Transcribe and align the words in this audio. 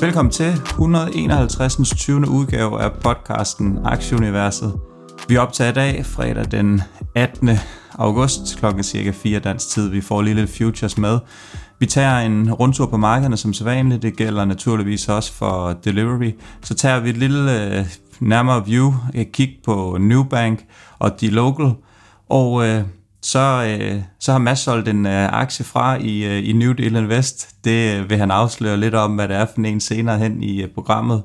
Velkommen 0.00 0.32
til 0.32 0.46
151. 0.46 1.76
20. 1.96 2.28
udgave 2.28 2.80
af 2.82 2.92
podcasten 2.92 3.78
Aktieuniverset. 3.84 4.80
Vi 5.28 5.36
optager 5.36 5.70
i 5.70 5.74
dag, 5.74 6.06
fredag 6.06 6.50
den 6.50 6.82
18. 7.14 7.50
august, 7.92 8.56
klokken 8.58 8.84
cirka 8.84 9.10
4 9.10 9.38
dansk 9.38 9.68
tid. 9.68 9.88
Vi 9.90 10.00
får 10.00 10.22
lige 10.22 10.34
lidt 10.34 10.50
futures 10.50 10.98
med. 10.98 11.18
Vi 11.78 11.86
tager 11.86 12.18
en 12.18 12.52
rundtur 12.52 12.86
på 12.86 12.96
markederne 12.96 13.36
som 13.36 13.52
sædvanligt. 13.52 14.02
Det 14.02 14.16
gælder 14.16 14.44
naturligvis 14.44 15.08
også 15.08 15.32
for 15.32 15.72
delivery. 15.84 16.32
Så 16.62 16.74
tager 16.74 17.00
vi 17.00 17.10
et 17.10 17.16
lille 17.16 17.66
øh, 17.78 17.86
nærmere 18.20 18.66
view, 18.66 18.94
et 19.14 19.32
kig 19.32 19.58
på 19.64 19.96
Newbank 20.00 20.64
og 20.98 21.20
de 21.20 21.30
local. 21.30 21.72
Og 22.28 22.66
øh, 22.66 22.82
så, 23.28 23.76
øh, 23.80 24.02
så 24.20 24.32
har 24.32 24.38
Mads 24.38 24.58
solgt 24.58 24.88
en 24.88 25.06
øh, 25.06 25.32
aktie 25.32 25.64
fra 25.64 25.96
i, 25.96 26.24
øh, 26.24 26.48
i 26.48 26.52
New 26.52 26.72
Deal 26.72 26.96
Invest. 26.96 27.64
Det 27.64 27.96
øh, 27.96 28.10
vil 28.10 28.18
han 28.18 28.30
afsløre 28.30 28.76
lidt 28.76 28.94
om, 28.94 29.14
hvad 29.14 29.28
det 29.28 29.36
er 29.36 29.46
for 29.46 29.60
en 29.62 29.80
senere 29.80 30.18
hen 30.18 30.42
i 30.42 30.62
øh, 30.62 30.68
programmet. 30.68 31.22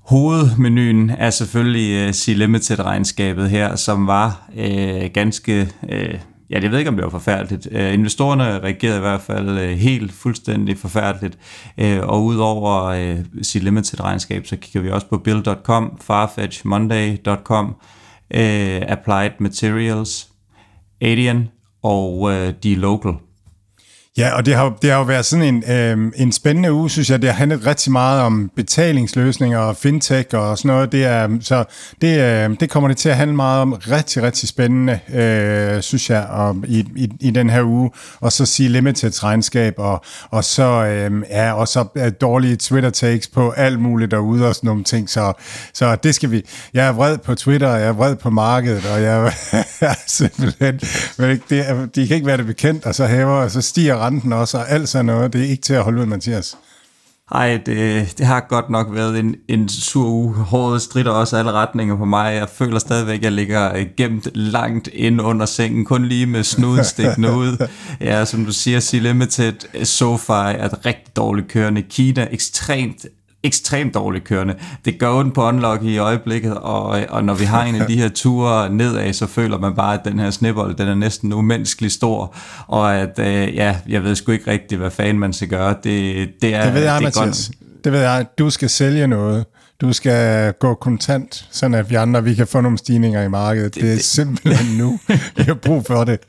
Hovedmenuen 0.00 1.10
er 1.10 1.30
selvfølgelig 1.30 1.92
øh, 1.92 2.12
C-Limited-regnskabet 2.12 3.50
her, 3.50 3.76
som 3.76 4.06
var 4.06 4.50
øh, 4.56 5.10
ganske... 5.14 5.68
Øh, 5.88 6.18
ja, 6.50 6.60
jeg 6.62 6.70
ved 6.70 6.78
ikke, 6.78 6.88
om 6.88 6.96
det 6.96 7.04
var 7.04 7.10
forfærdeligt. 7.10 7.68
Øh, 7.70 7.94
investorerne 7.94 8.58
reagerede 8.58 8.96
i 8.96 9.00
hvert 9.00 9.20
fald 9.20 9.48
øh, 9.48 9.70
helt 9.70 10.12
fuldstændig 10.12 10.78
forfærdeligt. 10.78 11.38
Øh, 11.78 12.00
og 12.02 12.24
udover 12.24 12.84
øh, 12.84 13.18
C-Limited-regnskab, 13.44 14.46
så 14.46 14.56
kigger 14.56 14.80
vi 14.80 14.90
også 14.90 15.06
på 15.06 15.18
Bill.com, 15.18 15.98
Farfetch, 16.00 16.66
Monday.com, 16.66 17.76
øh, 18.34 18.82
Applied 18.88 19.30
Materials, 19.38 20.29
Adian 21.00 21.48
og 21.82 22.32
øh, 22.32 22.54
de 22.62 22.74
local. 22.74 23.12
Ja, 24.18 24.36
og 24.36 24.46
det 24.46 24.54
har, 24.54 24.76
det 24.82 24.90
har 24.90 24.98
jo 24.98 25.04
været 25.04 25.24
sådan 25.24 25.44
en, 25.44 25.64
øh, 25.70 26.12
en 26.16 26.32
spændende 26.32 26.72
uge, 26.72 26.90
synes 26.90 27.10
jeg. 27.10 27.22
Det 27.22 27.30
har 27.30 27.36
handlet 27.36 27.66
rigtig 27.66 27.92
meget 27.92 28.22
om 28.22 28.50
betalingsløsninger 28.56 29.58
og 29.58 29.76
fintech 29.76 30.34
og 30.34 30.58
sådan 30.58 30.68
noget. 30.68 30.92
Det 30.92 31.04
er, 31.04 31.24
øhm, 31.24 31.42
så 31.42 31.64
det, 32.00 32.20
øh, 32.20 32.56
det 32.60 32.70
kommer 32.70 32.88
det 32.88 32.96
til 32.96 33.08
at 33.08 33.16
handle 33.16 33.36
meget 33.36 33.62
om. 33.62 33.72
Rigtig, 33.72 34.22
rigtig 34.22 34.48
spændende, 34.48 35.00
øh, 35.14 35.82
synes 35.82 36.10
jeg, 36.10 36.26
om, 36.30 36.64
i, 36.68 36.78
i, 36.96 37.08
i 37.20 37.30
den 37.30 37.50
her 37.50 37.62
uge. 37.62 37.90
Og 38.20 38.32
så 38.32 38.46
sige 38.46 38.68
limited 38.68 39.24
regnskab, 39.24 39.74
og, 39.78 40.04
og 40.30 40.44
så 40.44 40.62
øh, 40.62 41.22
ja, 41.30 41.52
og 41.52 41.68
så 41.68 41.84
øh, 41.96 42.12
dårlige 42.20 42.56
Twitter-takes 42.56 43.28
på 43.28 43.50
alt 43.50 43.80
muligt 43.80 44.10
derude 44.10 44.48
og 44.48 44.54
sådan 44.54 44.68
nogle 44.68 44.84
ting. 44.84 45.10
Så, 45.10 45.32
så 45.74 45.96
det 45.96 46.14
skal 46.14 46.30
vi... 46.30 46.42
Jeg 46.74 46.86
er 46.86 46.92
vred 46.92 47.18
på 47.18 47.34
Twitter, 47.34 47.74
jeg 47.76 47.88
er 47.88 47.92
vred 47.92 48.16
på 48.16 48.30
markedet, 48.30 48.86
og 48.94 49.02
jeg 49.02 49.32
er 49.80 49.94
simpelthen... 50.06 50.80
Men 51.18 51.42
det, 51.50 51.64
de 51.94 52.06
kan 52.06 52.14
ikke 52.14 52.26
være 52.26 52.36
det 52.36 52.46
bekendt, 52.46 52.86
og 52.86 52.94
så 52.94 53.06
hæver, 53.06 53.42
og 53.42 53.50
så 53.50 53.60
stiger 53.60 53.99
renten 54.00 54.32
også, 54.32 54.58
og 54.58 54.70
alt 54.70 54.88
sådan 54.88 55.06
noget. 55.06 55.32
Det 55.32 55.40
er 55.40 55.48
ikke 55.48 55.62
til 55.62 55.74
at 55.74 55.82
holde 55.82 56.00
ud, 56.00 56.06
Mathias. 56.06 56.56
Ej, 57.34 57.60
det, 57.66 58.14
det 58.18 58.26
har 58.26 58.46
godt 58.48 58.70
nok 58.70 58.86
været 58.90 59.18
en, 59.18 59.34
en 59.48 59.68
sur 59.68 60.08
uge. 60.08 60.34
Håret 60.34 60.82
strider 60.82 61.10
også 61.10 61.36
alle 61.36 61.52
retninger 61.52 61.96
på 61.96 62.04
mig. 62.04 62.34
Jeg 62.34 62.48
føler 62.48 62.78
stadigvæk, 62.78 63.18
at 63.18 63.24
jeg 63.24 63.32
ligger 63.32 63.84
gemt 63.96 64.28
langt 64.34 64.88
ind 64.92 65.20
under 65.20 65.46
sengen, 65.46 65.84
kun 65.84 66.04
lige 66.04 66.26
med 66.26 66.44
snuden 66.44 66.84
stikkende 66.84 67.32
ud. 67.42 67.66
Ja, 68.00 68.24
som 68.24 68.44
du 68.44 68.52
siger, 68.52 68.80
C-Limited, 68.80 69.84
SoFi 69.84 70.32
er 70.32 70.64
et 70.64 70.86
rigtig 70.86 71.16
dårligt 71.16 71.48
kørende. 71.48 71.82
Kina, 71.82 72.28
ekstremt 72.30 73.06
ekstremt 73.42 73.94
dårligt 73.94 74.24
kørende. 74.24 74.54
Det 74.84 74.98
gør 74.98 75.10
ondt 75.10 75.34
på 75.34 75.48
unlock 75.48 75.82
i 75.82 75.98
øjeblikket, 75.98 76.54
og, 76.54 77.00
og 77.08 77.24
når 77.24 77.34
vi 77.34 77.44
har 77.44 77.64
en 77.64 77.74
af 77.74 77.86
de 77.86 77.96
her 77.96 78.08
ture 78.08 78.70
nedad, 78.70 79.12
så 79.12 79.26
føler 79.26 79.58
man 79.58 79.74
bare, 79.74 79.94
at 79.94 80.00
den 80.04 80.18
her 80.18 80.30
snibbold, 80.30 80.74
den 80.74 80.88
er 80.88 80.94
næsten 80.94 81.32
umenneskeligt 81.32 81.92
stor, 81.92 82.34
og 82.66 82.96
at, 82.96 83.18
øh, 83.18 83.54
ja, 83.54 83.76
jeg 83.88 84.04
ved 84.04 84.14
sgu 84.14 84.32
ikke 84.32 84.50
rigtigt, 84.50 84.80
hvad 84.80 84.90
fanden 84.90 85.18
man 85.18 85.32
skal 85.32 85.48
gøre. 85.48 85.74
Det, 85.84 86.28
det, 86.42 86.54
er, 86.54 86.64
det 86.64 86.74
ved 86.74 86.82
jeg, 86.82 86.94
det 86.94 87.02
Mathias. 87.02 87.50
Det 87.84 87.92
ved 87.92 88.00
jeg. 88.00 88.26
Du 88.38 88.50
skal 88.50 88.70
sælge 88.70 89.06
noget. 89.06 89.44
Du 89.80 89.92
skal 89.92 90.52
gå 90.52 90.74
kontant, 90.74 91.48
sådan 91.50 91.74
at 91.74 91.90
vi 91.90 91.94
andre 91.94 92.24
vi 92.24 92.34
kan 92.34 92.46
få 92.46 92.60
nogle 92.60 92.78
stigninger 92.78 93.22
i 93.22 93.28
markedet. 93.28 93.74
Det, 93.74 93.82
det 93.82 93.90
er 93.90 93.94
det, 93.94 94.04
simpelthen 94.04 94.78
nu, 94.78 94.98
vi 95.36 95.42
har 95.42 95.54
brug 95.54 95.86
for 95.86 96.04
det. 96.04 96.20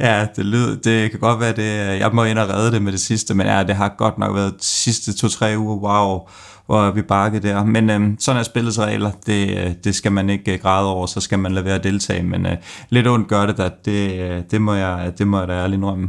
Ja, 0.00 0.26
det 0.36 0.46
lyder, 0.46 0.76
det 0.84 1.10
kan 1.10 1.20
godt 1.20 1.40
være, 1.40 1.52
det, 1.52 2.00
jeg 2.00 2.10
må 2.12 2.24
ind 2.24 2.38
og 2.38 2.48
redde 2.48 2.72
det 2.72 2.82
med 2.82 2.92
det 2.92 3.00
sidste, 3.00 3.34
men 3.34 3.46
ja, 3.46 3.64
det 3.64 3.76
har 3.76 3.94
godt 3.98 4.18
nok 4.18 4.34
været 4.36 4.52
de 4.52 4.64
sidste 4.64 5.16
to-tre 5.16 5.54
uger, 5.58 5.76
wow, 5.76 6.28
hvor 6.66 6.90
vi 6.90 7.02
bakkede 7.02 7.48
der. 7.48 7.64
Men 7.64 7.90
øhm, 7.90 8.16
sådan 8.20 8.38
er 8.38 8.42
spillets 8.42 8.78
regler, 8.78 9.10
det, 9.26 9.76
det 9.84 9.94
skal 9.94 10.12
man 10.12 10.30
ikke 10.30 10.58
græde 10.58 10.86
over, 10.86 11.06
så 11.06 11.20
skal 11.20 11.38
man 11.38 11.52
lade 11.52 11.64
være 11.64 11.74
at 11.74 11.84
deltage, 11.84 12.22
men 12.22 12.46
øh, 12.46 12.56
lidt 12.90 13.06
ondt 13.06 13.28
gør 13.28 13.46
det 13.46 13.58
da, 13.58 13.70
det, 13.84 14.50
det, 14.50 14.60
må 14.60 14.74
jeg, 14.74 15.12
det 15.18 15.26
må 15.26 15.38
jeg 15.38 15.48
da 15.48 15.52
ærligt 15.52 15.78
indrømme. 15.78 16.08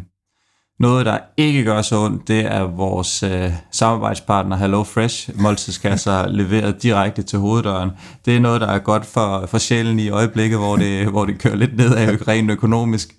Noget, 0.79 1.05
der 1.05 1.17
ikke 1.37 1.63
gør 1.63 1.81
så 1.81 1.97
ondt, 1.97 2.27
det 2.27 2.39
er 2.39 2.61
vores 2.61 3.23
øh, 3.23 3.51
samarbejdspartner 3.71 4.57
Hello 4.57 4.83
Fresh 4.83 5.29
måltidskasser 5.41 6.27
leveret 6.39 6.83
direkte 6.83 7.23
til 7.23 7.39
hoveddøren. 7.39 7.89
Det 8.25 8.35
er 8.35 8.39
noget, 8.39 8.61
der 8.61 8.67
er 8.67 8.79
godt 8.79 9.05
for, 9.05 9.45
for 9.45 9.57
sjælen 9.57 9.99
i 9.99 10.09
øjeblikket, 10.09 10.59
hvor 10.59 10.75
det, 10.75 11.07
hvor 11.07 11.25
det 11.25 11.39
kører 11.39 11.55
lidt 11.55 11.77
ned 11.77 11.95
af 11.95 12.27
rent 12.27 12.51
økonomisk. 12.51 13.18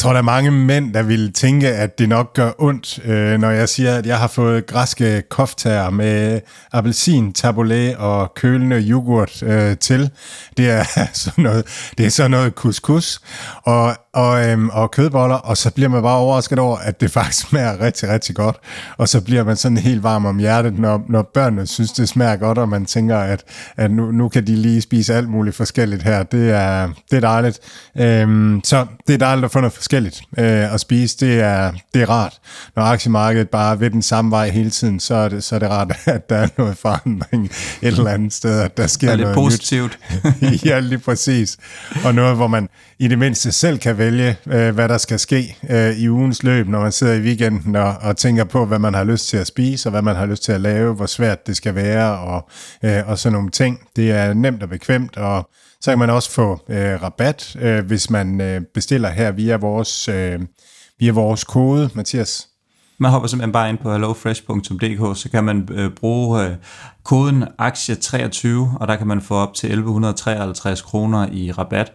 Jeg 0.00 0.02
tror, 0.02 0.12
der 0.12 0.18
er 0.18 0.22
mange 0.22 0.50
mænd, 0.50 0.94
der 0.94 1.02
vil 1.02 1.32
tænke, 1.32 1.68
at 1.68 1.98
det 1.98 2.08
nok 2.08 2.34
gør 2.34 2.50
ondt, 2.58 2.98
øh, 3.04 3.40
når 3.40 3.50
jeg 3.50 3.68
siger, 3.68 3.96
at 3.96 4.06
jeg 4.06 4.18
har 4.18 4.26
fået 4.26 4.66
græske 4.66 5.22
koftager 5.30 5.90
med 5.90 6.40
appelsin, 6.72 7.32
taboulet 7.32 7.96
og 7.96 8.34
kølende 8.34 8.76
yoghurt 8.76 9.42
øh, 9.42 9.76
til. 9.76 10.10
Det 10.56 10.70
er 10.70 10.84
sådan 11.12 11.44
noget, 11.44 11.90
det 11.98 12.06
er 12.06 12.10
sådan 12.10 12.30
noget 12.30 12.52
couscous 12.52 13.20
og, 13.62 13.96
og, 14.12 14.48
øhm, 14.48 14.68
og 14.68 14.90
kødboller, 14.90 15.36
og 15.36 15.56
så 15.56 15.70
bliver 15.70 15.88
man 15.88 16.02
bare 16.02 16.16
overrasket 16.16 16.58
over, 16.58 16.76
at 16.76 17.00
det 17.00 17.10
faktisk 17.10 17.48
smager 17.48 17.80
rigtig, 17.80 18.08
rigtig 18.08 18.34
godt. 18.34 18.56
Og 18.96 19.08
så 19.08 19.20
bliver 19.20 19.44
man 19.44 19.56
sådan 19.56 19.76
helt 19.76 20.02
varm 20.02 20.26
om 20.26 20.38
hjertet, 20.38 20.78
når, 20.78 21.04
når 21.08 21.30
børnene 21.34 21.66
synes, 21.66 21.92
det 21.92 22.08
smager 22.08 22.36
godt, 22.36 22.58
og 22.58 22.68
man 22.68 22.86
tænker, 22.86 23.18
at, 23.18 23.44
at 23.76 23.90
nu, 23.90 24.10
nu 24.12 24.28
kan 24.28 24.46
de 24.46 24.56
lige 24.56 24.80
spise 24.80 25.14
alt 25.14 25.28
muligt 25.28 25.56
forskelligt 25.56 26.02
her. 26.02 26.22
Det 26.22 26.50
er, 26.50 26.88
det 27.10 27.16
er 27.16 27.20
dejligt. 27.20 27.58
Øhm, 27.98 28.60
så 28.64 28.86
det 29.06 29.14
er 29.14 29.18
dejligt 29.18 29.44
at 29.44 29.50
få 29.50 29.60
noget 29.60 29.72
forskelligt 29.90 30.22
øh, 30.38 30.74
at 30.74 30.80
spise. 30.80 31.16
Det 31.26 31.40
er, 31.40 31.72
det 31.94 32.02
er 32.02 32.10
rart. 32.10 32.38
Når 32.76 32.82
aktiemarkedet 32.82 33.48
bare 33.48 33.80
ved 33.80 33.90
den 33.90 34.02
samme 34.02 34.30
vej 34.30 34.50
hele 34.50 34.70
tiden, 34.70 35.00
så 35.00 35.14
er 35.14 35.28
det, 35.28 35.44
så 35.44 35.54
er 35.54 35.58
det 35.58 35.70
rart, 35.70 35.92
at 36.06 36.30
der 36.30 36.36
er 36.36 36.48
noget 36.58 36.76
forandring 36.76 37.44
et 37.44 37.52
eller 37.82 38.10
andet 38.10 38.32
sted, 38.32 38.60
at 38.60 38.76
der 38.76 38.86
sker 38.86 39.10
det 39.10 39.14
er 39.14 39.20
noget 39.20 39.34
positivt. 39.34 39.98
nyt. 40.40 40.64
ja, 40.70 40.78
lige 40.78 40.98
præcis. 40.98 41.56
Og 42.04 42.14
noget, 42.14 42.36
hvor 42.36 42.46
man 42.46 42.68
i 43.00 43.08
det 43.08 43.18
mindste 43.18 43.52
selv 43.52 43.78
kan 43.78 43.98
vælge, 43.98 44.36
øh, 44.46 44.74
hvad 44.74 44.88
der 44.88 44.98
skal 44.98 45.18
ske 45.18 45.56
øh, 45.70 45.90
i 45.90 46.08
ugens 46.08 46.42
løb, 46.42 46.68
når 46.68 46.80
man 46.80 46.92
sidder 46.92 47.14
i 47.14 47.20
weekenden 47.20 47.76
og, 47.76 47.94
og 48.00 48.16
tænker 48.16 48.44
på, 48.44 48.64
hvad 48.64 48.78
man 48.78 48.94
har 48.94 49.04
lyst 49.04 49.28
til 49.28 49.36
at 49.36 49.46
spise, 49.46 49.88
og 49.88 49.90
hvad 49.90 50.02
man 50.02 50.16
har 50.16 50.26
lyst 50.26 50.42
til 50.42 50.52
at 50.52 50.60
lave, 50.60 50.94
hvor 50.94 51.06
svært 51.06 51.46
det 51.46 51.56
skal 51.56 51.74
være, 51.74 52.18
og, 52.18 52.48
øh, 52.84 53.08
og 53.08 53.18
sådan 53.18 53.32
nogle 53.32 53.50
ting. 53.50 53.80
Det 53.96 54.10
er 54.10 54.34
nemt 54.34 54.62
og 54.62 54.68
bekvemt, 54.68 55.16
og 55.16 55.50
så 55.80 55.90
kan 55.90 55.98
man 55.98 56.10
også 56.10 56.30
få 56.30 56.60
øh, 56.68 57.02
rabat, 57.02 57.56
øh, 57.60 57.86
hvis 57.86 58.10
man 58.10 58.40
øh, 58.40 58.60
bestiller 58.74 59.08
her 59.10 59.30
via 59.30 59.56
vores, 59.56 60.08
øh, 60.08 60.40
via 60.98 61.12
vores 61.12 61.44
kode, 61.44 61.90
Mathias. 61.94 62.46
Man 62.98 63.10
hopper 63.10 63.28
simpelthen 63.28 63.52
bare 63.52 63.68
ind 63.68 63.78
på 63.78 63.92
hellofresh.dk, 63.92 65.18
så 65.18 65.28
kan 65.30 65.44
man 65.44 65.68
øh, 65.72 65.90
bruge 65.90 66.44
øh, 66.44 66.50
koden 67.04 67.42
aktie23, 67.42 68.48
og 68.80 68.88
der 68.88 68.96
kan 68.96 69.06
man 69.06 69.20
få 69.20 69.34
op 69.34 69.54
til 69.54 69.66
1153 69.66 70.82
kroner 70.82 71.28
i 71.32 71.52
rabat. 71.52 71.92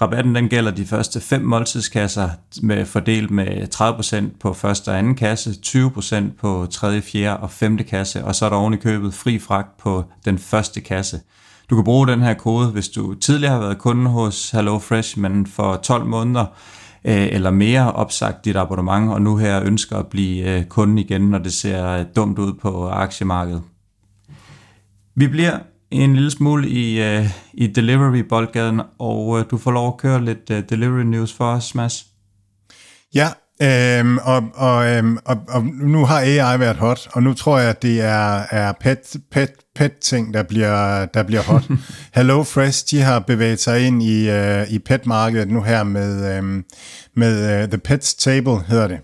Rabatten 0.00 0.34
den 0.34 0.48
gælder 0.48 0.70
de 0.70 0.86
første 0.86 1.20
fem 1.20 1.40
måltidskasser 1.40 2.28
med 2.62 2.86
fordelt 2.86 3.30
med 3.30 3.46
30% 3.74 4.38
på 4.40 4.52
første 4.52 4.88
og 4.88 4.98
anden 4.98 5.14
kasse, 5.14 5.50
20% 5.66 6.16
på 6.40 6.66
tredje, 6.70 7.00
fjerde 7.00 7.40
og 7.40 7.50
femte 7.50 7.84
kasse, 7.84 8.24
og 8.24 8.34
så 8.34 8.44
er 8.44 8.48
der 8.48 8.56
oven 8.56 8.74
i 8.74 8.76
købet 8.76 9.14
fri 9.14 9.38
fragt 9.38 9.76
på 9.76 10.04
den 10.24 10.38
første 10.38 10.80
kasse. 10.80 11.20
Du 11.70 11.74
kan 11.74 11.84
bruge 11.84 12.06
den 12.06 12.22
her 12.22 12.34
kode, 12.34 12.68
hvis 12.68 12.88
du 12.88 13.14
tidligere 13.14 13.52
har 13.52 13.60
været 13.60 13.78
kunde 13.78 14.10
hos 14.10 14.50
HelloFresh, 14.50 15.18
men 15.18 15.46
for 15.46 15.76
12 15.76 16.04
måneder 16.04 16.46
øh, 17.04 17.28
eller 17.32 17.50
mere 17.50 17.92
opsagt 17.92 18.44
dit 18.44 18.56
abonnement, 18.56 19.12
og 19.12 19.22
nu 19.22 19.36
her 19.36 19.62
ønsker 19.62 19.96
at 19.96 20.06
blive 20.06 20.58
øh, 20.58 20.64
kunde 20.64 21.02
igen, 21.02 21.20
når 21.20 21.38
det 21.38 21.52
ser 21.52 21.88
øh, 21.88 22.04
dumt 22.16 22.38
ud 22.38 22.52
på 22.52 22.88
aktiemarkedet. 22.88 23.62
Vi 25.14 25.28
bliver 25.28 25.58
en 25.90 26.14
lille 26.14 26.30
smule 26.30 26.68
i, 26.68 27.18
uh, 27.18 27.26
i 27.54 27.66
delivery-boldgaden, 27.66 28.80
og 28.98 29.26
uh, 29.26 29.42
du 29.50 29.58
får 29.58 29.70
lov 29.70 29.88
at 29.88 29.96
køre 29.96 30.24
lidt 30.24 30.50
uh, 30.50 30.56
delivery 30.70 31.02
news 31.02 31.32
for 31.32 31.44
os, 31.44 31.74
Mads. 31.74 32.06
Ja, 33.14 33.28
Øhm, 33.62 34.18
og, 34.18 34.42
og, 34.54 34.86
øhm, 34.86 35.18
og, 35.24 35.36
og 35.48 35.64
nu 35.64 36.04
har 36.04 36.20
AI 36.20 36.60
været 36.60 36.76
hot, 36.76 37.08
og 37.12 37.22
nu 37.22 37.34
tror 37.34 37.58
jeg, 37.58 37.70
at 37.70 37.82
det 37.82 38.00
er, 38.00 38.42
er 38.50 38.72
pet, 38.80 39.16
pet, 39.30 39.50
pet 39.74 39.92
ting, 39.98 40.34
der 40.34 40.42
bliver, 40.42 41.06
der 41.06 41.22
bliver 41.22 41.42
hot. 41.42 41.62
Hello 42.14 42.42
Fresh, 42.42 42.84
de 42.90 43.00
har 43.00 43.18
bevæget 43.18 43.60
sig 43.60 43.86
ind 43.86 44.02
i, 44.02 44.30
uh, 44.30 44.72
i 44.72 44.78
pet-markedet 44.78 45.48
nu 45.48 45.62
her 45.62 45.82
med, 45.82 46.38
um, 46.38 46.64
med 47.16 47.62
uh, 47.62 47.68
The 47.68 47.78
Pets 47.78 48.14
Table, 48.14 48.60
hedder 48.68 48.88
det. 48.88 48.98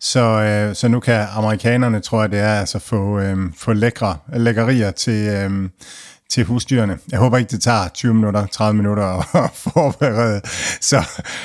Så, 0.00 0.66
uh, 0.68 0.76
så 0.76 0.88
nu 0.88 1.00
kan 1.00 1.26
amerikanerne, 1.32 2.00
tror 2.00 2.20
jeg 2.20 2.30
det 2.30 2.38
er, 2.38 2.54
altså 2.60 2.78
få, 2.78 3.20
um, 3.20 3.54
få 3.56 3.72
lækre, 3.72 4.16
lækkerier 4.36 4.90
til, 4.90 5.46
um, 5.46 5.70
til 6.28 6.44
husdyrene. 6.44 6.98
Jeg 7.10 7.18
håber 7.18 7.38
ikke, 7.38 7.50
det 7.50 7.62
tager 7.62 7.88
20 7.94 8.14
minutter, 8.14 8.46
30 8.46 8.76
minutter 8.76 9.04
at 9.44 9.50
forberede, 9.54 10.40
så, 10.80 11.02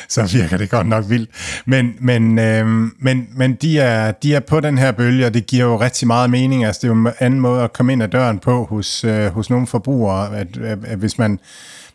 så 0.10 0.38
virker 0.38 0.58
det 0.58 0.70
godt 0.70 0.88
nok 0.88 1.06
vildt. 1.10 1.30
Men, 1.66 1.96
men, 2.00 2.40
øh, 2.40 2.68
men, 3.00 3.28
men 3.36 3.54
de, 3.54 3.80
er, 3.80 4.12
de 4.12 4.36
er 4.36 4.40
på 4.40 4.60
den 4.60 4.78
her 4.78 4.92
bølge, 4.92 5.26
og 5.26 5.34
det 5.34 5.46
giver 5.46 5.66
jo 5.66 5.80
rigtig 5.80 6.08
meget 6.08 6.30
mening. 6.30 6.66
Altså, 6.66 6.80
det 6.82 6.88
er 6.88 6.96
jo 6.96 7.00
en 7.00 7.08
anden 7.20 7.40
måde 7.40 7.64
at 7.64 7.74
komme 7.74 7.94
ind 7.94 8.04
ad 8.04 8.08
døren 8.08 8.40
på 8.40 8.66
hos, 8.66 9.04
øh, 9.04 9.26
hos 9.34 9.50
nogle 9.50 9.68
forbrugere, 9.68 10.38
at, 10.38 10.58
at, 10.58 10.80
at 10.86 10.98
hvis 10.98 11.18
man 11.18 11.40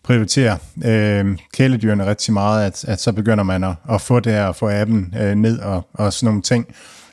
prioriterer 0.02 0.56
øh, 0.84 1.38
kæledyrene 1.52 2.06
rigtig 2.06 2.32
meget, 2.32 2.66
at, 2.66 2.84
at 2.84 3.00
så 3.00 3.12
begynder 3.12 3.44
man 3.44 3.64
at, 3.64 3.74
at 3.90 4.00
få 4.00 4.20
det 4.20 4.32
her, 4.32 4.44
og 4.44 4.56
få 4.56 4.70
appen 4.70 5.14
øh, 5.20 5.34
ned 5.34 5.58
og, 5.58 5.88
og 5.94 6.12
sådan 6.12 6.26
nogle 6.26 6.42
ting. 6.42 6.66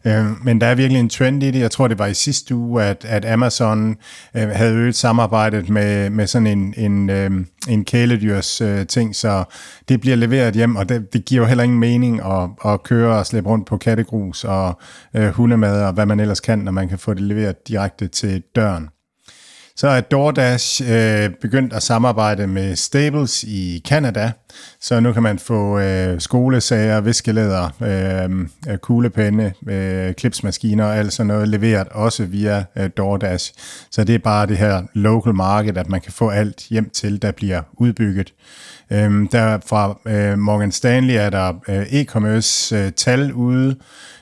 Øh, 0.08 0.26
men 0.44 0.62
der 0.62 0.68
er 0.68 0.76
virkelig 0.76 1.00
en 1.00 1.10
trend 1.10 1.44
i 1.44 1.52
det. 1.52 1.60
Jeg 1.60 1.72
tror, 1.72 1.88
det 1.88 2.00
var 2.00 2.06
i 2.06 2.14
sidste 2.14 2.56
uge, 2.56 2.84
at, 2.84 3.06
at 3.06 3.26
Amazon 3.26 3.98
øh, 4.36 4.50
havde 4.50 4.76
øget 4.76 4.96
samarbejdet 4.96 5.70
med, 5.70 6.10
med 6.10 6.28
sådan 6.28 6.48
en, 6.48 6.74
en, 6.78 7.10
øh, 7.10 7.32
en 7.70 7.86
kæledyrs 7.86 8.62
øh, 8.62 8.88
ting, 8.88 9.16
så 9.16 9.44
det 9.90 10.02
bliver 10.02 10.16
leveret 10.16 10.54
hjem, 10.54 10.76
og 10.76 10.90
det, 10.90 11.14
det 11.14 11.26
giver 11.26 11.42
jo 11.42 11.48
heller 11.48 11.64
ingen 11.64 11.80
mening 11.80 12.22
at, 12.26 12.50
at 12.66 12.84
køre 12.84 13.18
og 13.18 13.26
slæbe 13.26 13.50
rundt 13.50 13.68
på 13.68 13.78
kattegrus 13.78 14.44
og 14.44 14.80
øh, 15.16 15.28
hundemad 15.28 15.84
og 15.84 15.94
hvad 15.94 16.06
man 16.06 16.20
ellers 16.20 16.40
kan, 16.40 16.60
når 16.60 16.72
man 16.72 16.90
kan 16.90 17.00
få 17.00 17.14
det 17.14 17.22
leveret 17.22 17.68
direkte 17.68 18.08
til 18.08 18.44
døren. 18.56 18.90
Så 19.78 19.88
er 19.88 20.02
DoorDash 20.02 20.82
øh, 20.92 21.30
begyndt 21.42 21.74
at 21.74 21.84
samarbejde 21.84 22.48
med 22.48 22.76
Stables 22.76 23.44
i 23.44 23.82
Canada, 23.88 24.32
så 24.82 25.00
nu 25.00 25.14
kan 25.14 25.24
man 25.24 25.40
få 25.40 25.80
øh, 25.80 26.22
skolesager, 26.22 27.02
viskelæder, 27.02 27.70
øh, 27.82 28.48
øh 28.72 28.78
kuglepenne, 28.78 29.54
øh, 29.68 30.14
klipsmaskiner 30.14 30.86
og 30.86 30.98
alt 30.98 31.14
sådan 31.14 31.28
noget 31.28 31.48
leveret 31.48 31.88
også 31.88 32.26
via 32.26 32.64
øh, 32.76 32.90
DoorDash. 32.98 33.54
Så 33.92 34.04
det 34.04 34.16
er 34.16 34.20
bare 34.20 34.48
det 34.48 34.58
her 34.58 34.84
local 34.94 35.34
market, 35.34 35.78
at 35.78 35.90
man 35.90 36.02
kan 36.02 36.12
få 36.12 36.30
alt 36.30 36.68
hjem 36.70 36.90
til, 36.90 37.22
der 37.22 37.32
bliver 37.32 37.62
udbygget. 37.74 38.34
Øh, 38.92 39.28
der 39.32 39.60
fra 39.66 40.00
øh, 40.06 40.40
Morgan 40.40 40.72
Stanley 40.72 41.14
er 41.14 41.30
der 41.30 41.54
øh, 41.68 41.82
e-commerce 41.82 42.76
øh, 42.76 42.92
tal 42.92 43.34
ude, 43.34 43.76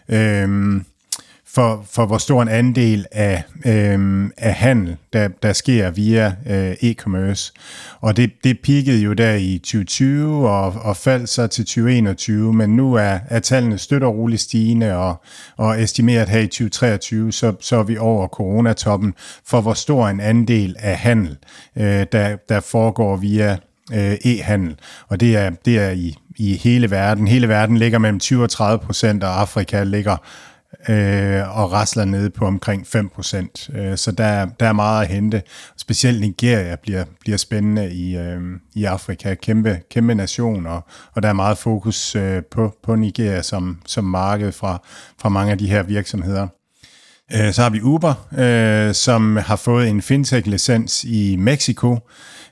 øh, 0.10 0.82
for, 1.54 1.86
for 1.92 2.06
hvor 2.06 2.18
stor 2.18 2.42
en 2.42 2.48
andel 2.48 3.06
af, 3.12 3.44
øh, 3.66 4.30
af 4.38 4.54
handel, 4.54 4.98
der, 5.14 5.28
der 5.28 5.54
sker 5.54 5.90
via 5.90 6.36
øh, 6.50 6.72
e-commerce. 6.72 7.54
Og 8.02 8.18
det, 8.18 8.32
det 8.44 8.60
peakede 8.64 9.00
jo 9.02 9.14
der 9.14 9.34
i 9.34 9.58
2020 9.58 10.50
og, 10.50 10.74
og 10.82 10.98
faldt 10.98 11.30
så 11.30 11.48
til 11.48 11.66
2021, 11.66 12.54
men 12.54 12.76
nu 12.76 12.94
er, 12.94 13.20
er 13.30 13.40
tallene 13.40 13.78
støtter 13.78 14.08
roligt 14.08 14.42
stigende, 14.42 14.96
og, 14.96 15.22
og 15.58 15.82
estimeret 15.82 16.30
her 16.30 16.40
i 16.40 16.48
2023, 16.48 17.32
så, 17.32 17.54
så 17.60 17.76
er 17.76 17.84
vi 17.84 17.98
over 17.98 18.28
coronatoppen 18.28 19.14
for 19.46 19.62
hvor 19.62 19.74
stor 19.74 20.08
en 20.08 20.20
andel 20.20 20.76
af 20.80 20.98
handel, 20.98 21.38
øh, 21.78 22.06
der, 22.12 22.36
der 22.50 22.60
foregår 22.60 23.18
via 23.18 23.58
øh, 23.94 24.14
e-handel. 24.26 24.76
Og 25.08 25.20
det 25.20 25.38
er, 25.38 25.50
det 25.66 25.80
er 25.80 25.90
i, 25.90 26.16
i 26.36 26.56
hele 26.56 26.92
verden. 26.92 27.28
Hele 27.28 27.48
verden 27.50 27.78
ligger 27.78 28.00
mellem 28.00 28.20
20 28.20 28.44
og 28.44 28.50
30 28.50 28.86
procent, 28.86 29.24
og 29.24 29.42
Afrika 29.42 29.84
ligger 29.84 30.18
øh, 30.90 31.58
og 31.58 31.72
rasler 31.72 32.06
ned 32.06 32.30
på 32.30 32.46
omkring 32.46 32.88
5%. 32.96 33.78
Øh, 33.78 33.98
så 33.98 34.12
der, 34.12 34.46
der 34.60 34.68
er 34.68 34.74
meget 34.74 35.02
at 35.02 35.08
hente. 35.08 35.42
Specielt 35.78 36.22
Nigeria 36.22 36.76
bliver, 36.76 37.04
bliver 37.20 37.38
spændende 37.38 37.94
i, 37.94 38.18
øh, 38.18 38.42
i 38.76 38.84
Afrika. 38.84 39.36
Kæmpe, 39.36 39.80
kæmpe 39.92 40.16
nation, 40.16 40.66
og, 40.66 40.88
og 41.14 41.24
der 41.24 41.30
er 41.30 41.34
meget 41.34 41.58
fokus 41.58 42.16
øh, 42.16 42.44
på, 42.52 42.76
på 42.84 42.96
Nigeria 42.96 43.42
som, 43.42 43.78
som 43.86 44.04
marked 44.04 44.52
fra, 44.52 44.82
fra 45.20 45.30
mange 45.30 45.52
af 45.52 45.58
de 45.58 45.70
her 45.70 45.84
virksomheder. 45.84 46.48
Øh, 47.34 47.54
så 47.54 47.62
har 47.62 47.70
vi 47.70 47.82
Uber, 47.82 48.14
øh, 48.38 48.94
som 48.94 49.36
har 49.36 49.56
fået 49.56 49.90
en 49.90 50.02
fintech-licens 50.02 51.04
i 51.04 51.36
Mexico, 51.40 52.00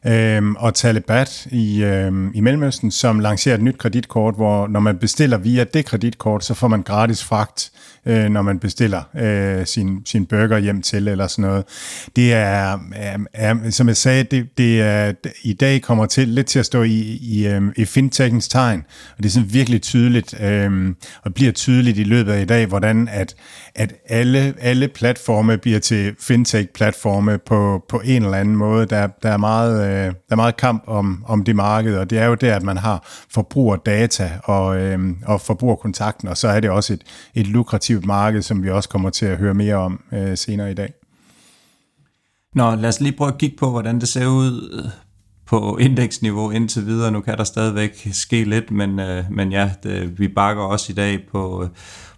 øh, 0.08 0.52
og 0.52 0.74
Talibat 0.74 1.48
i, 1.52 1.84
øh, 1.84 2.12
i 2.34 2.42
Mellemøsten, 2.42 2.92
som 2.92 3.20
lancerer 3.20 3.56
et 3.56 3.64
nyt 3.64 3.78
kreditkort, 3.78 4.36
hvor 4.36 4.68
når 4.68 4.80
man 4.80 4.98
bestiller 4.98 5.38
via 5.38 5.64
det 5.64 5.86
kreditkort, 5.86 6.44
så 6.44 6.54
får 6.54 6.68
man 6.68 6.82
gratis 6.82 7.24
fragt 7.24 7.72
øh, 8.06 8.30
når 8.30 8.42
man 8.42 8.60
bestiller 8.60 9.04
øh, 9.16 9.66
sin, 9.66 10.02
sin 10.06 10.26
burger 10.26 10.58
hjem 10.58 10.82
til, 10.82 11.08
eller 11.08 11.28
sådan 11.28 11.50
noget. 11.50 11.66
Det 12.16 12.34
er, 12.34 12.80
er, 12.94 13.18
er 13.34 13.70
som 13.70 13.88
jeg 13.88 13.98
sagde, 13.98 14.24
det, 14.24 14.58
det 14.58 14.82
er, 14.82 15.14
i 15.44 15.54
dag 15.54 15.82
kommer 15.82 16.06
til 16.06 16.28
lidt 16.28 16.48
til 16.48 16.60
at 16.60 16.66
stå 16.66 16.84
i, 16.84 17.00
i, 17.22 17.48
øh, 17.48 17.62
i 17.78 17.86
fintechens 17.86 18.48
tegn, 18.48 18.84
og 19.18 19.24
det 19.24 19.26
er 19.26 19.34
sådan 19.34 19.54
virkelig 19.54 19.82
tydeligt, 19.82 20.42
øh, 20.42 20.96
og 21.24 21.34
bliver 21.34 21.52
tydeligt 21.52 21.98
i 21.98 22.04
løbet 22.04 22.32
af 22.32 22.42
i 22.42 22.46
dag, 22.46 22.66
hvordan 22.66 23.08
at, 23.12 23.36
at 23.76 23.94
alle, 24.10 24.54
alle 24.60 24.88
platforme 24.88 25.58
bliver 25.58 25.80
til 25.80 26.16
fintech-platforme 26.20 27.38
på, 27.38 27.86
på 27.90 28.02
en 28.06 28.24
eller 28.24 28.38
anden 28.38 28.56
måde. 28.56 28.86
Der, 28.86 29.08
der, 29.24 29.30
er 29.30 29.38
meget, 29.38 29.84
øh, 29.86 30.06
der 30.06 30.14
er 30.30 30.36
meget 30.36 30.58
kamp 30.58 30.84
om, 30.88 31.26
om 31.28 31.44
det 31.44 31.56
marked, 31.56 31.98
og 31.98 32.10
det 32.10 32.18
er 32.18 32.26
jo 32.26 32.36
der, 32.36 32.56
at 32.56 32.64
man 32.64 32.78
har 32.78 33.08
forbrugerdata 33.30 34.32
og, 34.44 34.78
øh, 34.78 35.00
og 35.26 35.42
forbrugerkontakten, 35.42 36.28
og 36.28 36.38
så 36.38 36.48
er 36.48 36.60
det 36.60 36.70
også 36.70 36.94
et, 36.94 37.02
et 37.36 37.48
lukrativt 37.48 38.06
marked, 38.06 38.42
som 38.42 38.64
vi 38.64 38.70
også 38.70 38.90
kommer 38.90 39.10
til 39.10 39.26
at 39.26 39.38
høre 39.38 39.54
mere 39.54 39.76
om 39.76 40.02
øh, 40.14 40.38
senere 40.38 40.72
i 40.72 40.74
dag. 40.74 40.94
Nå, 42.56 42.76
lad 42.76 42.90
os 42.90 43.02
lige 43.02 43.18
prøve 43.18 43.32
at 43.32 43.38
kigge 43.38 43.58
på, 43.58 43.70
hvordan 43.70 44.00
det 44.00 44.08
ser 44.08 44.28
ud 44.28 44.82
øh, 44.84 44.92
på 45.46 45.78
indeksniveau 45.78 46.52
indtil 46.52 46.86
videre. 46.86 47.12
Nu 47.12 47.22
kan 47.22 47.38
der 47.38 47.44
stadigvæk 47.44 48.08
ske 48.12 48.44
lidt, 48.44 48.72
men, 48.72 49.00
øh, 49.00 49.24
men 49.32 49.52
ja, 49.52 49.72
det, 49.84 50.20
vi 50.20 50.28
bakker 50.28 50.64
også 50.64 50.92
i 50.92 50.96
dag 50.96 51.20
på, 51.32 51.68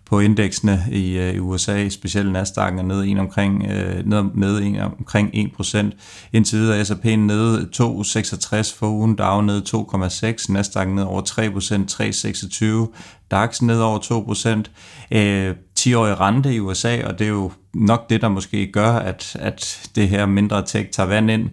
på 0.06 0.20
indeksene 0.20 0.84
i, 0.92 1.18
øh, 1.18 1.34
i 1.34 1.40
USA, 1.40 1.90
specielt 1.90 2.32
Nasdaq 2.32 2.74
er 2.74 2.82
nede, 2.82 3.08
en 3.08 3.18
omkring, 3.18 3.66
øh, 3.72 4.06
ned, 4.06 4.24
nede 4.36 4.66
en, 4.66 4.80
omkring 4.80 5.30
1%. 5.34 5.92
Indtil 6.34 6.60
videre 6.60 6.86
S&P 6.86 7.06
nede 7.06 7.70
2,66 7.76 8.76
for 8.80 8.88
ugen, 8.88 9.16
Dow 9.16 9.42
nede 9.42 9.64
2,6, 9.68 10.54
Nasdaq 10.54 10.88
nede 10.88 11.08
over 11.08 11.22
3%, 11.22 12.88
3,26, 12.88 12.94
DAX 13.32 13.62
ned 13.62 13.80
over 13.80 14.00
2%. 14.00 15.18
Øh, 15.18 15.56
10-årige 15.80 16.16
rente 16.16 16.54
i 16.54 16.60
USA, 16.60 17.08
og 17.08 17.20
det 17.20 17.26
er 17.26 17.32
jo 17.32 17.52
nok 17.74 18.10
det, 18.10 18.22
der 18.22 18.30
måske 18.30 18.72
gør, 18.72 18.92
at, 18.92 19.36
at 19.39 19.89
det 19.96 20.10
her 20.10 20.25
mindre 20.25 20.66
tech 20.66 20.89
tager 20.89 21.08
vand 21.08 21.32
ind. 21.32 21.50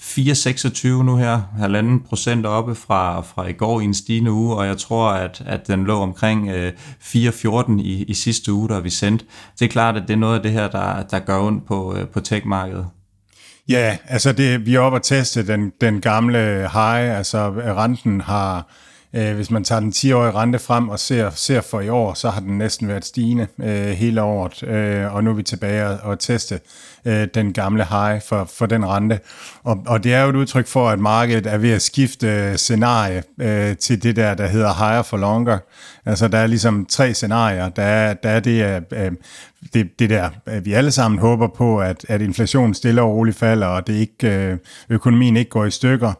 4,26 0.00 0.88
nu 0.88 1.16
her, 1.16 1.40
halvanden 1.58 2.00
procent 2.00 2.46
oppe 2.46 2.74
fra, 2.74 3.20
fra 3.20 3.46
i 3.46 3.52
går 3.52 3.80
i 3.80 3.84
en 3.84 3.94
stigende 3.94 4.32
uge, 4.32 4.56
og 4.56 4.66
jeg 4.66 4.78
tror, 4.78 5.10
at, 5.10 5.42
at 5.46 5.66
den 5.66 5.84
lå 5.84 5.98
omkring 6.00 6.48
øh, 6.48 6.72
4,14 7.02 7.80
i, 7.80 8.04
i 8.08 8.14
sidste 8.14 8.52
uge, 8.52 8.68
der 8.68 8.80
vi 8.80 8.90
sendt. 8.90 9.24
Det 9.58 9.64
er 9.64 9.68
klart, 9.68 9.96
at 9.96 10.02
det 10.08 10.14
er 10.14 10.18
noget 10.18 10.36
af 10.36 10.42
det 10.42 10.52
her, 10.52 10.68
der, 10.68 11.02
der 11.02 11.18
gør 11.18 11.40
ondt 11.40 11.66
på, 11.66 11.94
øh, 11.96 12.08
på 12.08 12.20
tech-markedet. 12.20 12.86
Ja, 13.68 13.96
altså 14.06 14.32
det, 14.32 14.66
vi 14.66 14.74
er 14.74 14.80
oppe 14.80 14.96
at 14.96 15.02
teste 15.02 15.46
den, 15.46 15.72
den 15.80 16.00
gamle 16.00 16.38
high, 16.72 17.18
altså 17.18 17.38
øh, 17.38 17.76
renten 17.76 18.20
har, 18.20 18.66
øh, 19.14 19.34
hvis 19.34 19.50
man 19.50 19.64
tager 19.64 19.80
den 19.80 19.92
10-årige 19.96 20.32
rente 20.32 20.58
frem 20.58 20.88
og 20.88 20.98
ser, 20.98 21.30
ser 21.30 21.60
for 21.60 21.80
i 21.80 21.88
år, 21.88 22.14
så 22.14 22.30
har 22.30 22.40
den 22.40 22.58
næsten 22.58 22.88
været 22.88 23.04
stigende 23.04 23.46
øh, 23.58 23.90
hele 23.90 24.22
året, 24.22 24.62
øh, 24.62 25.14
og 25.14 25.24
nu 25.24 25.30
er 25.30 25.34
vi 25.34 25.42
tilbage 25.42 25.86
og, 25.86 25.98
og 26.02 26.18
teste 26.18 26.60
øh, 27.04 27.28
den 27.34 27.52
gamle 27.52 27.84
high 27.84 28.22
for, 28.28 28.50
for 28.58 28.66
den 28.66 28.86
rente. 28.86 29.20
Og, 29.64 29.82
og 29.86 30.04
det 30.04 30.14
er 30.14 30.22
jo 30.22 30.28
et 30.28 30.36
udtryk 30.36 30.66
for, 30.66 30.88
at 30.88 30.98
markedet 30.98 31.46
er 31.46 31.58
ved 31.58 31.70
at 31.70 31.82
skifte 31.82 32.26
øh, 32.26 32.56
scenarie 32.56 33.22
øh, 33.40 33.76
til 33.76 34.02
det 34.02 34.16
der, 34.16 34.34
der 34.34 34.46
hedder 34.46 34.74
higher 34.74 35.02
for 35.02 35.16
longer. 35.16 35.58
Altså 36.06 36.28
der 36.28 36.38
er 36.38 36.46
ligesom 36.46 36.86
tre 36.86 37.14
scenarier. 37.14 37.68
Der 37.68 37.82
er, 37.82 38.14
der 38.14 38.30
er 38.30 38.40
det, 38.40 38.82
øh, 38.92 39.12
det, 39.74 39.98
det 39.98 40.10
der, 40.10 40.30
vi 40.60 40.72
alle 40.72 40.90
sammen 40.90 41.20
håber 41.20 41.48
på, 41.48 41.80
at, 41.80 42.06
at 42.08 42.22
inflationen 42.22 42.74
stille 42.74 43.02
og 43.02 43.14
roligt 43.14 43.38
falder, 43.38 43.66
og 43.66 43.86
det 43.86 43.92
ikke, 43.92 44.28
øh, 44.28 44.58
økonomien 44.90 45.36
ikke 45.36 45.50
går 45.50 45.64
i 45.64 45.70
stykker, 45.70 46.12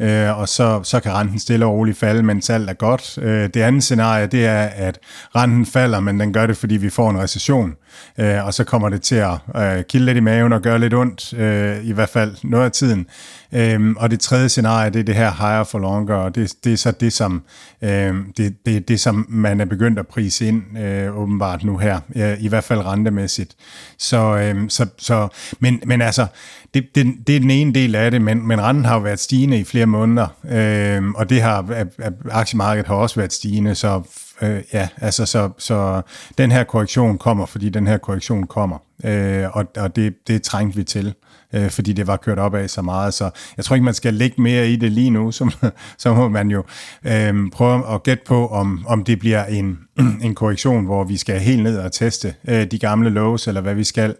øh, 0.00 0.38
og 0.38 0.48
så, 0.48 0.80
så 0.82 1.00
kan 1.00 1.12
renten 1.12 1.38
stille 1.38 1.66
og 1.66 1.72
roligt 1.72 1.98
falde, 1.98 2.22
mens 2.22 2.50
alt 2.50 2.70
er 2.70 2.74
godt. 2.74 3.18
Øh, 3.22 3.48
det 3.54 3.56
andet 3.56 3.82
scenarie, 3.82 4.26
det 4.26 4.46
er, 4.46 4.62
at 4.62 4.98
renten 5.36 5.66
falder, 5.66 6.00
men 6.00 6.20
den 6.20 6.32
gør 6.32 6.46
det, 6.46 6.56
fordi 6.56 6.76
vi 6.76 6.90
får 6.90 7.10
en 7.10 7.18
recession, 7.18 7.74
Øh, 8.18 8.46
og 8.46 8.54
så 8.54 8.64
kommer 8.64 8.88
det 8.88 9.02
til 9.02 9.14
at 9.14 9.38
øh, 9.56 9.84
kilde 9.84 10.06
lidt 10.06 10.16
i 10.16 10.20
maven 10.20 10.52
og 10.52 10.62
gøre 10.62 10.78
lidt 10.78 10.94
ondt, 10.94 11.34
øh, 11.34 11.86
i 11.86 11.92
hvert 11.92 12.08
fald 12.08 12.36
noget 12.42 12.64
af 12.64 12.72
tiden. 12.72 13.06
Øh, 13.52 13.94
og 13.96 14.10
det 14.10 14.20
tredje 14.20 14.48
scenarie, 14.48 14.90
det 14.90 15.00
er 15.00 15.04
det 15.04 15.14
her 15.14 15.30
higher 15.30 15.64
for 15.64 15.78
longer, 15.78 16.14
og 16.14 16.34
det, 16.34 16.54
det 16.64 16.72
er 16.72 16.76
så 16.76 16.90
det, 16.90 17.12
som, 17.12 17.42
øh, 17.82 18.14
det, 18.36 18.66
det, 18.66 18.88
det, 18.88 19.00
som 19.00 19.26
man 19.28 19.60
er 19.60 19.64
begyndt 19.64 19.98
at 19.98 20.06
prise 20.06 20.46
ind 20.46 20.78
øh, 20.78 21.18
åbenbart 21.18 21.64
nu 21.64 21.78
her, 21.78 22.00
øh, 22.16 22.42
i 22.42 22.48
hvert 22.48 22.64
fald 22.64 22.80
rentemæssigt. 22.86 23.54
Så, 23.98 24.36
øh, 24.36 24.56
så, 24.68 24.86
så, 24.98 25.28
men, 25.60 25.80
men 25.86 26.02
altså, 26.02 26.26
det, 26.74 26.86
det, 26.94 27.06
det 27.26 27.36
er 27.36 27.40
den 27.40 27.50
ene 27.50 27.74
del 27.74 27.94
af 27.94 28.10
det, 28.10 28.22
men, 28.22 28.46
men 28.48 28.60
renten 28.60 28.84
har 28.84 28.94
jo 28.94 29.00
været 29.00 29.20
stigende 29.20 29.58
i 29.58 29.64
flere 29.64 29.86
måneder, 29.86 30.26
øh, 30.50 31.10
og 31.10 31.30
det 31.30 31.42
har, 31.42 31.86
aktiemarkedet 32.30 32.86
har 32.86 32.94
også 32.94 33.16
været 33.16 33.32
stigende, 33.32 33.74
så 33.74 34.02
øh, 34.42 34.62
ja, 34.72 34.88
altså 34.96 35.26
så, 35.26 35.50
så 35.58 36.02
den 36.38 36.52
her 36.52 36.64
korrektion 36.64 37.18
kommer, 37.18 37.46
fordi 37.46 37.68
den 37.68 37.86
her 37.86 37.98
korrektion 37.98 38.46
kommer, 38.46 38.78
øh, 39.04 39.56
og, 39.56 39.64
og 39.76 39.96
det, 39.96 40.14
det 40.28 40.42
trængte 40.42 40.76
vi 40.76 40.84
til 40.84 41.14
øh, 41.54 41.70
fordi 41.70 41.92
det 41.92 42.06
var 42.06 42.16
kørt 42.16 42.38
op 42.38 42.54
af 42.54 42.70
så 42.70 42.82
meget. 42.82 43.14
Så 43.14 43.30
jeg 43.56 43.64
tror 43.64 43.76
ikke, 43.76 43.84
man 43.84 43.94
skal 43.94 44.14
lægge 44.14 44.42
mere 44.42 44.68
i 44.68 44.76
det 44.76 44.92
lige 44.92 45.10
nu, 45.10 45.32
så, 45.36 45.70
så 45.98 46.14
må 46.14 46.28
man 46.28 46.50
jo 46.50 46.64
øh, 47.04 47.34
prøve 47.52 47.94
at 47.94 48.02
gætte 48.02 48.24
på, 48.26 48.48
om, 48.48 48.84
om 48.88 49.04
det 49.04 49.18
bliver 49.18 49.44
en, 49.44 49.78
en 50.26 50.34
korrektion, 50.34 50.84
hvor 50.84 51.04
vi 51.04 51.16
skal 51.16 51.40
helt 51.40 51.62
ned 51.62 51.78
og 51.78 51.92
teste 51.92 52.34
øh, 52.48 52.66
de 52.70 52.78
gamle 52.78 53.10
lows, 53.10 53.48
eller 53.48 53.60
hvad 53.60 53.74
vi 53.74 53.84
skal 53.84 54.14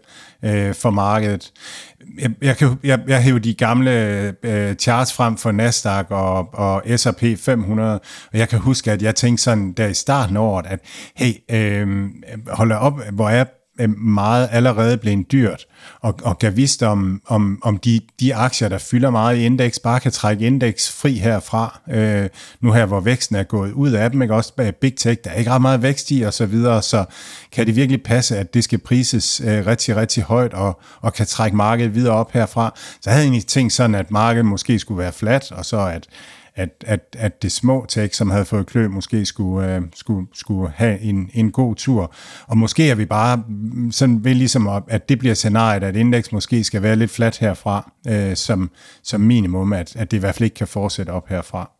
øh, 0.45 0.73
for 0.73 0.89
markedet. 0.89 1.51
Jeg, 2.19 2.31
jeg, 2.41 2.57
kan, 2.57 2.75
jeg, 2.83 2.99
jeg 3.07 3.23
hæver 3.23 3.39
de 3.39 3.53
gamle 3.53 3.91
øh, 4.43 4.75
charts 4.75 5.13
frem 5.13 5.37
for 5.37 5.51
Nasdaq 5.51 6.05
og, 6.09 6.53
og 6.53 6.83
S&P 6.97 7.23
500, 7.39 7.99
og 8.33 8.37
jeg 8.37 8.49
kan 8.49 8.59
huske, 8.59 8.91
at 8.91 9.01
jeg 9.01 9.15
tænkte 9.15 9.43
sådan 9.43 9.73
der 9.73 9.87
i 9.87 9.93
starten 9.93 10.37
af 10.37 10.41
året, 10.41 10.65
at 10.65 10.79
hey, 11.15 11.33
øh, 11.51 12.09
hold 12.47 12.71
op, 12.71 13.01
hvor 13.11 13.29
er 13.29 13.43
Øh, 13.79 13.89
meget 13.99 14.49
allerede 14.51 14.97
blevet 14.97 15.31
dyrt, 15.31 15.65
og, 16.01 16.19
og 16.23 16.39
kan 16.39 16.55
vidste 16.55 16.87
om, 16.87 17.21
om, 17.25 17.59
om 17.63 17.77
de, 17.77 18.01
de 18.19 18.35
aktier, 18.35 18.69
der 18.69 18.77
fylder 18.77 19.09
meget 19.09 19.37
i 19.37 19.45
indeks, 19.45 19.79
bare 19.79 19.99
kan 19.99 20.11
trække 20.11 20.45
indeks 20.45 20.91
fri 20.91 21.13
herfra, 21.13 21.79
øh, 21.89 22.29
nu 22.61 22.71
her, 22.71 22.85
hvor 22.85 22.99
væksten 22.99 23.35
er 23.35 23.43
gået 23.43 23.71
ud 23.71 23.91
af 23.91 24.11
dem, 24.11 24.21
ikke? 24.21 24.33
også 24.33 24.73
Big 24.81 24.95
Tech, 24.95 25.21
der 25.23 25.29
er 25.29 25.35
ikke 25.35 25.51
ret 25.51 25.61
meget 25.61 25.81
vækst 25.81 26.11
i, 26.11 26.21
og 26.21 26.33
så 26.33 26.45
videre, 26.45 26.81
så 26.81 27.05
kan 27.51 27.67
det 27.67 27.75
virkelig 27.75 28.03
passe, 28.03 28.37
at 28.37 28.53
det 28.53 28.63
skal 28.63 28.79
prises 28.79 29.41
øh, 29.45 29.65
rigtig, 29.65 29.95
rigtig 29.95 30.23
højt, 30.23 30.53
og, 30.53 30.81
og 31.01 31.13
kan 31.13 31.25
trække 31.25 31.57
markedet 31.57 31.95
videre 31.95 32.13
op 32.13 32.31
herfra. 32.31 32.73
Så 32.75 33.01
jeg 33.05 33.13
havde 33.13 33.25
egentlig 33.25 33.45
tænkt 33.45 33.73
sådan, 33.73 33.95
at 33.95 34.11
markedet 34.11 34.45
måske 34.45 34.79
skulle 34.79 34.99
være 34.99 35.13
flat, 35.13 35.51
og 35.51 35.65
så 35.65 35.77
at 35.77 36.07
at, 36.57 36.83
at, 36.85 37.15
at 37.17 37.41
det 37.41 37.51
små 37.51 37.85
tech, 37.89 38.17
som 38.17 38.29
havde 38.29 38.45
fået 38.45 38.65
klø, 38.65 38.87
måske 38.87 39.25
skulle, 39.25 39.75
øh, 39.75 39.81
skulle, 39.95 40.27
skulle 40.33 40.71
have 40.75 40.99
en, 40.99 41.29
en 41.33 41.51
god 41.51 41.75
tur. 41.75 42.13
Og 42.47 42.57
måske 42.57 42.89
er 42.89 42.95
vi 42.95 43.05
bare 43.05 43.43
mm, 43.47 43.91
sådan 43.91 44.23
ved 44.23 44.35
ligesom, 44.35 44.67
at, 44.67 44.83
at 44.87 45.09
det 45.09 45.19
bliver 45.19 45.35
scenariet, 45.35 45.83
at 45.83 45.95
indeks 45.95 46.31
måske 46.31 46.63
skal 46.63 46.81
være 46.81 46.95
lidt 46.95 47.11
flat 47.11 47.37
herfra, 47.37 47.91
øh, 48.07 48.35
som, 48.35 48.71
som 49.03 49.21
minimum, 49.21 49.73
at, 49.73 49.95
at 49.95 50.11
det 50.11 50.17
i 50.17 50.19
hvert 50.19 50.35
fald 50.35 50.45
ikke 50.45 50.55
kan 50.55 50.67
fortsætte 50.67 51.09
op 51.09 51.29
herfra. 51.29 51.77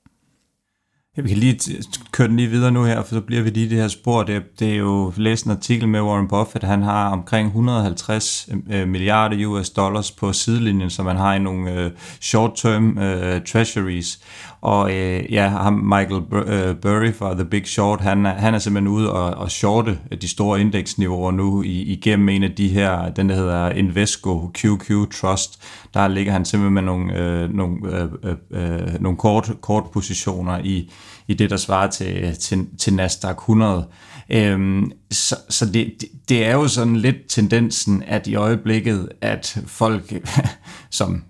Ja, 1.17 1.21
vi 1.21 1.29
kan 1.29 1.37
lige 1.37 1.83
køre 2.11 2.27
den 2.27 2.35
lige 2.35 2.47
videre 2.47 2.71
nu 2.71 2.83
her, 2.83 3.03
for 3.03 3.15
så 3.15 3.21
bliver 3.21 3.41
vi 3.41 3.49
lige 3.49 3.69
det 3.69 3.77
her 3.77 3.87
spor. 3.87 4.23
Det, 4.23 4.43
det 4.59 4.71
er 4.71 4.75
jo 4.75 5.13
læst 5.15 5.45
en 5.45 5.51
artikel 5.51 5.87
med 5.87 6.01
Warren 6.01 6.27
Buffett. 6.27 6.63
Han 6.63 6.83
har 6.83 7.09
omkring 7.09 7.47
150 7.47 8.49
øh, 8.71 8.87
milliarder 8.87 9.47
US 9.47 9.69
dollars 9.69 10.11
på 10.11 10.33
sidelinjen, 10.33 10.89
som 10.89 11.05
man 11.05 11.17
har 11.17 11.33
i 11.33 11.39
nogle 11.39 11.71
øh, 11.71 11.91
short-term 12.21 12.99
øh, 12.99 13.41
treasuries. 13.45 14.19
Og 14.67 14.93
øh, 14.93 15.33
ja, 15.33 15.47
ham 15.47 15.73
Michael 15.73 16.23
øh, 16.47 16.75
Burry 16.75 17.13
fra 17.13 17.33
The 17.33 17.45
Big 17.45 17.67
Short, 17.67 18.01
han 18.01 18.25
er, 18.25 18.33
han 18.33 18.53
er 18.53 18.59
simpelthen 18.59 18.87
ude 18.87 19.13
og, 19.13 19.29
og 19.29 19.51
shorte 19.51 19.99
de 20.21 20.27
store 20.27 20.61
indeksniveauer 20.61 21.31
nu 21.31 21.63
i, 21.63 21.81
igennem 21.81 22.29
en 22.29 22.43
af 22.43 22.51
de 22.51 22.67
her, 22.67 23.09
den 23.09 23.29
der 23.29 23.35
hedder 23.35 23.69
Invesco 23.69 24.51
QQ 24.57 24.91
Trust. 25.11 25.61
Der 25.93 26.07
ligger 26.07 26.31
han 26.31 26.45
simpelthen 26.45 26.73
med 26.73 26.81
nogle, 26.81 27.17
øh, 27.17 27.53
nogle, 27.53 27.75
øh, 27.91 28.09
øh, 28.23 28.35
øh 28.81 29.01
nogle 29.01 29.17
kort, 29.17 29.51
kort 29.61 29.83
positioner 29.93 30.59
i, 30.63 30.91
i 31.27 31.33
det, 31.33 31.49
der 31.49 31.57
svarer 31.57 31.89
til, 31.89 32.35
til, 32.39 32.67
til 32.79 32.93
Nasdaq 32.93 33.37
100. 33.37 33.87
Øhm, 34.29 34.91
så 35.11 35.35
så 35.49 35.65
det, 35.65 35.93
det 36.29 36.45
er 36.45 36.53
jo 36.53 36.67
sådan 36.67 36.95
lidt 36.95 37.17
tendensen, 37.29 38.03
at 38.07 38.27
i 38.27 38.35
øjeblikket, 38.35 39.09
at 39.21 39.61
folk, 39.67 40.13
som 40.91 41.23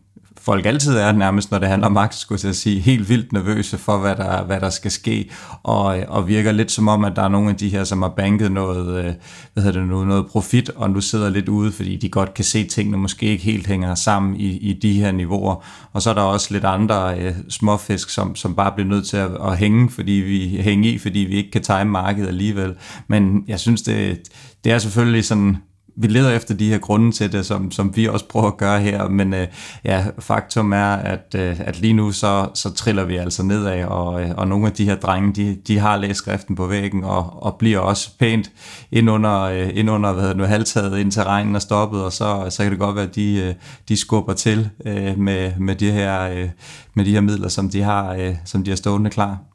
folk 0.47 0.65
altid 0.65 0.97
er 0.97 1.11
nærmest, 1.11 1.51
når 1.51 1.59
det 1.59 1.67
handler 1.67 1.87
om 1.87 1.97
aktier, 1.97 2.19
skulle 2.19 2.41
jeg 2.43 2.55
sige, 2.55 2.79
helt 2.79 3.09
vildt 3.09 3.33
nervøse 3.33 3.77
for, 3.77 3.97
hvad 3.97 4.15
der, 4.15 4.43
hvad 4.43 4.59
der 4.59 4.69
skal 4.69 4.91
ske, 4.91 5.29
og, 5.63 5.85
og 6.07 6.27
virker 6.27 6.51
lidt 6.51 6.71
som 6.71 6.87
om, 6.87 7.05
at 7.05 7.15
der 7.15 7.21
er 7.21 7.27
nogle 7.27 7.49
af 7.49 7.55
de 7.55 7.69
her, 7.69 7.83
som 7.83 8.01
har 8.01 8.09
banket 8.09 8.51
noget, 8.51 9.05
øh, 9.05 9.13
hvad 9.53 9.63
hedder 9.63 9.79
det 9.79 9.89
nu, 9.89 10.05
noget 10.05 10.27
profit, 10.27 10.69
og 10.69 10.89
nu 10.89 11.01
sidder 11.01 11.29
lidt 11.29 11.49
ude, 11.49 11.71
fordi 11.71 11.95
de 11.95 12.09
godt 12.09 12.33
kan 12.33 12.45
se, 12.45 12.59
at 12.59 12.67
tingene 12.67 12.97
måske 12.97 13.25
ikke 13.25 13.43
helt 13.43 13.67
hænger 13.67 13.95
sammen 13.95 14.35
i, 14.35 14.57
i 14.57 14.73
de 14.73 14.93
her 14.93 15.11
niveauer. 15.11 15.65
Og 15.93 16.01
så 16.01 16.09
er 16.09 16.13
der 16.13 16.21
også 16.21 16.47
lidt 16.53 16.65
andre 16.65 17.19
øh, 17.19 17.33
småfisk, 17.49 18.09
som, 18.09 18.35
som 18.35 18.55
bare 18.55 18.71
bliver 18.71 18.87
nødt 18.87 19.07
til 19.07 19.17
at, 19.17 19.31
at 19.47 19.57
hænge, 19.57 19.89
fordi 19.89 20.11
vi 20.11 20.61
hænger 20.61 20.89
i, 20.89 20.97
fordi 20.97 21.19
vi 21.19 21.35
ikke 21.35 21.51
kan 21.51 21.63
time 21.63 21.85
markedet 21.85 22.27
alligevel. 22.27 22.75
Men 23.07 23.43
jeg 23.47 23.59
synes, 23.59 23.81
det, 23.81 24.19
det 24.63 24.71
er 24.71 24.77
selvfølgelig 24.77 25.25
sådan 25.25 25.57
vi 25.99 26.07
leder 26.07 26.31
efter 26.31 26.53
de 26.53 26.69
her 26.69 26.77
grunde 26.77 27.11
til 27.11 27.31
det, 27.31 27.45
som, 27.45 27.71
som 27.71 27.95
vi 27.95 28.07
også 28.07 28.27
prøver 28.27 28.47
at 28.47 28.57
gøre 28.57 28.79
her, 28.79 29.09
men 29.09 29.33
øh, 29.33 29.47
ja, 29.83 30.05
faktum 30.19 30.73
er, 30.73 30.93
at, 30.93 31.35
øh, 31.35 31.59
at 31.59 31.79
lige 31.79 31.93
nu 31.93 32.11
så, 32.11 32.49
så 32.53 32.73
triller 32.73 33.03
vi 33.03 33.15
altså 33.15 33.43
nedad, 33.43 33.85
og, 33.85 34.21
øh, 34.21 34.29
og 34.37 34.47
nogle 34.47 34.67
af 34.67 34.73
de 34.73 34.85
her 34.85 34.95
drenge, 34.95 35.33
de, 35.33 35.57
de 35.67 35.79
har 35.79 35.97
læst 35.97 36.17
skriften 36.17 36.55
på 36.55 36.65
væggen, 36.65 37.03
og, 37.03 37.43
og 37.43 37.55
bliver 37.55 37.79
også 37.79 38.17
pænt 38.19 38.51
ind 38.91 39.09
under, 39.09 39.41
øh, 39.41 39.69
ind 39.73 39.89
under 39.89 40.11
hvad 40.13 40.23
hedder 40.23 40.37
nu, 40.37 40.43
halvtaget, 40.43 40.99
indtil 40.99 41.23
regnen 41.23 41.55
er 41.55 41.59
stoppet, 41.59 42.03
og 42.03 42.13
så, 42.13 42.45
så 42.49 42.63
kan 42.63 42.71
det 42.71 42.79
godt 42.79 42.95
være, 42.95 43.05
at 43.05 43.15
de, 43.15 43.37
øh, 43.37 43.53
de 43.89 43.97
skubber 43.97 44.33
til 44.33 44.69
øh, 44.85 45.19
med, 45.19 45.51
med, 45.59 45.75
de 45.75 45.91
her, 45.91 46.21
øh, 46.21 46.49
med 46.93 47.05
de 47.05 47.11
her 47.11 47.21
midler, 47.21 47.47
som 47.47 47.69
de 47.69 47.81
har, 47.81 48.13
øh, 48.13 48.35
som 48.45 48.63
de 48.63 48.71
har 48.71 48.75
stående 48.75 49.09
klar. 49.09 49.46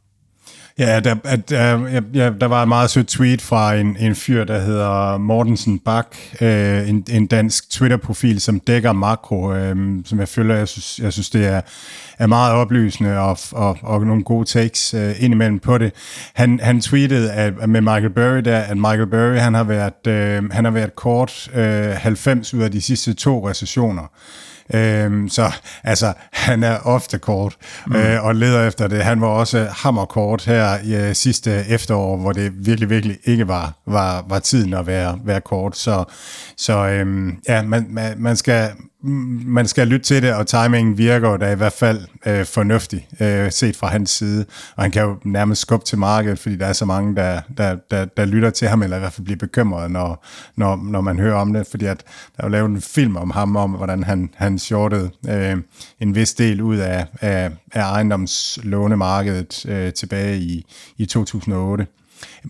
Ja, 0.79 1.01
der, 1.01 1.17
at, 1.25 1.53
uh, 1.53 2.17
ja, 2.17 2.31
der 2.41 2.47
var 2.47 2.63
et 2.63 2.69
meget 2.69 2.91
sødt 2.91 3.09
tweet 3.09 3.43
fra 3.43 3.75
en, 3.75 3.97
en 4.01 4.15
fyr, 4.15 4.45
der 4.45 4.59
hedder 4.59 5.19
Mortensen 5.19 5.79
Bak, 5.79 6.17
øh, 6.41 6.89
en, 6.89 7.05
en 7.11 7.27
dansk 7.27 7.71
Twitter-profil, 7.71 8.41
som 8.41 8.61
dækker 8.61 8.93
makro, 8.93 9.55
øh, 9.55 9.77
som 10.05 10.19
jeg 10.19 10.29
føler, 10.29 10.55
jeg 10.55 10.69
synes, 10.69 10.99
jeg 10.99 11.13
synes 11.13 11.31
det 11.31 11.47
er, 11.47 11.61
er 12.19 12.27
meget 12.27 12.55
oplysende 12.55 13.19
og, 13.19 13.39
og, 13.53 13.79
og 13.83 14.07
nogle 14.07 14.25
gode 14.25 14.45
takes 14.45 14.95
øh, 14.95 15.23
indimellem 15.23 15.59
på 15.59 15.79
det. 15.79 15.93
Han, 16.35 16.61
han 16.63 16.81
tweetede 16.81 17.33
at, 17.33 17.69
med 17.69 17.81
Michael 17.81 18.11
Burry 18.11 18.39
der, 18.39 18.59
at 18.59 18.77
Michael 18.77 19.07
Burry 19.07 19.37
han 19.37 19.55
har 19.55 19.65
været, 19.65 20.07
øh, 20.07 20.51
han 20.51 20.65
har 20.65 20.73
været 20.73 20.97
kort 20.97 21.51
øh, 21.55 21.93
90 21.93 22.55
ud 22.55 22.63
af 22.63 22.71
de 22.71 22.81
sidste 22.81 23.15
to 23.15 23.49
recessioner. 23.49 24.03
Øhm, 24.75 25.29
så 25.29 25.53
altså, 25.85 26.13
han 26.33 26.63
er 26.63 26.79
ofte 26.79 27.19
kort 27.19 27.57
mm. 27.87 27.97
øh, 27.97 28.25
og 28.25 28.35
leder 28.35 28.67
efter 28.67 28.89
det. 28.89 29.05
Han 29.05 29.21
var 29.21 29.27
også 29.27 29.69
hammerkort 29.71 30.45
her 30.45 30.79
i 30.85 30.95
øh, 30.95 31.15
sidste 31.15 31.65
efterår, 31.69 32.17
hvor 32.17 32.33
det 32.33 32.53
virkelig, 32.67 32.91
virkelig 32.91 33.19
ikke 33.25 33.49
var, 33.49 33.73
var, 33.87 34.25
var 34.29 34.39
tiden 34.39 34.75
at 34.75 34.87
være, 34.87 35.19
være 35.25 35.41
kort. 35.41 35.77
Så, 35.77 36.05
så 36.57 36.87
øhm, 36.87 37.37
ja, 37.49 37.63
man, 37.63 37.87
man, 37.91 38.15
man 38.19 38.37
skal 38.37 38.71
Mm, 39.05 39.43
man 39.47 39.69
skal 39.69 39.89
lytte 39.89 40.05
til 40.05 40.23
det, 40.23 40.35
og 40.35 40.47
timingen 40.47 40.99
virker 40.99 41.37
da 41.37 41.53
i 41.53 41.55
hvert 41.55 41.73
fald 41.73 42.01
øh, 42.27 42.47
fornuftig, 42.47 43.09
øh, 43.21 43.53
set 43.53 43.77
fra 43.77 43.87
hans 43.87 44.11
side. 44.11 44.45
Og 44.77 44.83
han 44.83 44.91
kan 44.91 45.03
jo 45.03 45.17
nærmest 45.25 45.61
skubbe 45.61 45.85
til 45.85 45.99
markedet, 45.99 46.39
fordi 46.39 46.57
der 46.57 46.67
er 46.67 46.73
så 46.73 46.85
mange, 46.85 47.17
der, 47.17 47.41
der, 47.57 47.77
der, 47.91 48.05
der 48.05 48.25
lytter 48.25 48.51
til 48.51 48.69
ham, 48.69 48.83
eller 48.83 48.97
i 48.97 49.01
hvert 49.01 49.13
fald 49.13 49.25
bliver 49.25 49.39
bekymret, 49.39 49.91
når, 49.91 50.27
når, 50.57 50.77
når 50.77 51.01
man 51.01 51.19
hører 51.19 51.35
om 51.35 51.53
det. 51.53 51.67
Fordi 51.67 51.85
at 51.85 52.05
der 52.37 52.43
er 52.43 52.47
jo 52.47 52.51
lavet 52.51 52.71
en 52.71 52.81
film 52.81 53.17
om 53.17 53.31
ham, 53.31 53.57
om 53.57 53.71
hvordan 53.71 54.03
han, 54.03 54.31
han 54.37 54.59
shortede 54.59 55.11
øh, 55.29 55.57
en 56.01 56.15
vis 56.15 56.35
del 56.35 56.61
ud 56.61 56.77
af, 56.77 57.07
af, 57.21 57.51
af 57.73 57.83
ejendomslånemarkedet 57.83 59.67
øh, 59.69 59.93
tilbage 59.93 60.39
i, 60.39 60.67
i 60.99 61.07
2008 61.07 61.87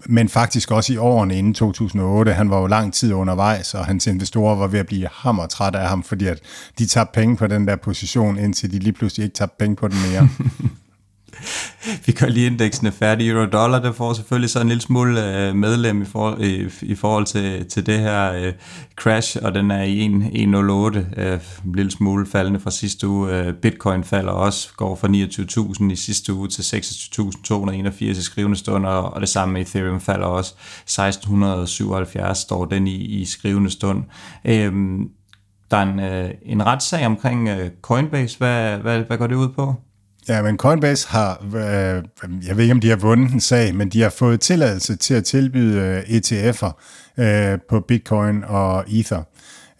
men 0.06 0.28
faktisk 0.28 0.70
også 0.70 0.92
i 0.92 0.96
årene 0.96 1.38
inden 1.38 1.54
2008. 1.54 2.32
Han 2.32 2.50
var 2.50 2.60
jo 2.60 2.66
lang 2.66 2.94
tid 2.94 3.12
undervejs, 3.12 3.74
og 3.74 3.86
hans 3.86 4.06
investorer 4.06 4.56
var 4.56 4.66
ved 4.66 4.80
at 4.80 4.86
blive 4.86 5.08
hammertrætte 5.12 5.78
af 5.78 5.88
ham, 5.88 6.02
fordi 6.02 6.26
at 6.26 6.40
de 6.78 6.86
tabte 6.86 7.14
penge 7.14 7.36
på 7.36 7.46
den 7.46 7.68
der 7.68 7.76
position, 7.76 8.38
indtil 8.38 8.72
de 8.72 8.78
lige 8.78 8.92
pludselig 8.92 9.24
ikke 9.24 9.34
tabte 9.34 9.56
penge 9.58 9.76
på 9.76 9.88
den 9.88 9.96
mere. 10.10 10.28
vi 12.06 12.12
gør 12.12 12.26
lige 12.26 12.46
indeksene 12.46 12.92
færdige. 12.92 13.30
Euro 13.30 13.46
dollar, 13.46 13.78
der 13.78 13.92
får 13.92 14.12
selvfølgelig 14.12 14.50
så 14.50 14.60
en 14.60 14.68
lille 14.68 14.80
smule 14.80 15.36
øh, 15.36 15.54
medlem 15.54 16.02
i, 16.02 16.04
for, 16.04 16.36
i, 16.40 16.68
i 16.82 16.94
forhold 16.94 17.26
til, 17.26 17.68
til 17.68 17.86
det 17.86 17.98
her 17.98 18.32
øh, 18.32 18.52
crash, 18.96 19.36
og 19.42 19.54
den 19.54 19.70
er 19.70 19.82
i 19.82 20.06
1.08, 20.06 21.20
øh, 21.20 21.40
en 21.64 21.74
lille 21.74 21.90
smule 21.90 22.26
faldende 22.26 22.60
fra 22.60 22.70
sidste 22.70 23.08
uge. 23.08 23.32
Øh, 23.32 23.54
Bitcoin 23.54 24.04
falder 24.04 24.32
også, 24.32 24.68
går 24.76 24.96
fra 24.96 25.08
29.000 25.08 25.92
i 25.92 25.96
sidste 25.96 26.32
uge 26.32 26.48
til 26.48 26.62
26.281 26.62 28.04
i 28.04 28.14
skrivende 28.14 28.56
stund, 28.56 28.86
og, 28.86 29.14
og 29.14 29.20
det 29.20 29.28
samme 29.28 29.52
med 29.52 29.60
Ethereum 29.60 30.00
falder 30.00 30.26
også. 30.26 30.54
1.677 30.90 32.34
står 32.34 32.64
den 32.64 32.86
i, 32.86 32.96
i 32.96 33.24
skrivende 33.24 33.70
stund. 33.70 34.04
Øh, 34.44 34.72
der 35.70 35.76
er 35.78 35.82
en, 35.82 36.00
øh, 36.00 36.30
en 36.42 36.66
retssag 36.66 37.06
omkring 37.06 37.48
øh, 37.48 37.70
Coinbase. 37.82 38.38
Hvad, 38.38 38.78
hvad, 38.78 39.00
hvad 39.00 39.18
går 39.18 39.26
det 39.26 39.34
ud 39.34 39.48
på? 39.48 39.74
Ja, 40.28 40.42
men 40.42 40.56
Coinbase 40.56 41.08
har, 41.08 41.44
øh, 41.54 42.02
jeg 42.46 42.56
ved 42.56 42.64
ikke 42.64 42.72
om 42.72 42.80
de 42.80 42.88
har 42.88 42.96
vundet 42.96 43.32
en 43.32 43.40
sag, 43.40 43.74
men 43.74 43.88
de 43.88 44.02
har 44.02 44.10
fået 44.10 44.40
tilladelse 44.40 44.96
til 44.96 45.14
at 45.14 45.24
tilbyde 45.24 45.80
øh, 45.80 46.02
ETF'er 46.02 46.72
øh, 47.22 47.58
på 47.68 47.80
Bitcoin 47.80 48.44
og 48.44 48.84
Ether. 48.88 49.22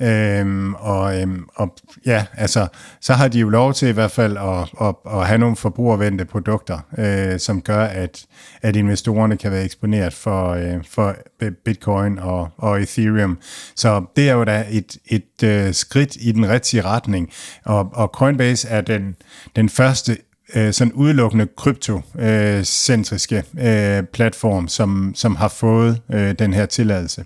Øhm, 0.03 0.75
og, 0.75 1.21
øhm, 1.21 1.45
og 1.55 1.75
ja, 2.07 2.27
altså, 2.35 2.67
så 3.01 3.13
har 3.13 3.29
de 3.29 3.39
jo 3.39 3.49
lov 3.49 3.75
til 3.75 3.89
i 3.89 3.93
hvert 3.93 4.11
fald 4.11 4.37
at, 4.37 4.89
at, 4.89 4.95
at 5.07 5.27
have 5.27 5.39
nogle 5.39 5.57
forbrugervendte 5.57 6.25
produkter, 6.25 6.79
øh, 6.99 7.41
som 7.41 7.63
gør, 7.63 7.85
at, 7.85 8.25
at 8.63 8.77
investorerne 8.77 9.37
kan 9.37 9.53
være 9.53 9.65
eksponeret 9.65 10.13
for, 10.13 10.49
øh, 10.49 10.85
for 10.91 11.17
Bitcoin 11.65 12.19
og, 12.19 12.49
og 12.57 12.83
Ethereum. 12.83 13.39
Så 13.77 14.05
det 14.17 14.29
er 14.29 14.35
jo 14.35 14.45
da 14.45 14.65
et, 14.71 14.97
et 15.07 15.43
øh, 15.45 15.75
skridt 15.75 16.17
i 16.21 16.33
den 16.33 16.49
rigtige 16.49 16.83
retning. 16.83 17.31
Og, 17.65 17.91
og 17.93 18.09
Coinbase 18.15 18.69
er 18.69 18.81
den, 18.81 19.17
den 19.57 19.69
første 19.69 20.17
øh, 20.55 20.73
sådan 20.73 20.93
udelukkende 20.93 21.47
kryptocentriske 21.57 23.45
øh, 23.59 24.03
platform, 24.13 24.69
som, 24.69 25.13
som 25.15 25.37
har 25.37 25.49
fået 25.49 26.01
øh, 26.13 26.35
den 26.39 26.53
her 26.53 26.67
tilladelse. 26.67 27.25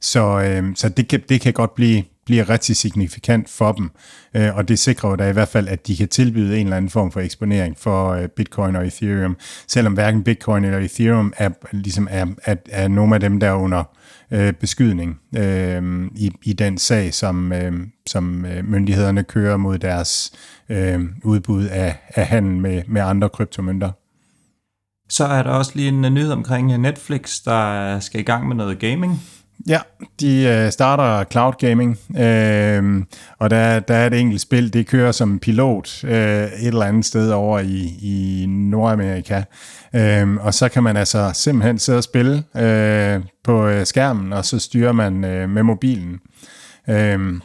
Så, 0.00 0.40
øh, 0.40 0.64
så 0.76 0.88
det, 0.88 1.08
kan, 1.08 1.22
det 1.28 1.40
kan 1.40 1.52
godt 1.52 1.74
blive, 1.74 2.02
bliver 2.28 2.50
rigtig 2.50 2.76
signifikant 2.76 3.48
for 3.48 3.72
dem, 3.72 3.90
øh, 4.34 4.56
og 4.56 4.68
det 4.68 4.78
sikrer 4.78 5.10
jo 5.10 5.16
da 5.16 5.28
i 5.28 5.32
hvert 5.32 5.48
fald, 5.48 5.68
at 5.68 5.86
de 5.86 5.96
kan 5.96 6.08
tilbyde 6.08 6.58
en 6.58 6.66
eller 6.66 6.76
anden 6.76 6.90
form 6.90 7.12
for 7.12 7.20
eksponering 7.20 7.76
for 7.78 8.10
øh, 8.10 8.28
Bitcoin 8.28 8.76
og 8.76 8.86
Ethereum, 8.86 9.36
selvom 9.66 9.92
hverken 9.92 10.24
Bitcoin 10.24 10.64
eller 10.64 10.78
Ethereum 10.78 11.32
er, 11.36 11.50
ligesom 11.72 12.08
er, 12.10 12.26
er, 12.44 12.56
er 12.70 12.88
nogle 12.88 13.14
af 13.14 13.20
dem, 13.20 13.40
der 13.40 13.46
er 13.46 13.54
under 13.54 13.84
øh, 14.30 14.52
beskydning 14.52 15.20
øh, 15.36 16.06
i, 16.16 16.32
i 16.42 16.52
den 16.52 16.78
sag, 16.78 17.14
som, 17.14 17.52
øh, 17.52 17.72
som 18.06 18.44
øh, 18.44 18.64
myndighederne 18.64 19.24
kører 19.24 19.56
mod 19.56 19.78
deres 19.78 20.32
øh, 20.68 21.00
udbud 21.24 21.64
af, 21.64 21.96
af 22.08 22.26
handel 22.26 22.56
med, 22.56 22.82
med 22.86 23.02
andre 23.02 23.28
kryptomønter. 23.28 23.90
Så 25.10 25.24
er 25.24 25.42
der 25.42 25.50
også 25.50 25.72
lige 25.74 25.88
en 25.88 26.14
nyhed 26.14 26.32
omkring 26.32 26.78
Netflix, 26.78 27.42
der 27.44 28.00
skal 28.00 28.20
i 28.20 28.24
gang 28.24 28.48
med 28.48 28.56
noget 28.56 28.78
gaming. 28.78 29.20
Ja, 29.66 29.78
de 30.20 30.42
øh, 30.42 30.72
starter 30.72 31.24
cloud 31.30 31.52
gaming, 31.58 31.98
øh, 32.18 33.04
og 33.38 33.50
der, 33.50 33.80
der 33.80 33.94
er 33.94 34.06
et 34.06 34.14
enkelt 34.14 34.40
spil, 34.40 34.72
det 34.72 34.86
kører 34.86 35.12
som 35.12 35.38
pilot 35.38 36.04
øh, 36.04 36.44
et 36.44 36.66
eller 36.66 36.84
andet 36.84 37.04
sted 37.04 37.30
over 37.30 37.58
i, 37.58 37.98
i 38.02 38.46
Nordamerika. 38.48 39.42
Øh, 39.94 40.34
og 40.34 40.54
så 40.54 40.68
kan 40.68 40.82
man 40.82 40.96
altså 40.96 41.30
simpelthen 41.34 41.78
sidde 41.78 41.98
og 41.98 42.04
spille 42.04 42.44
øh, 42.56 43.20
på 43.44 43.66
øh, 43.66 43.86
skærmen, 43.86 44.32
og 44.32 44.44
så 44.44 44.58
styrer 44.58 44.92
man 44.92 45.24
øh, 45.24 45.50
med 45.50 45.62
mobilen. 45.62 46.18
Øh, 46.88 47.40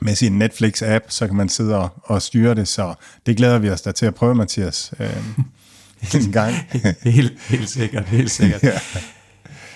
med 0.00 0.14
sin 0.14 0.42
Netflix-app, 0.42 1.04
så 1.08 1.26
kan 1.26 1.36
man 1.36 1.48
sidde 1.48 1.78
og, 1.78 1.88
og 2.02 2.22
styre 2.22 2.54
det, 2.54 2.68
så 2.68 2.94
det 3.26 3.36
glæder 3.36 3.58
vi 3.58 3.70
os 3.70 3.82
da 3.82 3.92
til 3.92 4.06
at 4.06 4.14
prøve, 4.14 4.34
Mathias, 4.34 4.92
øh, 5.00 5.16
en 6.24 6.32
gang. 6.32 6.54
helt, 7.02 7.32
helt 7.48 7.68
sikkert, 7.68 8.04
helt 8.04 8.30
sikkert. 8.30 8.62
ja. 8.72 8.80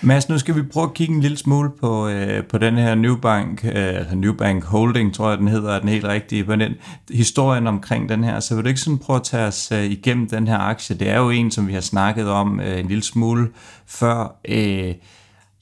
Mads, 0.03 0.29
nu 0.29 0.39
skal 0.39 0.57
vi 0.57 0.63
prøve 0.63 0.85
at 0.85 0.95
kigge 0.95 1.15
en 1.15 1.21
lille 1.21 1.37
smule 1.37 1.71
på, 1.81 2.09
øh, 2.09 2.45
på 2.45 2.59
den 2.59 2.77
her 2.77 2.95
Newbank, 2.95 3.65
øh, 3.65 3.71
altså 3.75 4.17
Newbank 4.17 4.65
Holding, 4.65 5.15
tror 5.15 5.29
jeg 5.29 5.39
den 5.39 5.49
hedder, 5.49 5.73
er 5.73 5.81
den 5.81 5.89
helt 5.89 6.05
rigtige, 6.05 6.45
på 6.45 6.57
den 6.57 6.75
historien 7.11 7.67
omkring 7.67 8.09
den 8.09 8.25
her. 8.25 8.41
Så 8.41 8.55
vil 8.55 8.65
du 8.65 8.69
ikke 8.69 8.81
sådan 8.81 8.99
prøve 8.99 9.17
at 9.17 9.23
tage 9.23 9.47
os 9.47 9.73
øh, 9.73 9.85
igennem 9.85 10.29
den 10.29 10.47
her 10.47 10.59
aktie? 10.59 10.97
Det 10.97 11.09
er 11.09 11.19
jo 11.19 11.31
en, 11.31 11.51
som 11.51 11.69
vi 11.69 11.73
har 11.73 11.81
snakket 11.81 12.29
om 12.29 12.61
øh, 12.61 12.79
en 12.79 12.87
lille 12.87 13.03
smule 13.03 13.49
før. 13.87 14.41
Øh, 14.49 14.95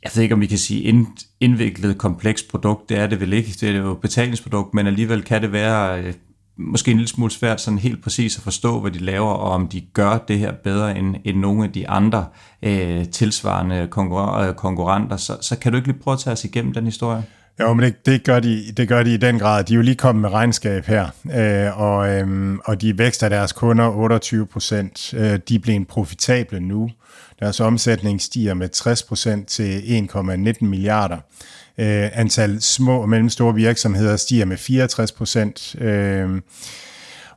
jeg 0.03 0.11
ved 0.15 0.23
ikke, 0.23 0.35
om 0.35 0.41
vi 0.41 0.47
kan 0.47 0.59
sige 0.59 0.83
ind, 0.83 1.07
indviklet, 1.41 1.99
komplekst 1.99 2.49
produkt. 2.49 2.89
Det 2.89 2.99
er 2.99 3.07
det 3.07 3.21
vel 3.21 3.33
ikke. 3.33 3.53
Det 3.61 3.63
er 3.63 3.77
jo 3.77 3.93
et 3.93 4.01
betalingsprodukt, 4.01 4.75
men 4.75 4.87
alligevel 4.87 5.23
kan 5.23 5.43
det 5.43 5.53
være 5.53 6.03
øh, 6.03 6.15
måske 6.59 6.91
en 6.91 6.97
lille 6.97 7.09
smule 7.09 7.31
svært 7.31 7.61
sådan 7.61 7.79
helt 7.79 8.03
præcis 8.03 8.37
at 8.37 8.43
forstå, 8.43 8.81
hvad 8.81 8.91
de 8.91 8.99
laver, 8.99 9.31
og 9.31 9.51
om 9.51 9.69
de 9.69 9.81
gør 9.81 10.19
det 10.29 10.39
her 10.39 10.53
bedre 10.53 10.99
end, 10.99 11.17
end 11.25 11.39
nogle 11.39 11.65
af 11.65 11.73
de 11.73 11.89
andre 11.89 12.27
øh, 12.63 13.09
tilsvarende 13.09 13.89
konkurrenter, 13.91 14.49
øh, 14.49 14.55
konkurrenter. 14.55 15.17
Så, 15.17 15.37
så 15.41 15.59
kan 15.59 15.73
du 15.73 15.77
ikke 15.77 15.89
lige 15.89 16.01
prøve 16.01 16.13
at 16.13 16.19
tage 16.21 16.33
os 16.33 16.45
igennem 16.45 16.73
den 16.73 16.85
historie? 16.85 17.25
Jo, 17.61 17.75
men 17.75 17.85
det, 17.85 18.07
det, 18.07 18.25
gør 18.25 18.41
de, 18.41 18.63
det 18.77 18.89
gør 18.89 19.03
de 19.03 19.15
i 19.15 19.17
den 19.17 19.39
grad. 19.39 19.65
De 19.65 19.73
er 19.73 19.77
jo 19.77 19.83
lige 19.83 19.95
kommet 19.95 20.23
med 20.23 20.31
regnskab 20.31 20.87
her, 20.87 21.09
øh, 21.37 21.81
og, 21.81 22.09
øh, 22.09 22.57
og 22.65 22.81
de 22.81 22.99
vækster 22.99 23.29
deres 23.29 23.53
kunder 23.53 23.89
28 23.89 24.47
procent. 24.47 25.15
Øh, 25.15 25.39
de 25.49 25.59
bliver 25.59 25.85
profitable 25.89 26.61
nu. 26.61 26.91
Deres 27.41 27.61
omsætning 27.61 28.21
stiger 28.21 28.55
med 28.55 28.69
60 28.69 29.03
procent 29.03 29.49
til 29.49 29.79
1,19 29.79 30.67
milliarder. 30.67 31.19
Øh, 31.79 32.09
antal 32.13 32.63
små 32.63 33.01
og 33.01 33.09
mellemstore 33.09 33.55
virksomheder 33.55 34.17
stiger 34.17 34.45
med 34.45 34.57
64 34.57 35.13
procent. 35.13 35.77
Øh, 35.81 36.41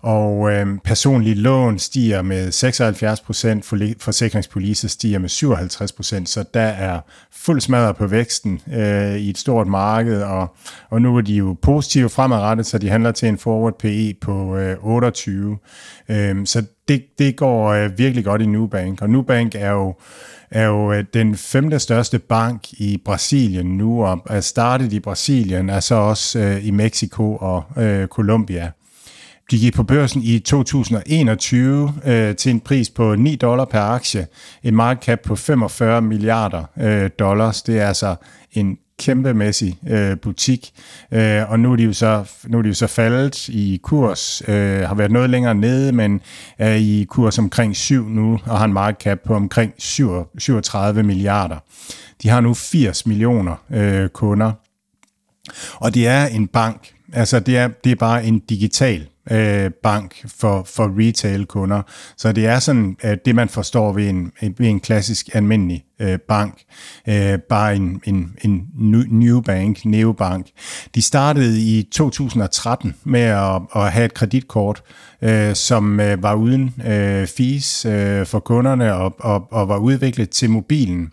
og 0.02 0.52
øh, 0.52 0.68
personlige 0.84 1.36
lån 1.36 1.80
stiger 1.80 2.22
med 2.22 2.52
76 2.52 3.22
procent, 3.22 3.66
forsikringspolice 4.00 4.90
stiger 4.90 5.20
med 5.20 5.30
57 5.30 5.92
procent, 5.92 6.30
så 6.30 6.44
der 6.54 6.62
er 6.62 7.00
fuld 7.32 7.62
smadret 7.62 7.96
på 7.96 8.08
væksten 8.08 8.62
øh, 8.74 9.16
i 9.16 9.30
et 9.30 9.38
stort 9.38 9.68
marked, 9.68 10.22
og, 10.22 10.56
og 10.90 11.02
nu 11.02 11.18
er 11.18 11.22
de 11.22 11.34
jo 11.34 11.56
positive 11.62 12.10
fremadrettet, 12.10 12.66
så 12.66 12.78
de 12.78 12.90
handler 12.90 13.12
til 13.12 13.30
en 13.30 13.38
forward 13.38 13.80
PE 13.80 14.14
på 14.22 14.58
øh, 14.58 14.78
28. 14.82 15.58
Øh, 16.10 16.46
så 16.46 16.64
det, 16.88 17.04
det 17.20 17.36
går 17.36 17.68
øh, 17.68 17.98
virkelig 17.98 18.26
godt 18.26 18.42
i 18.42 18.46
Nubank, 18.46 19.02
og 19.02 19.10
Nubank 19.10 19.56
er 19.56 19.72
jo 19.72 19.96
er 20.52 20.66
jo 20.66 20.94
øh, 20.94 21.04
den 21.14 21.36
femte 21.36 21.80
største 21.80 22.20
bank 22.20 22.74
i 22.74 23.02
Brasilien 23.06 23.78
nu, 23.78 24.06
og 24.06 24.22
er 24.30 24.42
startet 24.42 24.94
i 24.94 25.00
Brasilien, 25.00 25.70
er 25.70 25.80
så 25.80 25.96
også 25.96 26.40
øh, 26.40 26.68
i 26.68 26.72
Mexico 26.72 27.36
og 27.36 27.64
øh, 27.78 28.08
Colombia. 28.08 28.72
De 29.52 29.60
gik 29.60 29.74
på 29.74 29.84
børsen 29.84 30.22
i 30.24 30.40
2021 30.40 31.94
øh, 32.06 32.36
til 32.36 32.50
en 32.50 32.60
pris 32.60 32.90
på 32.90 33.16
9 33.16 33.36
dollar 33.36 33.66
per 33.66 33.82
aktie, 33.82 34.28
en 34.64 34.76
market 34.76 35.04
cap 35.04 35.20
på 35.26 35.36
45 35.36 36.02
milliarder 36.02 36.64
øh, 36.78 37.10
dollars. 37.20 37.64
Det 37.64 37.80
er 37.80 37.88
altså 37.88 38.16
en 38.52 38.78
kæmpemæssig 39.02 39.80
øh, 39.88 40.18
butik, 40.18 40.72
øh, 41.12 41.52
og 41.52 41.60
nu 41.60 41.72
er, 41.72 41.76
de 41.76 41.84
jo 41.84 41.94
så, 41.94 42.24
nu 42.48 42.58
er 42.58 42.62
de 42.62 42.68
jo 42.68 42.74
så 42.74 42.88
faldet 42.88 43.50
i 43.50 43.80
kurs, 43.84 44.42
øh, 44.48 44.82
har 44.82 44.96
været 44.96 45.12
noget 45.12 45.30
længere 45.30 45.56
nede, 45.56 45.92
men 45.92 46.22
er 46.58 46.74
i 46.74 47.06
kurs 47.10 47.40
omkring 47.40 47.76
7 47.76 48.10
nu, 48.10 48.40
og 48.46 48.58
har 48.58 48.66
en 48.66 48.74
market 48.74 49.02
cap 49.02 49.20
på 49.26 49.36
omkring 49.36 49.74
7, 49.78 50.10
37 50.38 51.04
milliarder. 51.04 51.58
De 52.24 52.30
har 52.30 52.42
nu 52.42 52.54
80 52.54 53.06
millioner 53.06 53.56
øh, 53.72 54.10
kunder, 54.10 54.52
og 55.76 55.94
det 55.94 56.08
er 56.08 56.26
en 56.26 56.48
bank, 56.48 56.94
altså 57.14 57.40
det 57.40 57.58
er, 57.58 57.68
det 57.68 57.92
er 57.92 57.96
bare 57.96 58.26
en 58.26 58.40
digital 58.40 59.08
øh, 59.32 59.72
bank 59.84 60.26
for, 60.28 60.64
for 60.64 60.94
retail-kunder. 61.00 61.82
Så 62.18 62.32
det 62.32 62.46
er 62.46 62.60
sådan 62.60 62.98
at 63.00 63.26
det, 63.26 63.36
man 63.36 63.50
forstår 63.50 63.94
ved 63.94 64.10
en, 64.10 64.32
ved 64.42 64.68
en 64.68 64.80
klassisk 64.80 65.30
almindelig 65.34 65.86
øh, 66.00 66.20
bank. 66.20 66.62
Øh, 67.08 67.40
bare 67.40 67.76
en, 67.76 68.02
en, 68.06 68.36
en 68.44 68.68
new 69.10 69.42
bank, 69.42 69.86
neobank. 69.86 70.48
De 70.96 71.02
startede 71.02 71.62
i 71.62 71.84
2013 71.92 72.96
med 73.04 73.22
at, 73.22 73.62
at 73.76 73.92
have 73.92 74.06
et 74.06 74.14
kreditkort, 74.14 74.84
øh, 75.22 75.56
som 75.56 76.00
øh, 76.00 76.24
var 76.24 76.34
uden 76.34 76.76
øh, 76.88 77.28
fees 77.28 77.86
øh, 77.86 78.26
for 78.26 78.40
kunderne 78.40 78.94
og, 78.94 79.16
og, 79.20 79.48
og 79.52 79.68
var 79.68 79.78
udviklet 79.78 80.30
til 80.30 80.50
mobilen. 80.50 81.12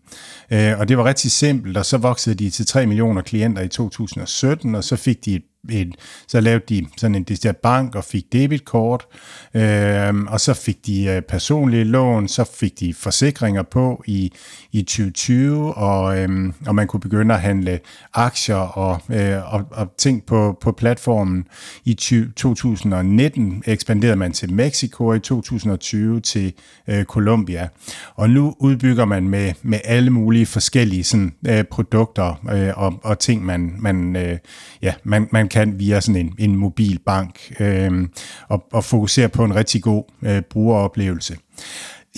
Øh, 0.50 0.78
og 0.78 0.88
det 0.88 0.98
var 0.98 1.04
rigtig 1.04 1.30
simpelt, 1.30 1.76
og 1.76 1.86
så 1.86 1.98
voksede 1.98 2.34
de 2.34 2.50
til 2.50 2.66
3 2.66 2.86
millioner 2.86 3.22
klienter 3.22 3.62
i 3.62 3.68
2017, 3.68 4.74
og 4.74 4.84
så 4.84 4.96
fik 4.96 5.24
de 5.24 5.34
et 5.34 5.42
et, 5.70 5.94
så 6.28 6.40
lavede 6.40 6.64
de 6.68 6.86
sådan 6.96 7.14
en 7.14 7.22
decideret 7.22 7.56
bank 7.56 7.94
og 7.94 8.04
fik 8.04 8.32
debitkort, 8.32 9.06
øh, 9.54 10.14
og 10.28 10.40
så 10.40 10.54
fik 10.54 10.86
de 10.86 11.04
øh, 11.04 11.22
personlige 11.22 11.84
lån, 11.84 12.28
så 12.28 12.44
fik 12.54 12.80
de 12.80 12.94
forsikringer 12.94 13.62
på 13.62 14.02
i, 14.06 14.32
i 14.72 14.82
2020, 14.82 15.74
og, 15.74 16.18
øh, 16.18 16.52
og 16.66 16.74
man 16.74 16.86
kunne 16.86 17.00
begynde 17.00 17.34
at 17.34 17.40
handle 17.40 17.80
aktier 18.14 18.56
og, 18.56 19.00
øh, 19.10 19.54
og, 19.54 19.64
og 19.70 19.94
ting 19.98 20.22
på, 20.26 20.58
på 20.60 20.72
platformen. 20.72 21.44
I 21.84 21.94
20, 21.94 22.32
2019 22.36 23.62
ekspanderede 23.66 24.16
man 24.16 24.32
til 24.32 24.52
Mexico, 24.52 25.12
i 25.12 25.20
2020 25.20 26.20
til 26.20 26.52
øh, 26.88 27.04
Colombia, 27.04 27.68
og 28.14 28.30
nu 28.30 28.54
udbygger 28.58 29.04
man 29.04 29.28
med, 29.28 29.52
med 29.62 29.78
alle 29.84 30.10
mulige 30.10 30.46
forskellige 30.46 31.04
sådan, 31.04 31.32
øh, 31.48 31.64
produkter 31.64 32.40
øh, 32.52 32.72
og, 32.76 33.00
og 33.02 33.18
ting, 33.18 33.44
man, 33.44 33.74
man, 33.78 34.16
øh, 34.16 34.38
ja, 34.82 34.94
man, 35.04 35.28
man 35.32 35.48
kan 35.48 35.57
kan 35.58 35.78
via 35.78 36.00
sådan 36.00 36.20
en, 36.20 36.34
en 36.38 36.56
mobil 36.56 36.98
bank 37.06 37.52
øh, 37.60 38.08
og, 38.48 38.64
og 38.72 38.84
fokusere 38.84 39.28
på 39.28 39.44
en 39.44 39.54
rigtig 39.54 39.82
god 39.82 40.04
øh, 40.22 40.42
brugeroplevelse. 40.42 41.36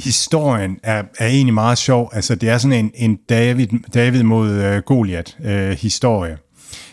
Historien 0.04 0.78
er, 0.82 1.02
er 1.18 1.26
egentlig 1.26 1.54
meget 1.54 1.78
sjov. 1.78 2.10
Altså, 2.12 2.34
det 2.34 2.48
er 2.48 2.58
sådan 2.58 2.84
en, 2.84 2.90
en 2.94 3.18
David, 3.28 3.66
David 3.94 4.22
mod 4.22 4.50
øh, 4.50 4.82
Goliath 4.82 5.32
øh, 5.44 5.70
historie. 5.70 6.38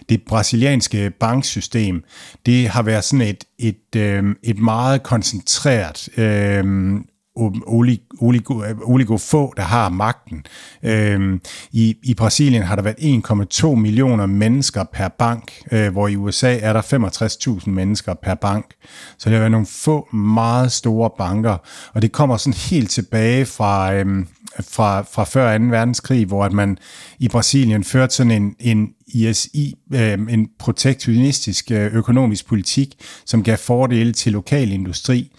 Det 0.09 0.21
brasilianske 0.27 1.09
banksystem, 1.19 2.03
det 2.45 2.69
har 2.69 2.81
været 2.81 3.03
sådan 3.03 3.27
et, 3.27 3.43
et, 3.59 3.95
øh, 3.95 4.23
et 4.43 4.59
meget 4.59 5.03
koncentreret 5.03 6.09
øh, 6.17 6.63
oligo, 8.17 8.63
oligo 8.83 9.17
få, 9.17 9.53
der 9.57 9.63
har 9.63 9.89
magten. 9.89 10.45
Øhm, 10.83 11.41
i, 11.71 11.95
I 12.03 12.13
Brasilien 12.13 12.63
har 12.63 12.75
der 12.75 12.83
været 12.83 13.55
1,2 13.63 13.75
millioner 13.75 14.25
mennesker 14.25 14.83
per 14.93 15.07
bank, 15.07 15.51
øh, 15.71 15.91
hvor 15.91 16.07
i 16.07 16.15
USA 16.15 16.57
er 16.59 16.73
der 16.73 16.81
65.000 17.61 17.69
mennesker 17.69 18.13
per 18.13 18.35
bank. 18.35 18.65
Så 19.17 19.29
det 19.29 19.33
har 19.33 19.39
været 19.39 19.51
nogle 19.51 19.67
få 19.67 20.15
meget 20.15 20.71
store 20.71 21.09
banker, 21.17 21.57
og 21.93 22.01
det 22.01 22.11
kommer 22.11 22.37
sådan 22.37 22.57
helt 22.69 22.91
tilbage 22.91 23.45
fra, 23.45 23.93
øhm, 23.93 24.27
fra, 24.69 25.01
fra 25.01 25.23
før 25.23 25.57
2. 25.57 25.63
verdenskrig, 25.63 26.25
hvor 26.25 26.45
at 26.45 26.53
man 26.53 26.77
i 27.19 27.27
Brasilien 27.27 27.83
førte 27.83 28.15
sådan 28.15 28.31
en, 28.31 28.55
en 28.59 28.89
ISI, 29.07 29.75
øh, 29.93 30.13
en 30.13 30.49
protektionistisk 30.59 31.71
øh, 31.71 31.93
økonomisk 31.93 32.45
politik, 32.45 32.95
som 33.25 33.43
gav 33.43 33.57
fordele 33.57 34.13
til 34.13 34.33
lokal 34.33 34.71
industri. 34.71 35.31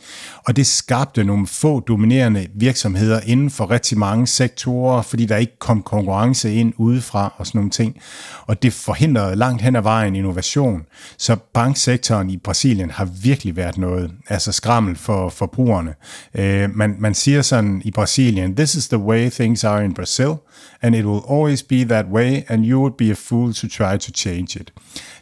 Og 0.44 0.56
det 0.56 0.66
skabte 0.66 1.24
nogle 1.24 1.46
få 1.46 1.80
dominerende 1.80 2.46
virksomheder 2.54 3.20
inden 3.20 3.50
for 3.50 3.70
rigtig 3.70 3.98
mange 3.98 4.26
sektorer, 4.26 5.02
fordi 5.02 5.26
der 5.26 5.36
ikke 5.36 5.58
kom 5.58 5.82
konkurrence 5.82 6.54
ind 6.54 6.72
udefra 6.76 7.34
og 7.36 7.46
sådan 7.46 7.58
nogle 7.58 7.70
ting. 7.70 8.00
Og 8.46 8.62
det 8.62 8.72
forhindrede 8.72 9.36
langt 9.36 9.62
hen 9.62 9.76
ad 9.76 9.82
vejen 9.82 10.16
innovation. 10.16 10.82
Så 11.16 11.36
banksektoren 11.54 12.30
i 12.30 12.36
Brasilien 12.36 12.90
har 12.90 13.04
virkelig 13.22 13.56
været 13.56 13.78
noget, 13.78 14.10
altså 14.28 14.52
skrammel 14.52 14.96
for 14.96 15.28
forbrugerne. 15.28 15.94
Øh, 16.34 16.76
man, 16.76 16.96
man 16.98 17.14
siger 17.14 17.42
sådan 17.42 17.82
i 17.84 17.90
Brasilien, 17.90 18.56
this 18.56 18.74
is 18.74 18.88
the 18.88 18.98
way 18.98 19.30
things 19.30 19.64
are 19.64 19.84
in 19.84 19.94
Brazil, 19.94 20.34
and 20.82 20.94
it 20.94 21.04
will 21.04 21.22
always 21.28 21.62
be 21.62 21.84
that 21.84 22.06
way, 22.06 22.44
and 22.48 22.64
you 22.64 22.78
would 22.78 22.96
be 22.96 23.10
a 23.10 23.14
fool 23.14 23.54
to 23.54 23.68
try 23.68 23.98
to 23.98 24.12
change 24.12 24.60
it. 24.60 24.72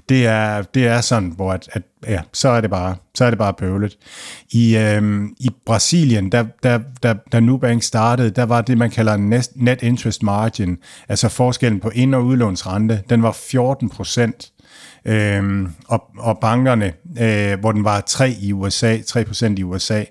Det 0.08 0.26
er, 0.26 0.62
det 0.62 0.86
er 0.86 1.00
sådan, 1.00 1.32
hvor 1.36 1.52
at, 1.52 1.68
at, 1.72 1.82
ja, 2.06 2.20
så 2.32 2.48
er 2.48 2.60
det 2.60 2.70
bare, 2.70 2.96
så 3.14 3.24
er 3.24 3.30
det 3.30 3.38
bare 3.38 3.54
bøvlet. 3.54 3.98
I, 4.50 4.76
øhm, 4.76 5.34
i 5.40 5.50
Brasilien, 5.66 6.30
da, 6.30 6.44
da, 6.62 6.80
da, 7.02 7.14
da 7.32 7.40
Nubank 7.40 7.82
startede, 7.82 8.30
der 8.30 8.42
var 8.42 8.60
det, 8.60 8.78
man 8.78 8.90
kalder 8.90 9.16
net, 9.16 9.48
net 9.54 9.82
interest 9.82 10.22
margin, 10.22 10.78
altså 11.08 11.28
forskellen 11.28 11.80
på 11.80 11.90
ind- 11.94 12.14
og 12.14 12.24
udlånsrente, 12.24 13.02
den 13.10 13.22
var 13.22 13.32
14 13.32 13.88
procent 13.88 14.52
øh, 15.06 15.68
og, 15.88 16.02
og 16.18 16.38
bankerne, 16.38 16.92
øh, 17.20 17.60
hvor 17.60 17.72
den 17.72 17.84
var 17.84 18.00
3 18.00 18.30
i 18.40 18.52
USA, 18.52 18.96
3% 18.96 19.54
i 19.56 19.62
USA, 19.62 20.04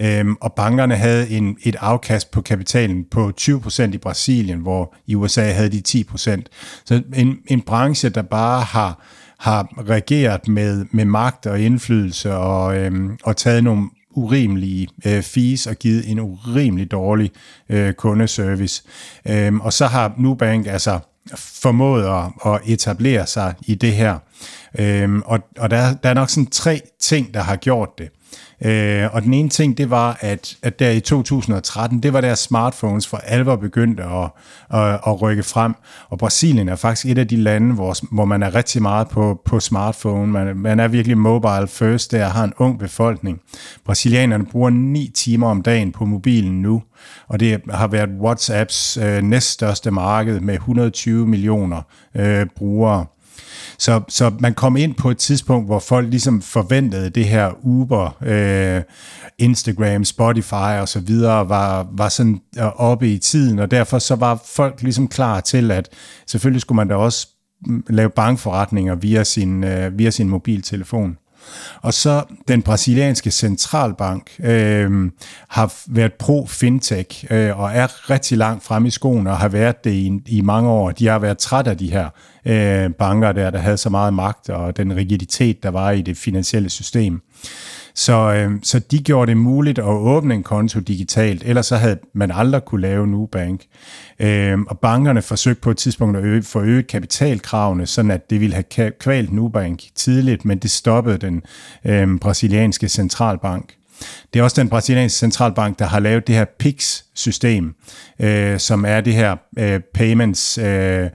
øh, 0.00 0.26
og 0.40 0.52
bankerne 0.52 0.96
havde 0.96 1.30
en, 1.30 1.56
et 1.62 1.76
afkast 1.80 2.30
på 2.30 2.40
kapitalen 2.40 3.04
på 3.10 3.32
20% 3.40 3.82
i 3.92 3.98
Brasilien, 3.98 4.58
hvor 4.58 4.94
i 5.06 5.14
USA 5.14 5.52
havde 5.52 5.82
de 5.82 6.04
10%. 6.08 6.42
Så 6.84 7.02
en, 7.14 7.36
en 7.46 7.60
branche, 7.60 8.08
der 8.08 8.22
bare 8.22 8.60
har, 8.60 9.04
har 9.38 9.68
reageret 9.88 10.48
med, 10.48 10.84
med 10.90 11.04
magt 11.04 11.46
og 11.46 11.60
indflydelse 11.60 12.34
og, 12.34 12.76
øhm, 12.76 13.18
og 13.22 13.36
taget 13.36 13.64
nogle 13.64 13.90
urimelige 14.10 14.88
øh, 15.06 15.22
fees 15.22 15.66
og 15.66 15.76
givet 15.76 16.10
en 16.10 16.20
urimelig 16.20 16.90
dårlig 16.90 17.30
øh, 17.68 17.92
kundeservice. 17.92 18.82
Øhm, 19.28 19.60
og 19.60 19.72
så 19.72 19.86
har 19.86 20.14
Nubank 20.18 20.66
altså 20.66 20.98
formået 21.36 22.04
at, 22.04 22.52
at 22.52 22.60
etablere 22.66 23.26
sig 23.26 23.54
i 23.62 23.74
det 23.74 23.92
her. 23.92 24.18
Øhm, 24.78 25.22
og 25.22 25.40
og 25.58 25.70
der, 25.70 25.94
der 25.94 26.08
er 26.08 26.14
nok 26.14 26.30
sådan 26.30 26.46
tre 26.46 26.80
ting, 27.00 27.34
der 27.34 27.40
har 27.40 27.56
gjort 27.56 27.98
det. 27.98 28.08
Øh, 28.64 29.08
og 29.12 29.22
den 29.22 29.34
ene 29.34 29.48
ting, 29.48 29.78
det 29.78 29.90
var, 29.90 30.18
at, 30.20 30.56
at 30.62 30.78
der 30.78 30.90
i 30.90 31.00
2013, 31.00 32.02
det 32.02 32.12
var 32.12 32.20
der 32.20 32.34
smartphones 32.34 33.06
for 33.06 33.16
alvor 33.16 33.56
begyndte 33.56 34.02
at, 34.02 34.30
at, 34.80 35.00
at 35.06 35.22
rykke 35.22 35.42
frem. 35.42 35.74
Og 36.08 36.18
Brasilien 36.18 36.68
er 36.68 36.76
faktisk 36.76 37.06
et 37.06 37.18
af 37.18 37.28
de 37.28 37.36
lande, 37.36 37.74
hvor, 37.74 38.14
hvor 38.14 38.24
man 38.24 38.42
er 38.42 38.54
rigtig 38.54 38.82
meget 38.82 39.08
på, 39.08 39.40
på 39.44 39.60
smartphone. 39.60 40.32
Man, 40.32 40.56
man 40.56 40.80
er 40.80 40.88
virkelig 40.88 41.18
mobile 41.18 41.68
first, 41.68 42.12
der 42.12 42.28
har 42.28 42.44
en 42.44 42.52
ung 42.56 42.78
befolkning. 42.78 43.40
Brasilianerne 43.84 44.46
bruger 44.46 44.70
9 44.70 45.10
timer 45.14 45.48
om 45.48 45.62
dagen 45.62 45.92
på 45.92 46.04
mobilen 46.04 46.62
nu, 46.62 46.82
og 47.28 47.40
det 47.40 47.60
har 47.70 47.86
været 47.86 48.10
WhatsApps 48.20 48.96
øh, 48.96 49.22
næststørste 49.22 49.90
marked 49.90 50.40
med 50.40 50.54
120 50.54 51.26
millioner 51.26 51.82
øh, 52.14 52.46
brugere. 52.56 53.06
Så, 53.78 54.00
så 54.08 54.32
man 54.40 54.54
kom 54.54 54.76
ind 54.76 54.94
på 54.94 55.10
et 55.10 55.18
tidspunkt, 55.18 55.66
hvor 55.66 55.78
folk 55.78 56.10
ligesom 56.10 56.42
forventede 56.42 57.10
det 57.10 57.24
her 57.24 57.50
Uber, 57.62 58.16
øh, 58.22 58.82
Instagram, 59.38 60.04
Spotify 60.04 60.80
og 60.80 60.88
så 60.88 61.00
videre 61.00 61.48
var, 61.48 61.88
var 61.92 62.08
sådan 62.08 62.40
øh, 62.58 62.80
oppe 62.80 63.12
i 63.12 63.18
tiden, 63.18 63.58
og 63.58 63.70
derfor 63.70 63.98
så 63.98 64.14
var 64.14 64.42
folk 64.46 64.82
ligesom 64.82 65.08
klar 65.08 65.40
til, 65.40 65.70
at 65.70 65.88
selvfølgelig 66.26 66.60
skulle 66.60 66.76
man 66.76 66.88
da 66.88 66.94
også 66.94 67.28
mm, 67.66 67.84
lave 67.88 68.10
bankforretninger 68.10 68.94
via 68.94 69.24
sin, 69.24 69.64
øh, 69.64 69.98
via 69.98 70.10
sin 70.10 70.28
mobiltelefon. 70.28 71.16
Og 71.82 71.94
så 71.94 72.22
den 72.48 72.62
brasilianske 72.62 73.30
centralbank 73.30 74.30
øh, 74.44 75.10
har 75.48 75.74
været 75.86 76.12
pro-fintech 76.12 77.34
øh, 77.34 77.60
og 77.60 77.70
er 77.72 78.10
rigtig 78.10 78.38
langt 78.38 78.64
frem 78.64 78.86
i 78.86 78.90
skoen 78.90 79.26
og 79.26 79.38
har 79.38 79.48
været 79.48 79.84
det 79.84 79.92
i, 79.92 80.20
i 80.26 80.40
mange 80.40 80.70
år. 80.70 80.90
De 80.90 81.06
har 81.06 81.18
været 81.18 81.38
træt 81.38 81.66
af 81.66 81.78
de 81.78 81.90
her 81.90 82.08
øh, 82.44 82.90
banker 82.90 83.32
der, 83.32 83.50
der 83.50 83.58
havde 83.58 83.76
så 83.76 83.90
meget 83.90 84.14
magt 84.14 84.48
og 84.48 84.76
den 84.76 84.96
rigiditet, 84.96 85.62
der 85.62 85.68
var 85.68 85.90
i 85.90 86.02
det 86.02 86.16
finansielle 86.16 86.70
system. 86.70 87.22
Så, 87.94 88.32
øh, 88.32 88.52
så 88.62 88.78
de 88.78 88.98
gjorde 88.98 89.28
det 89.28 89.36
muligt 89.36 89.78
at 89.78 89.84
åbne 89.84 90.34
en 90.34 90.42
konto 90.42 90.80
digitalt, 90.80 91.42
ellers 91.46 91.66
så 91.66 91.76
havde 91.76 91.98
man 92.14 92.30
aldrig 92.30 92.64
kunne 92.64 92.80
lave 92.80 93.06
Nubank. 93.06 93.64
Øh, 94.20 94.58
og 94.58 94.78
bankerne 94.78 95.22
forsøgte 95.22 95.60
på 95.60 95.70
et 95.70 95.76
tidspunkt 95.76 96.16
at 96.16 96.24
øge, 96.24 96.42
forøge 96.42 96.82
kapitalkravene, 96.82 97.86
sådan 97.86 98.10
at 98.10 98.30
det 98.30 98.40
ville 98.40 98.54
have 98.54 98.92
kvalt 99.00 99.32
Nubank 99.32 99.82
tidligt, 99.94 100.44
men 100.44 100.58
det 100.58 100.70
stoppede 100.70 101.18
den 101.18 101.42
øh, 101.84 102.18
brasilianske 102.18 102.88
centralbank. 102.88 103.74
Det 104.32 104.40
er 104.40 104.42
også 104.42 104.60
den 104.60 104.68
brasilianske 104.68 105.18
centralbank, 105.18 105.78
der 105.78 105.84
har 105.84 106.00
lavet 106.00 106.26
det 106.26 106.34
her 106.34 106.44
PIX-system, 106.58 107.74
øh, 108.20 108.58
som 108.58 108.84
er 108.84 109.00
det 109.00 109.14
her 109.14 109.36
øh, 109.58 109.80
payments... 109.94 110.58
Øh, 110.58 111.08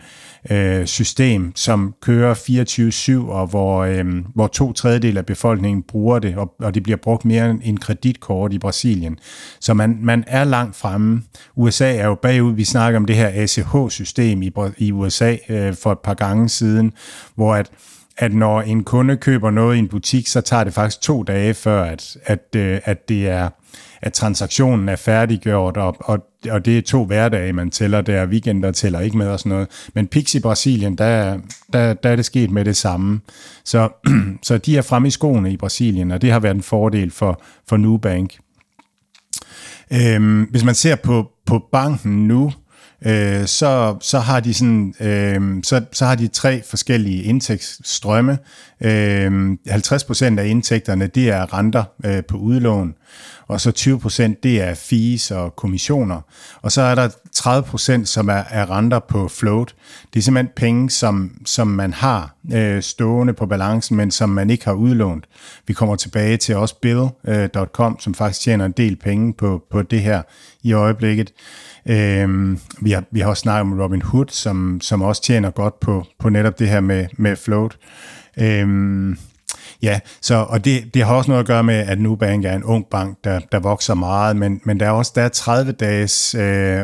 øh, 0.51 0.85
system, 0.85 1.55
som 1.55 1.93
kører 2.01 2.33
24-7, 3.25 3.31
og 3.31 3.47
hvor, 3.47 3.83
øh, 3.83 4.05
hvor 4.35 4.47
to 4.47 4.73
tredjedel 4.73 5.17
af 5.17 5.25
befolkningen 5.25 5.83
bruger 5.83 6.19
det, 6.19 6.35
og, 6.35 6.53
og 6.59 6.73
det 6.73 6.83
bliver 6.83 6.97
brugt 6.97 7.25
mere 7.25 7.49
end 7.49 7.61
en 7.63 7.77
kreditkort 7.77 8.53
i 8.53 8.59
Brasilien. 8.59 9.19
Så 9.59 9.73
man, 9.73 9.97
man 10.01 10.23
er 10.27 10.43
langt 10.43 10.75
fremme. 10.75 11.23
USA 11.55 11.95
er 11.95 12.05
jo 12.05 12.15
bagud. 12.15 12.53
Vi 12.53 12.63
snakker 12.63 12.99
om 12.99 13.05
det 13.05 13.15
her 13.15 13.31
ACH-system 13.33 14.41
i, 14.41 14.51
i 14.77 14.91
USA 14.91 15.35
øh, 15.49 15.75
for 15.83 15.91
et 15.91 15.99
par 15.99 16.13
gange 16.13 16.49
siden, 16.49 16.93
hvor 17.35 17.55
at 17.55 17.71
at 18.17 18.33
når 18.33 18.61
en 18.61 18.83
kunde 18.83 19.17
køber 19.17 19.51
noget 19.51 19.75
i 19.75 19.79
en 19.79 19.87
butik, 19.87 20.27
så 20.27 20.41
tager 20.41 20.63
det 20.63 20.73
faktisk 20.73 21.01
to 21.01 21.23
dage 21.23 21.53
før, 21.53 21.83
at, 21.83 22.17
at, 22.23 22.55
øh, 22.55 22.79
at 22.85 23.09
det 23.09 23.29
er 23.29 23.49
at 24.05 24.13
transaktionen 24.13 24.89
er 24.89 24.95
færdiggjort, 24.95 25.77
og, 25.77 25.95
og, 25.99 26.25
og 26.49 26.65
det 26.65 26.77
er 26.77 26.81
to 26.81 27.05
hverdage, 27.05 27.53
man 27.53 27.71
tæller 27.71 28.01
der, 28.01 28.27
weekender 28.27 28.71
tæller 28.71 28.99
ikke 28.99 29.17
med 29.17 29.27
og 29.27 29.39
sådan 29.39 29.49
noget. 29.49 29.67
Men 29.93 30.07
Pix 30.07 30.35
i 30.35 30.39
Brasilien, 30.39 30.97
der, 30.97 31.39
der, 31.73 31.93
der 31.93 32.09
er 32.09 32.15
det 32.15 32.25
sket 32.25 32.51
med 32.51 32.65
det 32.65 32.77
samme. 32.77 33.19
Så, 33.63 33.89
så 34.43 34.57
de 34.57 34.77
er 34.77 34.81
fremme 34.81 35.07
i 35.07 35.11
skoene 35.11 35.51
i 35.51 35.57
Brasilien, 35.57 36.11
og 36.11 36.21
det 36.21 36.31
har 36.31 36.39
været 36.39 36.55
en 36.55 36.63
fordel 36.63 37.11
for, 37.11 37.41
for 37.69 37.77
Nubank. 37.77 38.37
Øhm, 39.93 40.43
hvis 40.43 40.63
man 40.63 40.75
ser 40.75 40.95
på, 40.95 41.31
på 41.45 41.67
banken 41.71 42.27
nu, 42.27 42.51
øh, 43.05 43.45
så, 43.45 43.95
så, 44.01 44.19
har 44.19 44.39
de 44.39 44.53
sådan, 44.53 44.93
øh, 44.99 45.63
så, 45.63 45.81
så 45.91 46.05
har 46.05 46.15
de 46.15 46.27
tre 46.27 46.61
forskellige 46.69 47.23
indtægtsstrømme. 47.23 48.37
Øh, 48.81 49.51
50% 49.69 50.39
af 50.39 50.45
indtægterne, 50.47 51.07
det 51.07 51.29
er 51.29 51.53
renter 51.53 51.83
øh, 52.05 52.23
på 52.23 52.37
udlån 52.37 52.95
og 53.47 53.61
så 53.61 53.99
20% 54.33 54.39
det 54.43 54.61
er 54.61 54.73
fees 54.73 55.31
og 55.31 55.55
kommissioner. 55.55 56.21
Og 56.61 56.71
så 56.71 56.81
er 56.81 56.95
der 56.95 57.09
30% 57.35 58.05
som 58.05 58.27
er, 58.27 58.43
er 58.49 58.77
renter 58.77 58.99
på 58.99 59.27
float. 59.27 59.75
Det 60.13 60.19
er 60.19 60.23
simpelthen 60.23 60.53
penge, 60.55 60.89
som, 60.89 61.41
som 61.45 61.67
man 61.67 61.93
har 61.93 62.35
øh, 62.53 62.81
stående 62.81 63.33
på 63.33 63.45
balancen, 63.45 63.97
men 63.97 64.11
som 64.11 64.29
man 64.29 64.49
ikke 64.49 64.65
har 64.65 64.73
udlånt. 64.73 65.25
Vi 65.67 65.73
kommer 65.73 65.95
tilbage 65.95 66.37
til 66.37 66.55
også 66.55 66.75
Bill.com, 66.81 67.93
øh, 67.93 67.99
som 67.99 68.13
faktisk 68.13 68.41
tjener 68.41 68.65
en 68.65 68.71
del 68.71 68.95
penge 68.95 69.33
på, 69.33 69.63
på 69.71 69.81
det 69.81 70.01
her 70.01 70.21
i 70.63 70.73
øjeblikket. 70.73 71.33
Øh, 71.89 72.57
vi, 72.81 72.91
har, 72.91 73.03
vi 73.11 73.19
har 73.19 73.29
også 73.29 73.41
snakket 73.41 73.71
om 73.71 73.79
Robin 73.79 74.01
Hood, 74.01 74.25
som, 74.29 74.81
som 74.81 75.01
også 75.01 75.21
tjener 75.21 75.49
godt 75.49 75.79
på, 75.79 76.05
på 76.19 76.29
netop 76.29 76.59
det 76.59 76.69
her 76.69 76.79
med, 76.79 77.05
med 77.17 77.35
float. 77.35 77.77
Øh, 78.37 79.15
Ja, 79.81 79.99
så, 80.21 80.35
og 80.35 80.65
det, 80.65 80.93
det 80.93 81.05
har 81.05 81.15
også 81.15 81.31
noget 81.31 81.39
at 81.43 81.47
gøre 81.47 81.63
med, 81.63 81.75
at 81.75 81.99
Nubank 81.99 82.45
er 82.45 82.55
en 82.55 82.63
ung 82.63 82.85
bank, 82.85 83.17
der, 83.23 83.39
der 83.51 83.59
vokser 83.59 83.93
meget, 83.93 84.35
men, 84.35 84.61
men 84.63 84.79
der 84.79 84.85
er 84.85 84.91
også 84.91 85.11
der 85.15 85.21
er 85.21 85.29
30 85.29 85.71
dages 85.71 86.35
øh, 86.35 86.41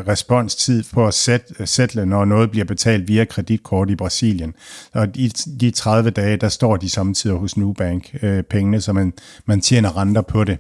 responstid 0.08 0.84
på 0.94 1.08
at 1.08 1.14
sætte, 1.14 1.68
sætte, 1.68 2.06
når 2.06 2.26
noget 2.26 2.52
bliver 2.52 2.66
betalt 2.66 3.08
via 3.08 3.26
kreditkort 3.26 3.90
i 3.90 3.96
Brasilien. 3.96 4.54
Og 4.94 5.08
i 5.16 5.28
de 5.62 5.72
30 5.72 6.10
dage, 6.10 6.38
der 6.38 6.50
står 6.50 6.78
de 6.78 6.90
samtidig 6.90 7.38
hos 7.38 7.58
Nubank 7.58 8.16
øh, 8.22 8.44
pengene, 8.44 8.82
så 8.82 8.94
man, 8.94 9.14
man 9.46 9.62
tjener 9.62 9.98
renter 9.98 10.22
på 10.22 10.44
det. 10.44 10.58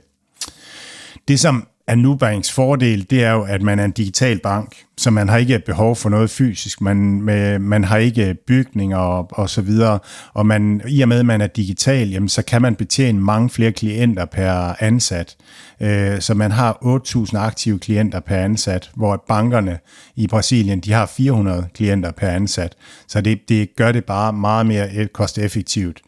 Det, 1.28 1.40
som 1.40 1.68
af 1.92 1.98
Nubanks 1.98 2.52
fordel, 2.52 3.08
det 3.10 3.24
er 3.24 3.32
jo, 3.32 3.44
at 3.44 3.62
man 3.62 3.80
er 3.80 3.86
en 3.86 3.92
digital 3.92 4.40
bank, 4.40 4.76
så 4.98 5.12
man 5.12 5.30
har 5.30 5.38
ikke 5.38 5.60
behov 5.60 5.96
for 5.96 6.10
noget 6.10 6.30
fysisk. 6.30 6.82
Man, 6.82 7.22
med, 7.22 7.60
man 7.60 7.84
har 7.84 7.98
ikke 7.98 8.36
bygninger 8.48 8.98
og, 8.98 9.28
og 9.32 9.50
så 9.50 9.62
videre. 9.62 10.00
Og 10.34 10.46
man, 10.46 10.82
i 10.88 11.02
og 11.02 11.08
med, 11.08 11.20
at 11.20 11.26
man 11.26 11.42
er 11.42 11.48
digital, 11.48 12.10
jamen, 12.10 12.30
så 12.30 12.42
kan 12.42 12.62
man 12.62 12.76
betjene 12.76 13.20
mange 13.20 13.50
flere 13.50 13.72
klienter 13.72 14.26
per 14.26 14.84
ansat. 14.84 15.36
Øh, 15.82 16.22
så 16.22 16.34
man 16.34 16.52
har 16.52 16.78
8.000 17.08 17.38
aktive 17.38 17.80
klienter 17.80 18.20
per 18.20 18.38
ansat, 18.38 18.92
hvor 18.96 19.24
bankerne 19.28 19.80
i 20.16 20.28
Brasilien, 20.28 20.80
de 20.80 20.94
har 20.94 21.06
400 21.06 21.68
klienter 21.74 22.12
per 22.12 22.28
ansat. 22.28 22.76
Så 23.08 23.22
det, 23.22 23.50
det 23.50 23.76
gør 23.76 23.92
det 23.92 24.06
bare 24.06 24.34
meget 24.34 24.66
mere 24.66 24.88
e- 24.88 25.08
kosteffektivt. 25.08 26.02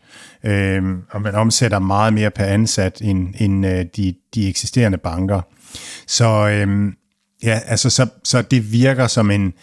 Øh, 0.44 0.84
og 1.12 1.22
man 1.22 1.36
omsætter 1.36 1.80
meget 1.80 2.14
mere 2.14 2.32
per 2.32 2.46
ansat 2.46 3.02
end, 3.02 3.34
end 3.40 3.66
øh, 3.66 3.86
de, 3.96 4.14
de 4.36 4.50
eksisterende 4.50 4.98
banker. 4.98 5.42
Så 6.08 6.48
øhm, 6.48 6.94
ja, 7.44 7.60
altså 7.66 7.90
så, 7.90 8.08
så 8.24 8.42
det 8.42 8.72
virker 8.72 9.08
som 9.08 9.32
en 9.32 9.54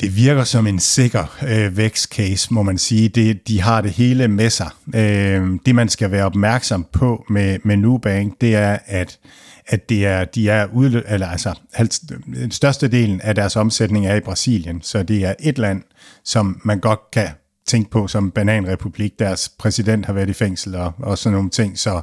det 0.00 0.16
virker 0.16 0.44
som 0.44 0.66
en 0.66 0.80
sikker 0.80 1.36
øh, 1.48 1.76
vækstcase, 1.76 2.54
må 2.54 2.62
man 2.62 2.78
sige. 2.78 3.08
Det, 3.08 3.48
de 3.48 3.60
har 3.60 3.80
det 3.80 3.90
hele 3.90 4.28
med 4.28 4.50
sig. 4.50 4.70
Øh, 4.94 5.50
det, 5.66 5.74
man 5.74 5.88
skal 5.88 6.10
være 6.10 6.24
opmærksom 6.24 6.86
på 6.92 7.24
med, 7.30 7.58
med 7.64 7.76
Nubank, 7.76 8.40
det 8.40 8.54
er, 8.54 8.78
at 8.86 9.18
at 9.68 9.88
det 9.88 10.06
er, 10.06 10.24
de 10.24 10.48
er 10.50 10.66
udlø- 10.66 11.12
eller 11.14 11.26
altså, 11.26 11.54
den 12.08 12.34
øh, 12.36 12.50
største 12.50 12.88
delen 12.88 13.20
af 13.20 13.34
deres 13.34 13.56
omsætning 13.56 14.06
er 14.06 14.14
i 14.14 14.20
Brasilien, 14.20 14.82
så 14.82 15.02
det 15.02 15.24
er 15.24 15.34
et 15.40 15.58
land, 15.58 15.82
som 16.24 16.60
man 16.64 16.80
godt 16.80 17.00
kan 17.12 17.28
tænke 17.66 17.90
på 17.90 18.08
som 18.08 18.30
bananrepublik. 18.30 19.18
Deres 19.18 19.48
præsident 19.58 20.06
har 20.06 20.12
været 20.12 20.28
i 20.28 20.32
fængsel 20.32 20.74
og, 20.74 20.92
og 20.98 21.18
sådan 21.18 21.34
nogle 21.34 21.50
ting, 21.50 21.78
så, 21.78 22.00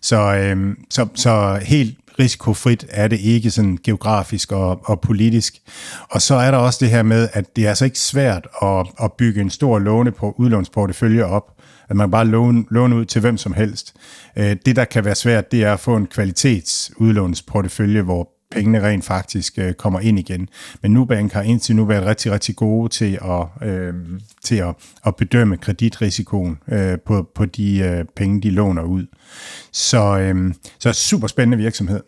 så, 0.00 0.34
øh, 0.34 0.76
så, 0.90 1.08
så 1.14 1.60
helt 1.62 1.98
risikofrit 2.18 2.86
er 2.88 3.08
det 3.08 3.20
ikke 3.20 3.50
sådan 3.50 3.78
geografisk 3.84 4.52
og, 4.52 4.80
og 4.84 5.00
politisk. 5.00 5.54
Og 6.10 6.22
så 6.22 6.34
er 6.34 6.50
der 6.50 6.58
også 6.58 6.78
det 6.82 6.90
her 6.90 7.02
med, 7.02 7.28
at 7.32 7.56
det 7.56 7.64
er 7.64 7.68
altså 7.68 7.84
ikke 7.84 7.98
svært 7.98 8.46
at, 8.62 8.86
at 9.02 9.12
bygge 9.12 9.40
en 9.40 9.50
stor 9.50 9.78
låne 9.78 10.12
på 10.12 10.34
udlånsportefølje 10.38 11.24
op, 11.24 11.54
at 11.88 11.96
man 11.96 12.10
bare 12.10 12.26
låne, 12.26 12.64
låne 12.70 12.96
ud 12.96 13.04
til 13.04 13.20
hvem 13.20 13.36
som 13.36 13.52
helst. 13.52 13.94
Øh, 14.36 14.56
det, 14.66 14.76
der 14.76 14.84
kan 14.84 15.04
være 15.04 15.14
svært, 15.14 15.52
det 15.52 15.64
er 15.64 15.72
at 15.72 15.80
få 15.80 15.96
en 15.96 16.06
kvalitetsudlånsportefølje, 16.06 18.02
hvor 18.02 18.33
pengene 18.54 18.82
rent 18.82 19.04
faktisk 19.04 19.58
øh, 19.58 19.72
kommer 19.74 20.00
ind 20.00 20.18
igen. 20.18 20.48
Men 20.82 20.92
Nubank 20.92 21.32
har 21.32 21.42
indtil 21.42 21.76
nu 21.76 21.84
været 21.84 22.06
rigtig, 22.06 22.32
rigtig 22.32 22.56
gode 22.56 22.88
til 22.88 23.18
at, 23.22 23.68
øh, 23.68 23.94
til 24.44 24.56
at, 24.56 24.74
at 25.06 25.16
bedømme 25.16 25.56
kreditrisikoen 25.56 26.58
øh, 26.68 26.98
på, 27.06 27.28
på 27.34 27.44
de 27.44 27.78
øh, 27.78 28.04
penge, 28.16 28.40
de 28.40 28.50
låner 28.50 28.82
ud. 28.82 29.06
Så, 29.72 30.18
øh, 30.18 30.54
så 30.78 30.92
super 30.92 31.26
spændende 31.26 31.58
virksomhed. 31.58 32.00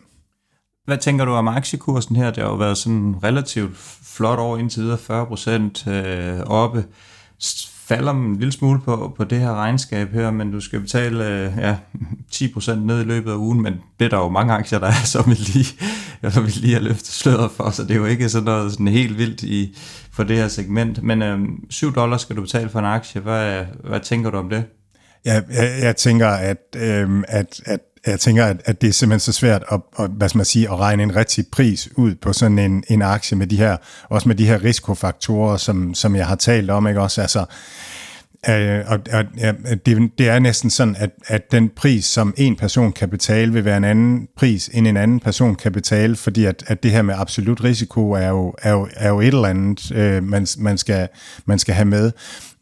Hvad 0.85 0.97
tænker 0.97 1.25
du 1.25 1.31
om 1.31 1.47
aktiekursen 1.47 2.15
her? 2.15 2.31
Det 2.31 2.43
har 2.43 2.49
jo 2.49 2.55
været 2.55 2.77
sådan 2.77 3.15
relativt 3.23 3.77
flot 4.03 4.39
over 4.39 4.57
indtil 4.57 4.83
videre, 4.83 4.97
40 4.97 5.25
procent 5.25 5.87
øh, 5.87 6.39
oppe 6.39 6.85
falder 7.87 8.11
en 8.11 8.35
lille 8.35 8.51
smule 8.51 8.81
på, 8.81 9.13
på 9.17 9.23
det 9.23 9.39
her 9.39 9.53
regnskab 9.53 10.13
her, 10.13 10.31
men 10.31 10.51
du 10.51 10.59
skal 10.59 10.79
betale 10.79 11.27
øh, 11.27 11.51
ja, 11.57 11.75
10% 12.35 12.75
ned 12.75 13.01
i 13.01 13.03
løbet 13.03 13.31
af 13.31 13.35
ugen, 13.35 13.61
men 13.61 13.73
det 13.99 14.05
er 14.05 14.09
der 14.09 14.17
jo 14.17 14.29
mange 14.29 14.53
aktier, 14.53 14.79
der 14.79 14.87
er, 14.87 15.05
som 15.13 15.29
vi 15.29 15.33
lige, 15.33 15.77
som 16.33 16.45
vi 16.45 16.51
lige 16.51 16.73
har 16.73 16.81
løftet 16.81 17.07
sløret 17.07 17.51
for, 17.51 17.69
så 17.69 17.83
det 17.83 17.91
er 17.91 17.95
jo 17.95 18.05
ikke 18.05 18.29
sådan 18.29 18.45
noget 18.45 18.71
sådan 18.71 18.87
helt 18.87 19.17
vildt 19.17 19.43
i, 19.43 19.77
for 20.11 20.23
det 20.23 20.37
her 20.37 20.47
segment. 20.47 21.03
Men 21.03 21.21
øhm, 21.21 21.69
7 21.69 21.95
dollars 21.95 22.21
skal 22.21 22.35
du 22.35 22.41
betale 22.41 22.69
for 22.69 22.79
en 22.79 22.85
aktie. 22.85 23.21
Hvad, 23.21 23.65
hvad 23.83 23.99
tænker 23.99 24.29
du 24.29 24.37
om 24.37 24.49
det? 24.49 24.63
Ja, 25.25 25.41
jeg, 25.49 25.79
jeg 25.81 25.95
tænker, 25.95 26.27
at, 26.27 26.75
øhm, 26.75 27.23
at, 27.27 27.61
at 27.65 27.79
jeg 28.11 28.19
tænker, 28.19 28.45
at, 28.45 28.61
at 28.65 28.81
det 28.81 28.87
er 28.87 28.93
simpelthen 28.93 29.19
så 29.19 29.31
svært 29.31 29.63
at, 29.71 29.79
at, 29.99 30.09
hvad 30.09 30.29
skal 30.29 30.37
man 30.37 30.45
sige, 30.45 30.69
at 30.69 30.79
regne 30.79 31.03
en 31.03 31.15
rigtig 31.15 31.45
pris 31.51 31.89
ud 31.95 32.15
på 32.15 32.33
sådan 32.33 32.59
en, 32.59 32.83
en 32.87 33.01
aktie 33.01 33.37
med 33.37 33.47
de 33.47 33.57
her, 33.57 33.77
også 34.09 34.27
med 34.27 34.35
de 34.35 34.45
her 34.45 34.63
risikofaktorer, 34.63 35.57
som, 35.57 35.93
som 35.93 36.15
jeg 36.15 36.27
har 36.27 36.35
talt 36.35 36.69
om, 36.69 36.87
ikke 36.87 37.01
også? 37.01 37.21
Altså, 37.21 37.45
Øh, 38.49 38.83
og, 38.87 38.99
og 39.13 39.25
ja, 39.37 39.51
det, 39.85 40.11
det 40.17 40.29
er 40.29 40.39
næsten 40.39 40.69
sådan, 40.69 40.95
at, 40.99 41.09
at 41.27 41.51
den 41.51 41.69
pris, 41.69 42.05
som 42.05 42.33
en 42.37 42.55
person 42.55 42.91
kan 42.91 43.09
betale, 43.09 43.53
vil 43.53 43.65
være 43.65 43.77
en 43.77 43.83
anden 43.83 44.27
pris, 44.37 44.69
end 44.73 44.87
en 44.87 44.97
anden 44.97 45.19
person 45.19 45.55
kan 45.55 45.71
betale, 45.71 46.15
fordi 46.15 46.45
at, 46.45 46.63
at 46.67 46.83
det 46.83 46.91
her 46.91 47.01
med 47.01 47.15
absolut 47.17 47.63
risiko 47.63 48.11
er 48.11 48.27
jo, 48.27 48.53
er 48.61 48.71
jo, 48.71 48.87
er 48.93 49.09
jo 49.09 49.19
et 49.19 49.27
eller 49.27 49.47
andet, 49.47 49.91
øh, 49.91 50.23
man, 50.23 50.47
man, 50.57 50.77
skal, 50.77 51.07
man 51.45 51.59
skal 51.59 51.75
have 51.75 51.85
med. 51.85 52.11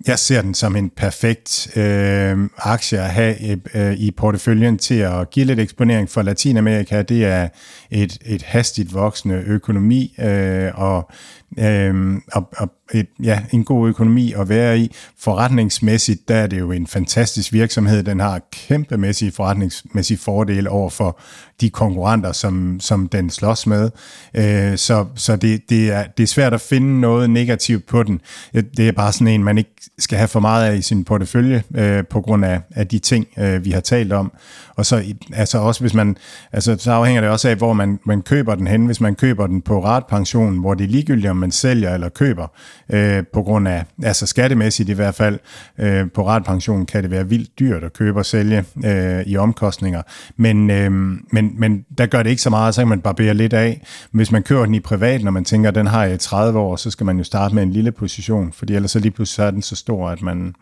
Jeg 0.07 0.19
ser 0.19 0.41
den 0.41 0.53
som 0.53 0.75
en 0.75 0.89
perfekt 0.89 1.77
øh, 1.77 2.49
aktie 2.57 2.99
at 2.99 3.09
have 3.09 3.51
øh, 3.51 3.57
øh, 3.73 3.93
i 3.93 4.11
porteføljen 4.11 4.77
til 4.77 4.95
at 4.95 5.29
give 5.29 5.45
lidt 5.45 5.59
eksponering 5.59 6.09
for 6.09 6.21
Latinamerika. 6.21 7.01
Det 7.01 7.25
er 7.25 7.47
et, 7.91 8.17
et 8.25 8.41
hastigt 8.41 8.93
voksende 8.93 9.35
økonomi, 9.35 10.15
øh, 10.19 10.71
og 10.75 11.11
øh, 11.59 12.15
og, 12.31 12.49
og 12.57 12.71
et, 12.93 13.07
ja, 13.23 13.41
en 13.51 13.63
god 13.63 13.89
økonomi 13.89 14.33
at 14.33 14.49
være 14.49 14.79
i. 14.79 14.91
Forretningsmæssigt, 15.19 16.27
der 16.27 16.35
er 16.35 16.47
det 16.47 16.59
jo 16.59 16.71
en 16.71 16.87
fantastisk 16.87 17.53
virksomhed. 17.53 18.03
Den 18.03 18.19
har 18.19 18.41
kæmpemæssige 18.51 19.31
forretningsmæssige 19.31 20.17
fordele 20.17 20.69
over 20.69 20.89
for 20.89 21.19
de 21.61 21.69
konkurrenter, 21.69 22.31
som, 22.31 22.79
som 22.79 23.07
den 23.07 23.29
slås 23.29 23.67
med. 23.67 23.89
Øh, 24.33 24.77
så 24.77 25.05
så 25.15 25.35
det, 25.35 25.69
det, 25.69 25.91
er, 25.91 26.03
det 26.17 26.23
er 26.23 26.27
svært 26.27 26.53
at 26.53 26.61
finde 26.61 27.01
noget 27.01 27.29
negativt 27.29 27.85
på 27.85 28.03
den. 28.03 28.21
Øh, 28.53 28.63
det 28.77 28.87
er 28.87 28.91
bare 28.91 29.13
sådan 29.13 29.27
en, 29.27 29.43
man 29.43 29.57
ikke 29.57 29.71
skal 29.99 30.17
have 30.17 30.27
for 30.27 30.39
meget 30.39 30.71
af 30.71 30.75
i 30.75 30.81
sin 30.81 31.03
portefølje, 31.03 31.63
øh, 31.75 32.03
på 32.09 32.21
grund 32.21 32.45
af, 32.45 32.61
af 32.75 32.87
de 32.87 32.99
ting, 32.99 33.27
øh, 33.37 33.65
vi 33.65 33.71
har 33.71 33.81
talt 33.81 34.13
om. 34.13 34.31
Og 34.75 34.85
så 34.85 35.03
altså 35.33 35.57
også 35.57 35.81
hvis 35.81 35.93
man, 35.93 36.17
altså 36.53 36.75
så 36.79 36.91
afhænger 36.91 37.21
det 37.21 37.29
også 37.29 37.49
af, 37.49 37.55
hvor 37.55 37.73
man, 37.73 37.99
man 38.05 38.21
køber 38.21 38.55
den 38.55 38.67
hen. 38.67 38.85
Hvis 38.85 39.01
man 39.01 39.15
køber 39.15 39.47
den 39.47 39.61
på 39.61 39.83
ratpension, 39.83 40.59
hvor 40.59 40.73
det 40.73 40.83
er 40.83 40.87
ligegyldigt, 40.87 41.29
om 41.29 41.37
man 41.37 41.51
sælger 41.51 41.93
eller 41.93 42.09
køber, 42.09 42.47
øh, 42.89 43.23
på 43.33 43.43
grund 43.43 43.67
af, 43.67 43.83
altså 44.03 44.25
skattemæssigt 44.25 44.89
i 44.89 44.93
hvert 44.93 45.15
fald, 45.15 45.39
øh, 45.79 46.11
på 46.13 46.27
ratpension 46.27 46.85
kan 46.85 47.03
det 47.03 47.11
være 47.11 47.29
vildt 47.29 47.59
dyrt 47.59 47.83
at 47.83 47.93
købe 47.93 48.19
og 48.19 48.25
sælge 48.25 48.63
øh, 48.85 49.21
i 49.25 49.37
omkostninger. 49.37 50.01
Men, 50.37 50.69
øh, 50.69 50.91
men, 51.31 51.44
men 51.53 51.85
der 51.97 52.05
gør 52.05 52.23
det 52.23 52.29
ikke 52.29 52.41
så 52.41 52.49
meget, 52.49 52.75
så 52.75 52.81
kan 52.81 52.87
man 52.87 53.01
barbere 53.01 53.33
lidt 53.33 53.53
af. 53.53 53.81
Hvis 54.11 54.31
man 54.31 54.43
køber 54.43 54.65
den 54.65 54.75
i 54.75 54.79
privat, 54.79 55.23
når 55.23 55.31
man 55.31 55.45
tænker, 55.45 55.69
at 55.69 55.75
den 55.75 55.87
har 55.87 56.03
jeg 56.03 56.13
i 56.15 56.17
30 56.17 56.59
år, 56.59 56.75
så 56.75 56.91
skal 56.91 57.05
man 57.05 57.17
jo 57.17 57.23
starte 57.23 57.55
med 57.55 57.63
en 57.63 57.71
lille 57.71 57.91
position, 57.91 58.51
fordi 58.51 58.73
ellers 58.73 58.91
så 58.91 58.99
lige 58.99 59.11
pludselig 59.11 59.35
så 59.35 59.43
er 59.43 59.51
den 59.51 59.61
så 59.61 59.75
stor, 59.75 60.09
at 60.09 60.21
man, 60.21 60.55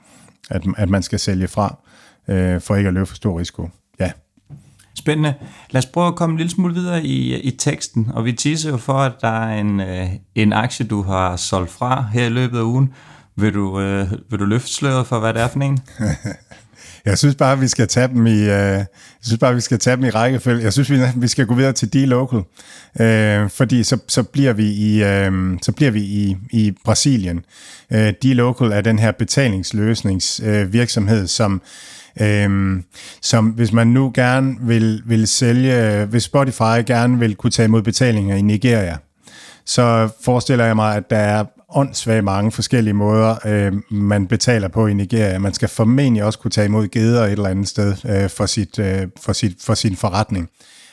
at, 0.50 0.64
at 0.78 0.90
man 0.90 1.04
skal 1.04 1.20
sælge 1.20 1.48
fra, 1.48 1.78
øh, 2.28 2.62
for 2.62 2.76
ikke 2.76 2.88
at 2.88 2.94
løbe 2.94 3.06
for 3.06 3.16
stor 3.16 3.40
risiko. 3.40 3.70
Ja. 4.00 4.12
Spændende. 4.96 5.34
Lad 5.72 5.80
os 5.80 5.86
prøve 5.86 6.08
at 6.08 6.16
komme 6.16 6.34
en 6.34 6.38
lille 6.38 6.52
smule 6.52 6.74
videre 6.74 7.04
i, 7.06 7.42
i 7.42 7.52
teksten, 7.52 8.12
og 8.14 8.26
vi 8.26 8.32
teaser 8.32 8.70
jo 8.70 8.78
for, 8.78 8.94
at 8.94 9.14
der 9.22 9.28
er 9.28 9.60
en, 9.60 9.80
øh, 9.80 10.10
en 10.36 10.54
aktie, 10.54 10.86
du 10.86 11.02
har 11.02 11.36
solgt 11.36 11.72
fra 11.72 12.06
her 12.14 12.26
i 12.26 12.30
løbet 12.30 12.58
af 12.58 12.64
ugen. 12.64 12.94
Vil 13.36 13.54
du, 13.54 13.80
øh, 13.80 14.12
vil 14.30 14.40
du 14.40 14.46
løfte 14.46 14.74
sløret 14.74 15.08
for, 15.08 15.20
hvad 15.20 15.34
det 15.34 15.42
er 15.42 15.48
for 15.48 15.60
en? 15.60 15.80
Jeg 17.06 17.18
synes 17.18 17.36
bare, 17.36 17.60
vi 17.60 17.68
skal 17.68 17.88
tage 17.88 18.08
dem 18.08 18.28
i, 18.28 18.40
øh, 18.40 18.48
jeg 18.48 18.86
synes 19.22 19.40
bare, 19.40 19.56
vi 19.56 19.62
skal 19.62 19.80
tage 19.80 19.96
dem 19.96 20.06
i 20.06 20.10
rækkefølge. 20.10 20.64
Jeg 20.64 20.74
synes, 20.74 20.90
vi, 20.90 21.00
vi 21.16 21.28
skal 21.28 21.46
gå 21.46 21.56
videre 21.56 21.74
til 21.74 21.94
de 21.94 22.06
local, 22.06 22.42
øh, 23.00 23.50
fordi 23.50 23.84
så, 23.84 23.98
så 24.08 24.24
bliver 24.24 24.54
vi 24.54 24.66
i, 24.66 25.04
øh, 25.04 25.58
så 25.62 25.72
bliver 25.72 25.92
vi 25.92 26.02
i, 26.02 26.38
i 26.52 26.74
Brasilien. 26.86 27.46
Øh, 27.92 28.14
de 28.24 28.34
local 28.34 28.72
er 28.72 28.82
den 28.82 29.00
her 29.00 29.12
betalingsløsningsvirksomhed, 29.12 31.22
øh, 31.22 31.28
som 31.28 31.62
Øhm, 32.22 32.84
som 33.22 33.46
hvis 33.46 33.74
man 33.74 33.88
nu 33.88 34.12
gerne 34.16 34.56
vil, 34.62 35.02
vil 35.06 35.28
sælge, 35.28 36.06
hvis 36.06 36.24
Spotify 36.24 36.86
gerne 36.86 37.20
vil 37.20 37.36
kunne 37.36 37.52
tage 37.52 37.66
imod 37.66 37.82
betalinger 37.82 38.36
i 38.36 38.42
Nigeria, 38.42 38.98
så 39.66 40.10
forestiller 40.24 40.66
jeg 40.66 40.76
mig, 40.76 40.96
at 40.96 41.10
der 41.10 41.18
er 41.18 41.46
åndssvagt 41.76 42.24
mange 42.24 42.52
forskellige 42.52 42.94
måder, 42.94 43.36
øh, 43.46 43.74
man 43.92 44.28
betaler 44.28 44.68
på 44.68 44.88
i 44.88 44.94
Nigeria. 44.94 45.40
Man 45.40 45.54
skal 45.54 45.70
formentlig 45.70 46.24
også 46.24 46.40
kunne 46.40 46.52
tage 46.52 46.66
imod 46.66 46.88
geder 46.88 47.26
et 47.26 47.32
eller 47.32 47.50
andet 47.50 47.68
sted 47.68 47.96
øh, 48.06 48.30
for, 48.30 48.46
sit, 48.46 48.80
øh, 48.80 49.08
for, 49.22 49.34
sit, 49.34 49.56
for 49.62 49.74
sin 49.74 49.96
forretning. 49.96 50.50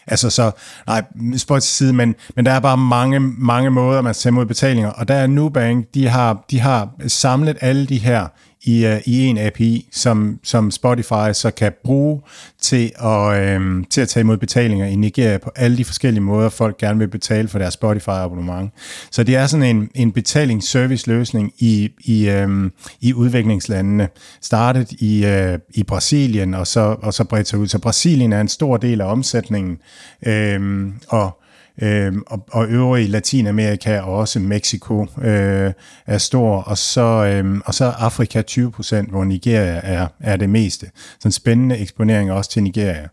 Altså 0.07 0.31
så, 0.31 0.51
nej, 0.87 1.05
spøjt 1.37 1.63
til 1.63 1.73
side, 1.73 1.93
men, 1.93 2.15
men 2.37 2.47
der 2.47 2.53
er 2.53 2.61
bare 2.61 2.77
mange, 2.77 3.21
mange 3.21 3.71
måder, 3.71 4.03
man 4.03 4.15
skal 4.15 4.23
tage 4.23 4.31
imod 4.31 4.47
betalinger, 4.47 4.91
og 4.91 5.09
der 5.09 5.15
er 5.15 5.27
Nubank, 5.27 5.87
de 5.95 6.09
har, 6.09 6.45
de 6.51 6.61
har 6.61 6.89
samlet 7.09 7.57
alle 7.61 7.87
de 7.87 7.99
her 7.99 8.27
i, 8.63 8.87
uh, 8.87 9.09
i 9.09 9.27
en 9.27 9.39
API, 9.39 9.89
som, 9.93 10.39
som 10.43 10.71
Spotify 10.71 11.33
så 11.33 11.51
kan 11.57 11.73
bruge 11.85 12.21
til 12.61 12.93
at, 13.05 13.43
øhm, 13.43 13.85
til 13.85 14.01
at 14.01 14.09
tage 14.09 14.21
imod 14.21 14.37
betalinger 14.37 14.87
i 14.87 14.95
Nigeria 14.95 15.39
på 15.39 15.51
alle 15.57 15.77
de 15.77 15.85
forskellige 15.85 16.23
måder, 16.23 16.49
folk 16.49 16.79
gerne 16.79 16.99
vil 16.99 17.09
betale 17.09 17.49
for 17.49 17.59
deres 17.59 17.75
Spotify-abonnement. 17.75 18.71
Så 19.11 19.23
det 19.23 19.37
er 19.37 19.47
sådan 19.47 19.77
en, 19.77 19.91
en 19.95 20.13
betalingsservice-løsning 20.13 21.53
i, 21.59 21.91
i, 22.01 22.29
øhm, 22.29 22.73
i 23.01 23.15
udviklingslandene. 23.15 24.09
Startet 24.41 24.93
i, 24.93 25.27
øh, 25.27 25.59
i 25.75 25.83
Brasilien, 25.83 26.55
og 26.55 26.67
så, 26.67 26.97
og 27.03 27.15
så 27.15 27.25
bredt 27.25 27.49
sig 27.49 27.59
ud. 27.59 27.69
Så 27.69 27.79
Brasilien 27.79 28.33
er 28.33 28.41
en 28.41 28.49
stor 28.49 28.77
del 28.77 29.01
af 29.01 29.13
omsætningen, 29.13 29.79
øhm, 30.27 30.93
og 31.09 31.40
øh, 31.81 32.13
og, 32.27 32.47
og 32.53 32.69
øvrige 32.69 33.09
Latinamerika 33.09 34.01
og 34.01 34.17
også 34.17 34.39
Mexico 34.39 35.07
øh, 35.23 35.73
er 36.07 36.19
stor, 36.19 36.57
og 36.57 36.79
så, 36.79 37.01
øh, 37.01 37.61
og 37.65 37.75
så 37.75 37.85
Afrika 37.85 38.43
20 38.43 38.73
procent, 38.73 39.11
hvor 39.11 39.25
Nigeria 39.25 39.81
er, 39.83 40.07
er 40.21 40.37
det 40.37 40.51
meste. 40.51 40.87
Så 41.21 41.29
en 41.29 41.33
spændende 41.33 41.79
eksponering 41.79 42.33
også 42.33 42.51
til 42.51 42.63
Nigeria. 42.63 43.09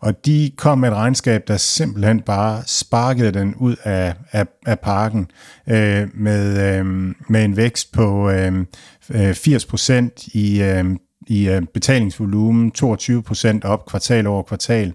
Og 0.00 0.26
de 0.26 0.52
kom 0.56 0.78
med 0.78 0.88
et 0.88 0.94
regnskab, 0.94 1.48
der 1.48 1.56
simpelthen 1.56 2.20
bare 2.20 2.62
sparkede 2.66 3.32
den 3.32 3.54
ud 3.54 3.76
af, 3.84 4.14
af, 4.32 4.46
af 4.66 4.80
parken 4.80 5.30
øh, 5.66 6.08
med, 6.14 6.76
øh, 6.78 6.86
med 7.28 7.44
en 7.44 7.56
vækst 7.56 7.92
på 7.92 8.30
øhm, 8.30 8.66
øh, 9.10 9.34
80 9.34 9.66
procent 9.66 10.26
i, 10.26 10.62
øhm, 10.62 10.92
øh, 10.92 10.96
i 11.26 11.60
betalingsvolumen, 11.74 12.70
22 12.70 13.22
procent 13.22 13.64
op 13.64 13.86
kvartal 13.86 14.26
over 14.26 14.42
kvartal 14.42 14.92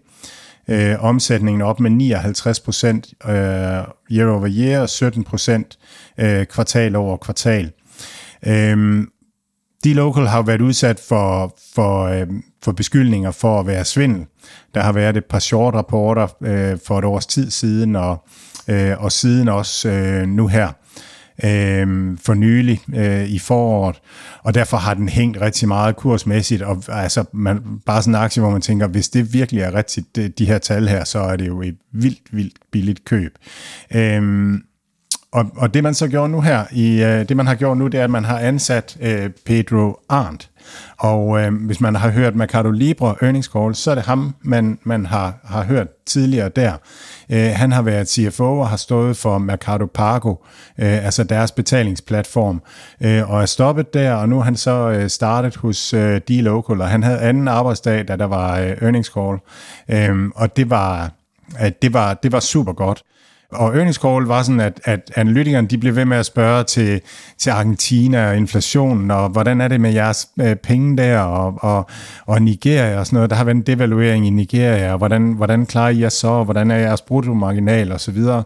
øh, 0.68 1.04
omsætningen 1.04 1.62
op 1.62 1.80
med 1.80 1.92
59 1.92 2.60
procent 2.60 3.14
øh, 3.26 3.32
year 4.12 4.28
over 4.30 4.48
year 4.50 4.82
og 4.82 4.90
17 4.90 5.24
procent 5.24 5.78
øh, 6.18 6.46
kvartal 6.46 6.96
over 6.96 7.18
kvartal. 7.18 7.72
Øh, 8.48 9.04
de 9.84 9.94
local 9.94 10.28
har 10.28 10.42
været 10.42 10.62
udsat 10.62 11.00
for, 11.00 11.56
for, 11.76 12.04
øh, 12.04 12.28
for 12.64 12.72
beskyldninger 12.72 13.32
for 13.32 13.60
at 13.60 13.68
være 13.68 13.86
svindel. 13.86 14.26
Der 14.74 14.82
har 14.82 14.92
været 14.92 15.18
et 15.18 15.26
par 15.26 15.40
short 15.40 15.74
rapporter 15.74 16.28
øh, 16.42 16.78
for 16.88 17.00
et 17.00 17.06
års 17.06 17.26
tid 17.26 17.52
siden, 17.52 17.96
og, 17.96 18.28
øh, 18.68 19.04
og 19.04 19.12
siden 19.12 19.48
også 19.48 19.90
øh, 19.90 20.28
nu 20.28 20.48
her 20.48 20.72
øh, 21.44 22.18
for 22.26 22.34
nylig 22.34 22.82
øh, 22.94 23.30
i 23.30 23.40
foråret, 23.40 24.02
og 24.44 24.54
derfor 24.54 24.78
har 24.78 24.94
den 24.94 25.10
hængt 25.10 25.42
rigtig 25.42 25.68
meget 25.68 25.96
kursmæssigt, 25.96 26.62
og 26.62 26.84
altså 26.88 27.24
man, 27.34 27.62
bare 27.86 28.02
sådan 28.02 28.16
en 28.16 28.22
aktie, 28.22 28.42
hvor 28.42 28.52
man 28.52 28.62
tænker, 28.62 28.88
hvis 28.88 29.10
det 29.10 29.34
virkelig 29.34 29.62
er 29.62 29.74
rigtigt, 29.74 30.16
det, 30.16 30.40
de 30.40 30.46
her 30.46 30.58
tal 30.58 30.88
her, 30.88 31.04
så 31.04 31.20
er 31.20 31.36
det 31.36 31.48
jo 31.48 31.62
et 31.62 31.78
vildt, 31.94 32.22
vildt 32.32 32.56
billigt 32.72 33.06
køb. 33.06 33.38
Øh, 33.96 34.54
og, 35.32 35.46
og 35.56 35.74
det 35.74 35.84
man 35.84 35.94
så 35.94 36.08
gjorde 36.08 36.30
nu 36.30 36.42
her, 36.42 36.66
i, 36.72 37.04
øh, 37.04 37.30
det 37.30 37.38
man 37.38 37.48
har 37.48 37.56
gjort 37.56 37.78
nu, 37.78 37.88
det 37.88 38.00
er, 38.00 38.04
at 38.04 38.10
man 38.10 38.26
har 38.26 38.40
ansat 38.40 38.98
øh, 39.02 39.30
Pedro 39.46 40.00
Arndt. 40.10 40.50
Og 40.98 41.42
øh, 41.42 41.54
hvis 41.66 41.82
man 41.82 41.96
har 41.96 42.10
hørt 42.10 42.36
Mercado 42.36 42.72
Libre 42.72 43.16
earnings 43.22 43.48
call, 43.48 43.76
så 43.76 43.92
er 43.92 43.96
det 43.96 44.04
ham, 44.04 44.36
man, 44.42 44.80
man 44.84 45.06
har, 45.06 45.34
har 45.44 45.64
hørt 45.64 45.88
tidligere 46.06 46.50
der. 46.50 46.74
Øh, 47.30 47.52
han 47.56 47.72
har 47.72 47.82
været 47.82 48.10
CFO 48.10 48.60
og 48.60 48.70
har 48.70 48.78
stået 48.78 49.18
for 49.18 49.38
Mercado 49.38 49.86
Pago, 49.86 50.36
øh, 50.80 51.06
altså 51.06 51.24
deres 51.24 51.52
betalingsplatform, 51.52 52.62
øh, 53.02 53.32
og 53.32 53.42
er 53.42 53.46
stoppet 53.46 53.94
der, 53.94 54.14
og 54.14 54.30
nu 54.30 54.40
er 54.40 54.44
han 54.44 54.56
så 54.56 54.90
øh, 54.90 55.10
startet 55.10 55.56
hos 55.56 55.94
øh, 55.94 56.22
D-Local, 56.32 56.82
og 56.82 56.88
han 56.88 57.04
havde 57.04 57.20
anden 57.20 57.48
arbejdsdag, 57.48 58.08
da 58.08 58.16
der 58.16 58.26
var 58.26 58.60
øh, 58.60 58.70
earnings 58.82 59.12
call, 59.14 59.38
øh, 59.90 60.30
og 60.36 60.58
det 60.58 60.70
var, 60.70 61.12
at 61.58 61.82
det 61.82 61.94
var, 61.94 62.14
det 62.14 62.32
var 62.32 62.40
super 62.40 62.74
godt. 62.74 63.04
Og 63.52 63.76
earnings 63.76 63.98
call 63.98 64.26
var 64.26 64.44
sådan, 64.44 64.60
at, 64.60 64.82
at 64.84 65.12
analytikerne 65.16 65.68
de 65.68 65.78
blev 65.78 65.96
ved 65.96 66.06
med 66.06 66.18
at 66.18 66.26
spørge 66.26 66.64
til, 66.64 67.02
til 67.38 67.50
Argentina 67.50 68.30
og 68.30 68.38
inflationen, 68.38 69.12
og 69.12 69.30
hvordan 69.30 69.62
er 69.62 69.68
det 69.68 69.82
med 69.82 69.94
jeres 69.94 70.28
øh, 70.42 70.56
penge 70.56 70.98
der, 70.98 71.20
og, 71.20 71.58
og, 71.62 71.90
og 72.26 72.42
Nigeria 72.42 73.00
og 73.00 73.06
sådan 73.06 73.18
noget. 73.18 73.30
Der 73.30 73.36
har 73.36 73.44
været 73.44 73.56
en 73.56 73.62
devaluering 73.62 74.28
i 74.28 74.30
Nigeria, 74.30 74.92
og 74.92 74.98
hvordan, 74.98 75.34
hvordan 75.34 75.66
klarer 75.66 75.90
I 75.90 76.02
jer 76.02 76.10
så, 76.10 76.28
og 76.28 76.46
hvordan 76.46 76.72
er 76.72 76.78
jeres 76.78 77.02
bruttomarginal 77.02 77.92
og 77.92 78.02
så 78.02 78.12
videre. 78.12 78.44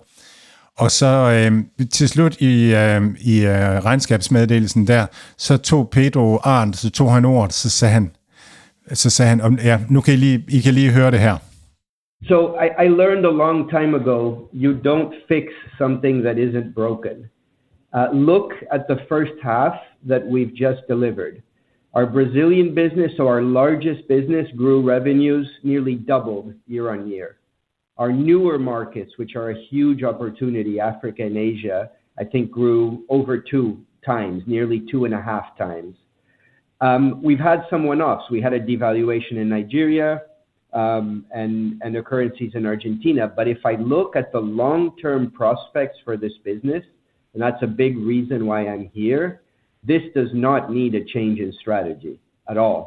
Og 0.77 0.91
så 0.91 1.07
øh, 1.07 1.87
til 1.91 2.09
slut 2.09 2.35
i, 2.39 2.75
øh, 2.75 3.01
i 3.19 3.39
øh, 3.39 3.85
regnskabsmeddelelsen 3.85 4.87
der, 4.87 5.05
så 5.37 5.57
tog 5.57 5.89
Pedro 5.89 6.39
Arndt, 6.43 6.77
så 6.77 6.89
tog 6.89 7.13
han 7.13 7.25
ordet, 7.25 7.53
så 7.53 7.69
sagde 7.69 7.93
han, 7.93 8.11
så 8.93 9.09
sagde 9.09 9.29
han, 9.29 9.59
ja, 9.63 9.79
nu 9.89 10.01
kan 10.01 10.13
I 10.13 10.17
lige, 10.17 10.43
I 10.47 10.59
kan 10.59 10.73
lige 10.73 10.91
høre 10.91 11.11
det 11.11 11.19
her. 11.19 11.37
So 12.27 12.55
I, 12.55 12.83
I, 12.83 12.87
learned 12.87 13.25
a 13.25 13.31
long 13.31 13.67
time 13.69 13.95
ago 13.95 14.47
you 14.53 14.75
don't 14.75 15.13
fix 15.27 15.51
something 15.79 16.21
that 16.21 16.37
isn't 16.37 16.75
broken. 16.75 17.29
Uh, 17.93 18.09
look 18.13 18.51
at 18.71 18.87
the 18.87 18.97
first 19.09 19.33
half 19.43 19.73
that 20.05 20.25
we've 20.25 20.53
just 20.53 20.87
delivered. 20.87 21.41
Our 21.93 22.05
Brazilian 22.05 22.73
business, 22.75 23.11
so 23.17 23.27
our 23.27 23.41
largest 23.41 24.07
business, 24.07 24.47
grew 24.55 24.81
revenues 24.81 25.49
nearly 25.63 25.95
doubled 25.95 26.53
year 26.67 26.91
on 26.91 27.07
year. 27.07 27.37
Our 27.97 28.13
newer 28.13 28.57
markets, 28.57 29.13
which 29.17 29.35
are 29.35 29.49
a 29.49 29.61
huge 29.69 30.03
opportunity, 30.03 30.79
Africa 30.79 31.23
and 31.23 31.37
Asia, 31.37 31.89
I 32.17 32.23
think 32.23 32.51
grew 32.51 33.03
over 33.09 33.37
two 33.39 33.83
times, 34.05 34.43
nearly 34.45 34.85
two 34.89 35.05
and 35.05 35.13
a 35.13 35.21
half 35.21 35.57
times. 35.57 35.95
Um, 36.79 37.21
we've 37.21 37.39
had 37.39 37.63
some 37.69 37.83
one 37.83 38.01
offs. 38.01 38.29
We 38.31 38.41
had 38.41 38.53
a 38.53 38.59
devaluation 38.59 39.33
in 39.33 39.49
Nigeria 39.49 40.21
Um, 40.73 41.25
and, 41.41 41.81
and 41.83 41.93
the 41.93 42.01
currencies 42.01 42.53
in 42.55 42.65
Argentina. 42.65 43.23
But 43.37 43.45
if 43.55 43.61
I 43.65 43.73
look 43.93 44.15
at 44.15 44.27
the 44.31 44.39
long-term 44.61 45.31
prospects 45.41 45.97
for 46.05 46.15
this 46.15 46.35
business, 46.49 46.83
and 47.33 47.43
that's 47.43 47.61
a 47.61 47.67
big 47.67 47.93
reason 47.97 48.39
why 48.49 48.59
I'm 48.71 48.89
here, 48.93 49.41
this 49.91 50.03
does 50.15 50.31
not 50.33 50.61
need 50.71 50.95
a 50.95 51.03
change 51.13 51.39
in 51.39 51.51
strategy 51.63 52.15
at 52.51 52.57
all. 52.57 52.83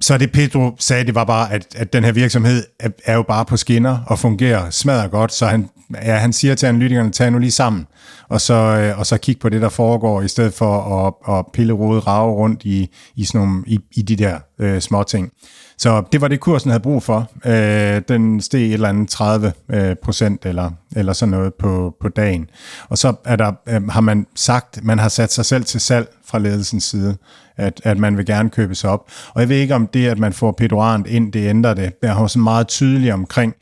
Så 0.00 0.18
det 0.18 0.32
Pedro 0.32 0.76
sagde, 0.78 1.04
det 1.04 1.14
var 1.14 1.24
bare, 1.24 1.52
at, 1.52 1.76
at 1.76 1.92
den 1.92 2.04
her 2.04 2.12
virksomhed 2.12 2.62
er, 2.80 2.90
er 3.04 3.14
jo 3.14 3.22
bare 3.22 3.44
på 3.44 3.56
skinner 3.56 3.98
og 4.06 4.18
fungerer 4.18 4.70
smadret 4.70 5.10
godt, 5.10 5.32
så 5.32 5.46
han, 5.46 5.68
ja, 5.94 6.16
han 6.16 6.32
siger 6.32 6.54
til 6.54 6.66
analytikerne, 6.66 7.12
tag 7.12 7.32
nu 7.32 7.38
lige 7.38 7.50
sammen, 7.50 7.86
og 8.28 8.40
så, 8.40 8.54
øh, 8.54 8.98
og 8.98 9.06
så 9.06 9.18
kig 9.18 9.38
på 9.38 9.48
det, 9.48 9.62
der 9.62 9.68
foregår, 9.68 10.22
i 10.22 10.28
stedet 10.28 10.54
for 10.54 10.72
at, 11.06 11.38
at 11.38 11.44
pille 11.52 11.72
rode 11.72 12.00
rave 12.00 12.32
rundt 12.32 12.64
i, 12.64 12.90
i, 13.16 13.24
sådan 13.24 13.40
nogle, 13.40 13.64
i, 13.66 13.78
i 13.96 14.02
de 14.02 14.16
der 14.16 14.38
øh, 14.58 14.80
små 14.80 15.02
ting. 15.02 15.32
Så 15.78 16.02
det 16.12 16.20
var 16.20 16.28
det, 16.28 16.40
kursen 16.40 16.70
havde 16.70 16.82
brug 16.82 17.02
for. 17.02 17.30
Øh, 17.46 18.02
den 18.08 18.40
steg 18.40 18.66
et 18.66 18.72
eller 18.72 18.88
andet 18.88 19.08
30 19.08 19.52
øh, 19.68 19.96
procent 20.02 20.46
eller, 20.46 20.70
eller 20.96 21.12
sådan 21.12 21.30
noget 21.30 21.54
på, 21.54 21.96
på 22.00 22.08
dagen. 22.08 22.50
Og 22.88 22.98
så 22.98 23.14
er 23.24 23.36
der, 23.36 23.52
øh, 23.68 23.88
har 23.88 24.00
man 24.00 24.26
sagt, 24.34 24.84
man 24.84 24.98
har 24.98 25.08
sat 25.08 25.32
sig 25.32 25.44
selv 25.44 25.64
til 25.64 25.80
salg 25.80 26.08
fra 26.26 26.38
ledelsens 26.38 26.84
side, 26.84 27.16
at, 27.56 27.80
at 27.84 27.98
man 27.98 28.16
vil 28.16 28.26
gerne 28.26 28.50
købe 28.50 28.74
sig 28.74 28.90
op. 28.90 29.10
Og 29.34 29.40
jeg 29.40 29.48
ved 29.48 29.56
ikke, 29.56 29.74
om 29.74 29.86
det, 29.86 30.06
at 30.06 30.18
man 30.18 30.32
får 30.32 30.52
Pedro 30.52 30.96
ind, 31.06 31.32
det 31.32 31.48
ændrer 31.48 31.74
det. 31.74 31.92
Jeg 32.02 32.14
har 32.14 32.26
så 32.26 32.38
meget 32.38 32.68
tydeligt 32.68 33.12
omkring, 33.12 33.54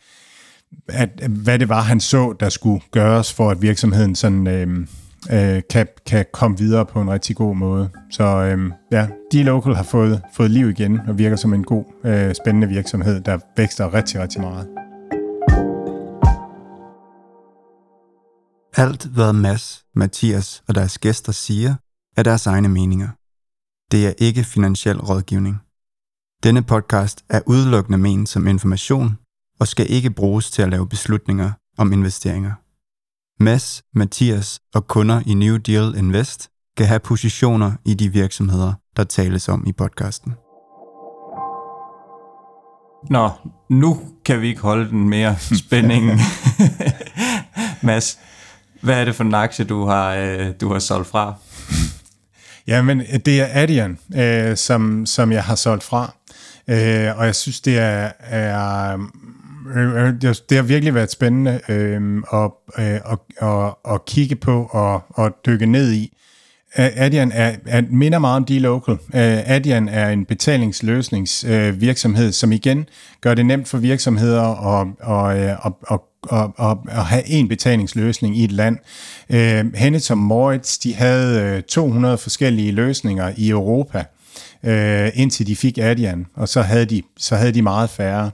at, 0.88 1.09
hvad 1.29 1.59
det 1.59 1.68
var, 1.68 1.81
han 1.81 2.01
så, 2.01 2.35
der 2.40 2.48
skulle 2.48 2.83
gøres 2.90 3.33
for, 3.33 3.51
at 3.51 3.62
virksomheden 3.62 4.14
sådan... 4.14 4.46
Øh, 4.46 4.87
øh, 5.30 5.62
kan, 5.70 5.87
kan 6.06 6.24
komme 6.32 6.58
videre 6.58 6.87
på 6.87 7.00
en 7.00 7.11
rigtig 7.11 7.37
god 7.37 7.56
måde. 7.56 7.90
Så 8.11 8.24
øh, 8.24 8.70
ja, 8.92 9.08
D-Local 9.35 9.74
har 9.74 9.82
fået, 9.82 10.22
fået 10.35 10.50
liv 10.50 10.70
igen 10.70 11.00
og 11.08 11.18
virker 11.18 11.37
som 11.37 11.54
en 11.54 11.64
god, 11.64 11.85
øh, 12.04 12.35
spændende 12.35 12.68
virksomhed, 12.68 13.20
der 13.20 13.38
vækster 13.56 13.94
rigtig, 13.94 14.20
rigtig 14.20 14.40
meget. 14.40 14.68
Alt, 18.76 19.04
hvad 19.04 19.32
Mads, 19.32 19.85
Mathias 19.94 20.62
og 20.68 20.74
deres 20.74 20.98
gæster 20.98 21.32
siger, 21.32 21.74
er 22.16 22.22
deres 22.22 22.46
egne 22.46 22.68
meninger. 22.68 23.08
Det 23.92 24.06
er 24.06 24.12
ikke 24.18 24.44
finansiel 24.44 25.00
rådgivning. 25.00 25.56
Denne 26.42 26.62
podcast 26.62 27.24
er 27.28 27.40
udelukkende 27.46 27.98
ment 27.98 28.28
som 28.28 28.46
information 28.46 29.18
og 29.61 29.68
skal 29.68 29.90
ikke 29.90 30.11
bruges 30.11 30.50
til 30.50 30.62
at 30.62 30.68
lave 30.68 30.88
beslutninger 30.88 31.50
om 31.78 31.92
investeringer. 31.92 32.62
Mads, 33.42 33.83
Mathias 33.94 34.61
og 34.74 34.87
kunder 34.87 35.22
i 35.26 35.35
New 35.35 35.57
Deal 35.57 35.94
Invest 35.96 36.48
kan 36.76 36.87
have 36.87 37.00
positioner 37.00 37.72
i 37.85 37.94
de 37.94 38.09
virksomheder, 38.09 38.72
der 38.96 39.05
tales 39.05 39.48
om 39.48 39.64
i 39.66 39.72
podcasten. 39.72 40.33
Nå, 43.11 43.31
nu 43.70 44.00
kan 44.24 44.40
vi 44.40 44.48
ikke 44.48 44.61
holde 44.61 44.90
den 44.90 45.09
mere 45.09 45.37
spænding. 45.66 46.11
Mads, 47.83 48.18
hvad 48.81 49.00
er 49.00 49.05
det 49.05 49.14
for 49.14 49.24
en 49.24 49.35
aktie, 49.35 49.64
du 49.64 49.87
har, 49.87 50.14
øh, 50.14 50.52
du 50.61 50.72
har 50.72 50.78
solgt 50.78 51.09
fra? 51.09 51.35
Ja, 52.66 52.83
men 52.83 53.02
det 53.26 53.40
er 53.40 53.48
Adyen, 53.50 53.98
øh, 54.16 54.57
som, 54.57 55.07
som 55.07 55.33
jeg 55.33 55.44
har 55.44 55.55
solgt 55.55 55.85
fra. 55.85 56.14
Øh, 56.68 57.18
og 57.18 57.26
jeg 57.26 57.35
synes, 57.35 57.61
det 57.61 57.78
er, 57.78 58.12
er 58.20 58.98
Øh, 59.76 60.06
øh, 60.06 60.12
det 60.22 60.56
har 60.56 60.62
virkelig 60.62 60.94
været 60.94 61.11
spændende 61.11 61.61
øh, 61.68 62.22
at, 62.32 62.50
øh, 62.78 62.94
at, 62.94 63.18
at, 63.42 63.74
at 63.94 64.04
kigge 64.04 64.37
på 64.37 64.68
og 64.70 65.24
at 65.26 65.32
dykke 65.46 65.66
ned 65.66 65.92
i. 65.92 66.16
Adyen 66.76 67.32
er, 67.32 67.56
er, 67.66 67.82
minder 67.90 68.18
meget 68.18 68.37
om 68.37 68.46
D-Local. 68.50 69.16
Adyen 69.46 69.88
er 69.88 70.08
en 70.08 70.24
betalingsløsningsvirksomhed, 70.24 72.26
øh, 72.26 72.32
som 72.32 72.52
igen 72.52 72.88
gør 73.20 73.35
det 73.35 73.46
nemt 73.46 73.68
for 73.68 73.78
virksomheder 73.78 74.42
at, 74.80 74.88
at, 75.00 75.37
øh, 75.42 75.66
at, 75.66 75.72
at, 75.90 76.00
at, 76.32 76.50
at, 76.58 76.76
at 76.88 77.04
have 77.04 77.28
en 77.28 77.48
betalingsløsning 77.48 78.38
i 78.38 78.44
et 78.44 78.52
land. 78.52 78.78
Øh, 79.30 79.74
Hennetom 79.74 80.18
Moritz, 80.18 80.78
de 80.78 80.94
havde 80.94 81.61
200 81.61 82.18
forskellige 82.18 82.72
løsninger 82.72 83.32
i 83.37 83.50
Europa, 83.50 84.04
indtil 85.14 85.46
de 85.46 85.56
fik 85.56 85.78
Adyen, 85.78 86.26
og 86.35 86.48
så 86.48 86.62
havde 86.62 86.85
de, 86.85 87.02
så 87.16 87.37
havde 87.37 87.52
de 87.52 87.62
meget 87.62 87.90
færre. 87.90 88.30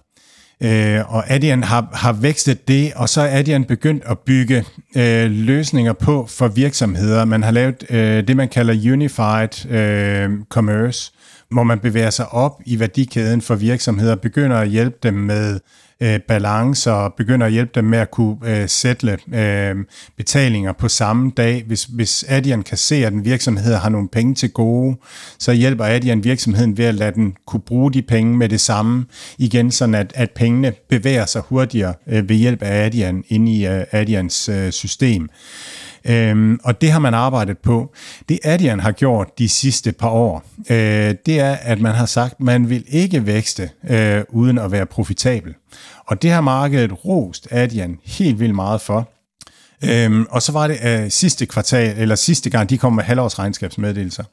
Øh, 0.61 1.15
og 1.15 1.31
Adyen 1.31 1.65
har, 1.65 1.89
har 1.93 2.13
vækstet 2.13 2.69
det, 2.69 2.93
og 2.97 3.09
så 3.09 3.21
er 3.21 3.39
Adyen 3.39 3.65
begyndt 3.65 4.03
at 4.07 4.19
bygge 4.19 4.65
øh, 4.97 5.31
løsninger 5.31 5.93
på 5.93 6.27
for 6.27 6.49
virksomheder. 6.49 7.25
Man 7.25 7.43
har 7.43 7.51
lavet 7.51 7.85
øh, 7.91 8.29
det, 8.29 8.37
man 8.37 8.49
kalder 8.49 8.93
Unified 8.93 9.71
øh, 9.71 10.31
Commerce, 10.49 11.13
hvor 11.51 11.63
man 11.63 11.79
bevæger 11.79 12.11
sig 12.11 12.33
op 12.33 12.61
i 12.67 12.81
værdikæden 12.81 13.43
for 13.43 13.55
virksomheder, 13.55 14.17
begynder 14.17 14.57
at 14.57 14.69
hjælpe 14.69 14.97
dem 15.03 15.15
med 15.15 15.61
øh, 16.01 16.21
balance 16.21 16.93
og 16.93 17.15
begynder 17.15 17.47
at 17.47 17.53
hjælpe 17.53 17.73
dem 17.75 17.85
med 17.85 17.99
at 17.99 18.11
kunne 18.11 18.37
øh, 18.45 18.69
sætte 18.69 19.19
øh, 19.35 19.77
betalinger 20.17 20.73
på 20.73 20.89
samme 20.89 21.33
dag. 21.37 21.65
Hvis, 21.67 21.85
hvis 21.85 22.25
Adyen 22.29 22.63
kan 22.63 22.79
se, 22.79 23.07
at 23.07 23.13
en 23.13 23.25
virksomhed 23.25 23.75
har 23.75 23.89
nogle 23.89 24.09
penge 24.09 24.35
til 24.35 24.51
gode, 24.51 24.97
så 25.39 25.53
hjælper 25.53 25.85
Adyen 25.85 26.25
virksomheden 26.25 26.79
ved 26.79 26.85
at 26.85 26.95
lade 26.95 27.15
den 27.15 27.37
kunne 27.47 27.61
bruge 27.61 27.93
de 27.93 28.03
penge 28.03 28.37
med 28.37 28.49
det 28.49 28.61
samme 28.61 29.07
igen, 29.39 29.71
sådan 29.71 29.95
at, 29.95 30.13
at 30.15 30.31
pengene 30.31 30.73
bevæger 30.89 31.27
sig 31.27 31.43
hurtigere 31.49 31.95
øh, 32.07 32.29
ved 32.29 32.37
hjælp 32.37 32.63
af 32.63 32.85
Adyen 32.85 33.25
inde 33.29 33.53
i 33.53 33.67
øh, 33.67 33.85
Adyens 33.91 34.49
øh, 34.49 34.73
system. 34.73 35.29
Øhm, 36.05 36.61
og 36.65 36.81
det 36.81 36.93
har 36.93 36.99
man 36.99 37.15
arbejdet 37.15 37.59
på. 37.59 37.93
Det 38.29 38.39
Adian 38.45 38.81
har 38.81 38.93
gjort 38.93 39.39
de 39.39 39.49
sidste 39.49 39.93
par 39.93 40.11
år, 40.11 40.45
øh, 40.71 41.15
det 41.27 41.41
er, 41.41 41.53
at 41.53 41.81
man 41.81 41.95
har 41.95 42.07
sagt, 42.07 42.33
at 42.33 42.41
man 42.41 42.71
vil 42.71 42.85
ikke 42.89 43.27
vækste 43.27 43.71
øh, 43.91 44.23
uden 44.29 44.59
at 44.59 44.73
være 44.73 44.87
profitabel. 44.87 45.55
Og 46.07 46.23
det 46.23 46.31
har 46.31 46.41
markedet 46.41 47.05
rost 47.05 47.49
Adian 47.51 47.99
helt 48.05 48.41
vildt 48.41 48.55
meget 48.55 48.81
for. 48.81 49.09
Øhm, 49.85 50.27
og 50.31 50.43
så 50.43 50.53
var 50.53 50.67
det 50.67 50.79
øh, 50.85 51.11
sidste 51.11 51.47
kvartal, 51.47 51.99
eller 51.99 52.15
sidste 52.15 52.51
gang, 52.51 52.71
de 52.71 52.79
kom 52.79 52.93
med 52.93 53.05
halvårsregnskabsmeddelelser. 53.05 54.25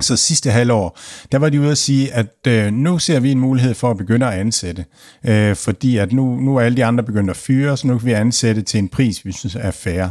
Så 0.00 0.16
sidste 0.16 0.50
halvår, 0.50 0.98
der 1.32 1.38
var 1.38 1.48
de 1.48 1.60
ude 1.60 1.70
at 1.70 1.78
sige, 1.78 2.12
at 2.12 2.46
øh, 2.46 2.72
nu 2.72 2.98
ser 2.98 3.20
vi 3.20 3.32
en 3.32 3.40
mulighed 3.40 3.74
for 3.74 3.90
at 3.90 3.96
begynde 3.96 4.26
at 4.26 4.32
ansætte, 4.32 4.84
øh, 5.24 5.56
fordi 5.56 5.96
at 5.96 6.12
nu, 6.12 6.36
nu 6.36 6.56
er 6.56 6.60
alle 6.60 6.76
de 6.76 6.84
andre 6.84 7.04
begyndt 7.04 7.30
at 7.30 7.36
fyre, 7.36 7.76
så 7.76 7.86
nu 7.86 7.98
kan 7.98 8.06
vi 8.06 8.12
ansætte 8.12 8.62
til 8.62 8.78
en 8.78 8.88
pris, 8.88 9.24
vi 9.24 9.32
synes 9.32 9.54
er 9.54 9.70
fair. 9.70 10.08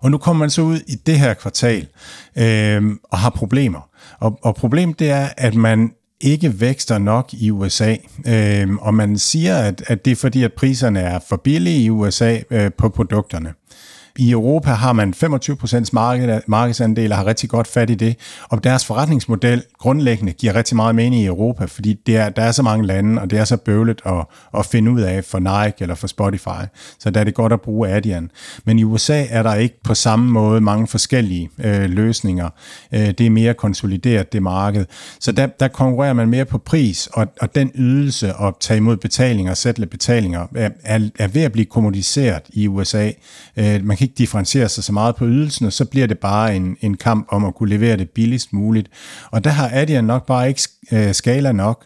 Og 0.00 0.10
nu 0.10 0.18
kommer 0.18 0.38
man 0.40 0.50
så 0.50 0.62
ud 0.62 0.80
i 0.86 0.94
det 0.94 1.18
her 1.18 1.34
kvartal 1.34 1.86
øh, 2.36 2.82
og 3.04 3.18
har 3.18 3.30
problemer. 3.30 3.88
Og, 4.20 4.38
og 4.42 4.54
problemet 4.54 4.98
det 4.98 5.10
er, 5.10 5.28
at 5.36 5.54
man 5.54 5.92
ikke 6.20 6.60
vækster 6.60 6.98
nok 6.98 7.28
i 7.32 7.50
USA. 7.50 7.96
Øh, 8.26 8.74
og 8.74 8.94
man 8.94 9.18
siger, 9.18 9.56
at, 9.56 9.84
at 9.86 10.04
det 10.04 10.10
er 10.10 10.16
fordi, 10.16 10.42
at 10.42 10.52
priserne 10.52 11.00
er 11.00 11.18
for 11.28 11.36
billige 11.36 11.84
i 11.84 11.90
USA 11.90 12.38
øh, 12.50 12.70
på 12.78 12.88
produkterne. 12.88 13.54
I 14.18 14.30
Europa 14.30 14.70
har 14.70 14.92
man 14.92 15.14
25% 15.16 15.88
marked, 15.92 16.40
markedsandel 16.46 17.12
og 17.12 17.18
har 17.18 17.26
rigtig 17.26 17.48
godt 17.48 17.66
fat 17.66 17.90
i 17.90 17.94
det. 17.94 18.16
Og 18.48 18.64
deres 18.64 18.84
forretningsmodel 18.84 19.62
grundlæggende 19.78 20.32
giver 20.32 20.54
rigtig 20.54 20.76
meget 20.76 20.94
mening 20.94 21.22
i 21.22 21.26
Europa, 21.26 21.64
fordi 21.64 22.00
det 22.06 22.16
er, 22.16 22.28
der 22.28 22.42
er 22.42 22.52
så 22.52 22.62
mange 22.62 22.86
lande, 22.86 23.22
og 23.22 23.30
det 23.30 23.38
er 23.38 23.44
så 23.44 23.56
bøvlet 23.56 24.02
at, 24.06 24.26
at 24.58 24.66
finde 24.66 24.90
ud 24.90 25.00
af 25.00 25.24
for 25.24 25.38
Nike 25.38 25.74
eller 25.80 25.94
for 25.94 26.06
Spotify. 26.06 26.64
Så 26.98 27.10
der 27.10 27.20
er 27.20 27.24
det 27.24 27.34
godt 27.34 27.52
at 27.52 27.60
bruge 27.60 27.88
Adyen. 27.88 28.30
Men 28.64 28.78
i 28.78 28.84
USA 28.84 29.24
er 29.30 29.42
der 29.42 29.54
ikke 29.54 29.82
på 29.82 29.94
samme 29.94 30.30
måde 30.30 30.60
mange 30.60 30.86
forskellige 30.86 31.50
øh, 31.58 31.90
løsninger. 31.90 32.48
Øh, 32.92 33.00
det 33.00 33.20
er 33.20 33.30
mere 33.30 33.54
konsolideret, 33.54 34.32
det 34.32 34.42
marked. 34.42 34.86
Så 35.20 35.32
der, 35.32 35.46
der 35.46 35.68
konkurrerer 35.68 36.12
man 36.12 36.28
mere 36.28 36.44
på 36.44 36.58
pris, 36.58 37.08
og, 37.12 37.26
og 37.40 37.54
den 37.54 37.70
ydelse 37.74 38.32
at 38.40 38.54
tage 38.60 38.76
imod 38.76 38.96
betalinger, 38.96 39.54
sætte 39.54 39.86
betalinger, 39.86 40.46
er, 40.54 40.70
er, 40.84 41.08
er 41.18 41.28
ved 41.28 41.42
at 41.42 41.52
blive 41.52 41.66
kommodiseret 41.66 42.42
i 42.48 42.68
USA. 42.68 43.10
Øh, 43.56 43.84
man 43.84 43.96
kan 43.96 44.07
ikke 44.08 44.18
differentiere 44.18 44.68
sig 44.68 44.84
så 44.84 44.92
meget 44.92 45.16
på 45.16 45.24
ydelsen, 45.24 45.66
og 45.66 45.72
så 45.72 45.84
bliver 45.84 46.06
det 46.06 46.18
bare 46.18 46.56
en, 46.56 46.76
en 46.80 46.96
kamp 46.96 47.26
om 47.30 47.44
at 47.44 47.54
kunne 47.54 47.68
levere 47.68 47.96
det 47.96 48.10
billigst 48.10 48.52
muligt. 48.52 48.88
Og 49.30 49.44
der 49.44 49.50
har 49.50 49.70
Adyen 49.72 50.04
nok 50.04 50.26
bare 50.26 50.48
ikke 50.48 50.62
øh, 50.92 51.14
skala 51.14 51.52
nok. 51.52 51.84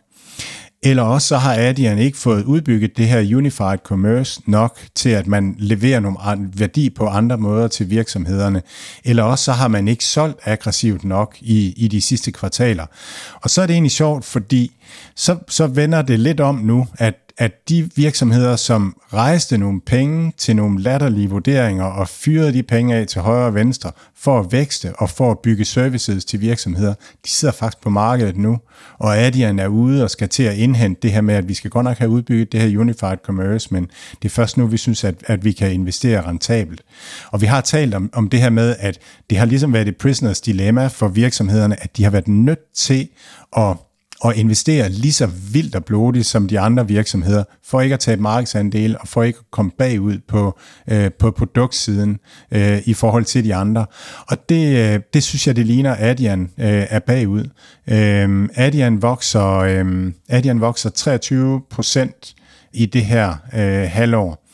Eller 0.84 1.02
også 1.02 1.28
så 1.28 1.36
har 1.36 1.54
Adyen 1.54 1.98
ikke 1.98 2.18
fået 2.18 2.44
udbygget 2.44 2.96
det 2.96 3.08
her 3.08 3.36
Unified 3.36 3.78
Commerce 3.84 4.40
nok 4.46 4.78
til, 4.94 5.08
at 5.08 5.26
man 5.26 5.54
leverer 5.58 6.00
nogle 6.00 6.18
værdi 6.56 6.90
på 6.90 7.06
andre 7.06 7.38
måder 7.38 7.68
til 7.68 7.90
virksomhederne. 7.90 8.62
Eller 9.04 9.22
også 9.22 9.44
så 9.44 9.52
har 9.52 9.68
man 9.68 9.88
ikke 9.88 10.04
solgt 10.04 10.38
aggressivt 10.44 11.04
nok 11.04 11.36
i, 11.40 11.74
i 11.76 11.88
de 11.88 12.00
sidste 12.00 12.32
kvartaler. 12.32 12.86
Og 13.34 13.50
så 13.50 13.62
er 13.62 13.66
det 13.66 13.74
egentlig 13.74 13.92
sjovt, 13.92 14.24
fordi 14.24 14.72
så, 15.16 15.38
så 15.48 15.66
vender 15.66 16.02
det 16.02 16.20
lidt 16.20 16.40
om 16.40 16.54
nu, 16.54 16.86
at 16.98 17.14
at 17.38 17.68
de 17.68 17.90
virksomheder, 17.96 18.56
som 18.56 18.96
rejste 19.12 19.58
nogle 19.58 19.80
penge 19.80 20.32
til 20.36 20.56
nogle 20.56 20.82
latterlige 20.82 21.30
vurderinger 21.30 21.84
og 21.84 22.08
fyrede 22.08 22.52
de 22.52 22.62
penge 22.62 22.96
af 22.96 23.06
til 23.06 23.20
højre 23.20 23.46
og 23.46 23.54
venstre 23.54 23.92
for 24.16 24.40
at 24.40 24.52
vækste 24.52 24.92
og 24.96 25.10
for 25.10 25.30
at 25.30 25.38
bygge 25.38 25.64
services 25.64 26.24
til 26.24 26.40
virksomheder, 26.40 26.94
de 27.24 27.30
sidder 27.30 27.54
faktisk 27.54 27.82
på 27.82 27.90
markedet 27.90 28.36
nu, 28.36 28.58
og 28.98 29.18
Adyen 29.18 29.58
er 29.58 29.66
ude 29.66 30.04
og 30.04 30.10
skal 30.10 30.28
til 30.28 30.42
at 30.42 30.56
indhente 30.56 31.00
det 31.02 31.12
her 31.12 31.20
med, 31.20 31.34
at 31.34 31.48
vi 31.48 31.54
skal 31.54 31.70
godt 31.70 31.84
nok 31.84 31.98
have 31.98 32.10
udbygget 32.10 32.52
det 32.52 32.60
her 32.60 32.80
Unified 32.80 33.18
Commerce, 33.24 33.68
men 33.70 33.90
det 34.22 34.28
er 34.28 34.32
først 34.32 34.56
nu, 34.56 34.66
vi 34.66 34.76
synes, 34.76 35.04
at, 35.04 35.14
at 35.26 35.44
vi 35.44 35.52
kan 35.52 35.72
investere 35.72 36.26
rentabelt. 36.26 36.82
Og 37.30 37.40
vi 37.40 37.46
har 37.46 37.60
talt 37.60 37.94
om, 37.94 38.10
om 38.12 38.28
det 38.28 38.40
her 38.40 38.50
med, 38.50 38.76
at 38.78 38.98
det 39.30 39.38
har 39.38 39.46
ligesom 39.46 39.72
været 39.72 39.88
et 39.88 39.96
prisoners 39.96 40.40
dilemma 40.40 40.86
for 40.86 41.08
virksomhederne, 41.08 41.82
at 41.82 41.96
de 41.96 42.04
har 42.04 42.10
været 42.10 42.28
nødt 42.28 42.72
til 42.74 43.08
at 43.56 43.76
og 44.22 44.36
investere 44.36 44.88
lige 44.88 45.12
så 45.12 45.26
vildt 45.52 45.74
og 45.74 45.84
blodigt 45.84 46.26
som 46.26 46.48
de 46.48 46.60
andre 46.60 46.88
virksomheder, 46.88 47.44
for 47.64 47.80
ikke 47.80 47.92
at 47.92 48.00
tabe 48.00 48.22
markedsandel 48.22 48.96
og 49.00 49.08
for 49.08 49.22
ikke 49.22 49.38
at 49.38 49.50
komme 49.50 49.70
bagud 49.78 50.18
på, 50.28 50.58
øh, 50.90 51.10
på 51.18 51.30
produktsiden 51.30 52.18
øh, 52.50 52.78
i 52.84 52.94
forhold 52.94 53.24
til 53.24 53.44
de 53.44 53.54
andre. 53.54 53.86
Og 54.26 54.48
det, 54.48 54.94
øh, 54.94 55.00
det 55.14 55.22
synes 55.22 55.46
jeg, 55.46 55.56
det 55.56 55.66
ligner, 55.66 55.92
at 55.92 56.10
Adian 56.10 56.40
øh, 56.40 56.86
er 56.90 56.98
bagud. 56.98 57.44
Øh, 57.86 58.48
Adian, 58.54 59.02
vokser, 59.02 59.56
øh, 59.56 60.12
Adian 60.28 60.60
vokser 60.60 60.90
23 60.90 61.60
procent 61.70 62.34
i 62.72 62.86
det 62.86 63.04
her 63.04 63.36
øh, 63.54 63.90
halvår. 63.90 64.44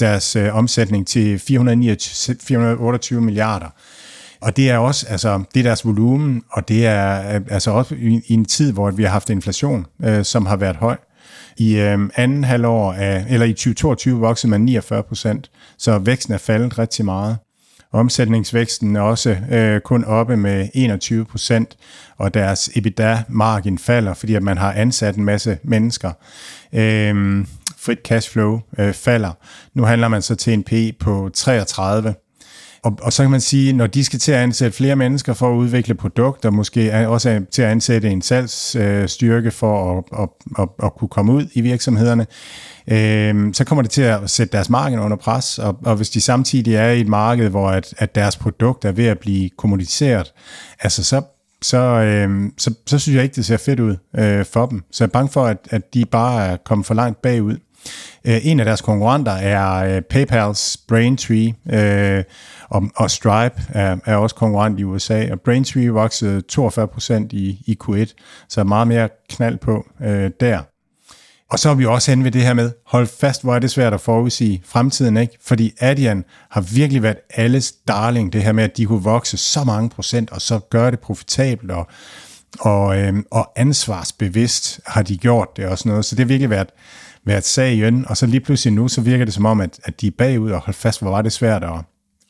Deres 0.00 0.36
øh, 0.36 0.54
omsætning 0.56 1.06
til 1.06 1.38
429, 1.38 2.36
428 2.42 3.20
milliarder. 3.20 3.68
Og 4.40 4.56
det 4.56 4.70
er 4.70 4.78
også, 4.78 5.06
altså, 5.08 5.42
det 5.54 5.60
er 5.60 5.64
deres 5.64 5.84
volumen, 5.84 6.42
og 6.50 6.68
det 6.68 6.86
er 6.86 7.34
øh, 7.34 7.40
altså 7.50 7.70
også 7.70 7.94
i, 7.94 8.20
i 8.26 8.34
en 8.34 8.44
tid, 8.44 8.72
hvor 8.72 8.90
vi 8.90 9.02
har 9.02 9.10
haft 9.10 9.30
inflation, 9.30 9.86
øh, 10.04 10.24
som 10.24 10.46
har 10.46 10.56
været 10.56 10.76
høj. 10.76 10.96
I 11.56 11.76
øh, 11.76 11.98
anden 12.16 12.44
halvår 12.44 12.92
af, 12.92 13.24
eller 13.28 13.46
i 13.46 13.52
2022 13.52 14.20
voksede 14.20 14.50
man 14.50 14.60
49 14.60 15.02
procent, 15.02 15.50
så 15.78 15.98
væksten 15.98 16.34
er 16.34 16.38
faldet 16.38 16.78
rigtig 16.78 17.04
meget. 17.04 17.36
Omsætningsvæksten 17.92 18.96
er 18.96 19.00
også 19.00 19.36
øh, 19.50 19.80
kun 19.80 20.04
oppe 20.04 20.36
med 20.36 20.68
21 20.74 21.24
procent, 21.24 21.76
og 22.18 22.34
deres 22.34 22.70
EBITDA-margin 22.76 23.78
falder, 23.78 24.14
fordi 24.14 24.34
at 24.34 24.42
man 24.42 24.58
har 24.58 24.72
ansat 24.72 25.16
en 25.16 25.24
masse 25.24 25.58
mennesker. 25.62 26.12
Øh, 26.72 27.44
frit 27.78 27.98
cashflow 28.04 28.60
øh, 28.78 28.92
falder. 28.92 29.32
Nu 29.74 29.84
handler 29.84 30.08
man 30.08 30.22
så 30.22 30.34
til 30.34 30.52
en 30.52 30.62
P 30.62 30.72
på 31.00 31.30
33, 31.34 32.14
og, 32.82 32.98
og 33.02 33.12
så 33.12 33.22
kan 33.22 33.30
man 33.30 33.40
sige, 33.40 33.72
når 33.72 33.86
de 33.86 34.04
skal 34.04 34.18
til 34.18 34.32
at 34.32 34.38
ansætte 34.38 34.76
flere 34.76 34.96
mennesker 34.96 35.34
for 35.34 35.52
at 35.52 35.56
udvikle 35.56 35.94
produkter, 35.94 36.50
måske 36.50 37.08
også 37.08 37.42
til 37.50 37.62
at 37.62 37.68
ansætte 37.68 38.10
en 38.10 38.22
salgsstyrke 38.22 39.50
for 39.50 39.98
at, 39.98 40.04
at, 40.22 40.28
at, 40.58 40.68
at 40.82 40.94
kunne 40.94 41.08
komme 41.08 41.32
ud 41.32 41.46
i 41.52 41.60
virksomhederne, 41.60 42.26
øh, 42.88 43.54
så 43.54 43.64
kommer 43.64 43.82
det 43.82 43.90
til 43.90 44.02
at 44.02 44.30
sætte 44.30 44.52
deres 44.52 44.70
marked 44.70 44.98
under 44.98 45.16
pres, 45.16 45.58
og, 45.58 45.78
og 45.84 45.96
hvis 45.96 46.10
de 46.10 46.20
samtidig 46.20 46.74
er 46.74 46.90
i 46.90 47.00
et 47.00 47.08
marked, 47.08 47.48
hvor 47.48 47.68
at, 47.68 47.94
at 47.98 48.14
deres 48.14 48.36
produkt 48.36 48.84
er 48.84 48.92
ved 48.92 49.06
at 49.06 49.18
blive 49.18 49.50
kommuniceret, 49.56 50.32
altså 50.80 51.04
så 51.04 51.22
så, 51.62 51.78
øh, 51.78 52.50
så, 52.58 52.74
så 52.86 52.98
synes 52.98 53.16
jeg 53.16 53.22
ikke, 53.22 53.34
det 53.34 53.46
ser 53.46 53.56
fedt 53.56 53.80
ud 53.80 53.96
øh, 54.18 54.44
for 54.44 54.66
dem. 54.66 54.82
Så 54.90 55.04
jeg 55.04 55.08
er 55.08 55.12
bange 55.12 55.32
for, 55.32 55.46
at, 55.46 55.68
at 55.70 55.94
de 55.94 56.04
bare 56.04 56.46
er 56.46 56.56
kommet 56.56 56.86
for 56.86 56.94
langt 56.94 57.22
bagud. 57.22 57.56
Øh, 58.24 58.46
en 58.46 58.60
af 58.60 58.66
deres 58.66 58.80
konkurrenter 58.80 59.32
er 59.32 59.96
øh, 59.96 60.02
PayPals 60.02 60.76
Braintree, 60.88 61.54
øh, 61.72 62.24
og, 62.68 62.82
og 62.96 63.10
Stripe 63.10 63.62
er, 63.68 63.96
er 64.04 64.16
også 64.16 64.36
konkurrent 64.36 64.80
i 64.80 64.84
USA, 64.84 65.32
og 65.32 65.40
Braintree 65.40 65.88
voksede 65.88 66.42
42% 66.52 67.26
i, 67.30 67.62
i 67.66 67.76
Q1, 67.84 68.14
så 68.48 68.60
er 68.60 68.64
meget 68.64 68.88
mere 68.88 69.08
knald 69.28 69.58
på 69.58 69.86
øh, 70.02 70.30
der. 70.40 70.60
Og 71.50 71.58
så 71.58 71.70
er 71.70 71.74
vi 71.74 71.86
også 71.86 72.10
henne 72.10 72.24
ved 72.24 72.30
det 72.30 72.42
her 72.42 72.54
med, 72.54 72.70
hold 72.86 73.06
fast, 73.06 73.42
hvor 73.42 73.54
er 73.54 73.58
det 73.58 73.70
svært 73.70 73.94
at 73.94 74.00
forudsige 74.00 74.62
fremtiden, 74.64 75.16
ikke? 75.16 75.38
Fordi 75.42 75.72
Adyen 75.80 76.24
har 76.50 76.60
virkelig 76.60 77.02
været 77.02 77.16
alles 77.34 77.72
darling, 77.72 78.32
det 78.32 78.42
her 78.42 78.52
med, 78.52 78.64
at 78.64 78.76
de 78.76 78.86
kunne 78.86 79.02
vokse 79.02 79.36
så 79.36 79.64
mange 79.64 79.90
procent, 79.90 80.30
og 80.30 80.40
så 80.40 80.58
gøre 80.70 80.90
det 80.90 81.00
profitabelt, 81.00 81.70
og, 81.70 81.86
og, 82.60 82.98
øh, 82.98 83.14
og 83.30 83.52
ansvarsbevidst 83.56 84.80
har 84.86 85.02
de 85.02 85.16
gjort 85.16 85.48
det 85.56 85.66
og 85.66 85.78
sådan 85.78 85.90
noget. 85.90 86.04
Så 86.04 86.14
det 86.14 86.24
har 86.24 86.28
virkelig 86.28 86.50
været, 86.50 86.68
været 87.24 87.44
sagen, 87.44 88.04
og 88.08 88.16
så 88.16 88.26
lige 88.26 88.40
pludselig 88.40 88.74
nu, 88.74 88.88
så 88.88 89.00
virker 89.00 89.24
det 89.24 89.34
som 89.34 89.46
om, 89.46 89.60
at, 89.60 89.80
at 89.84 90.00
de 90.00 90.06
er 90.06 90.10
bagud, 90.18 90.50
og 90.50 90.60
hold 90.60 90.74
fast, 90.74 91.00
hvor 91.00 91.10
var 91.10 91.22
det 91.22 91.32
svært 91.32 91.64
at, 91.64 91.80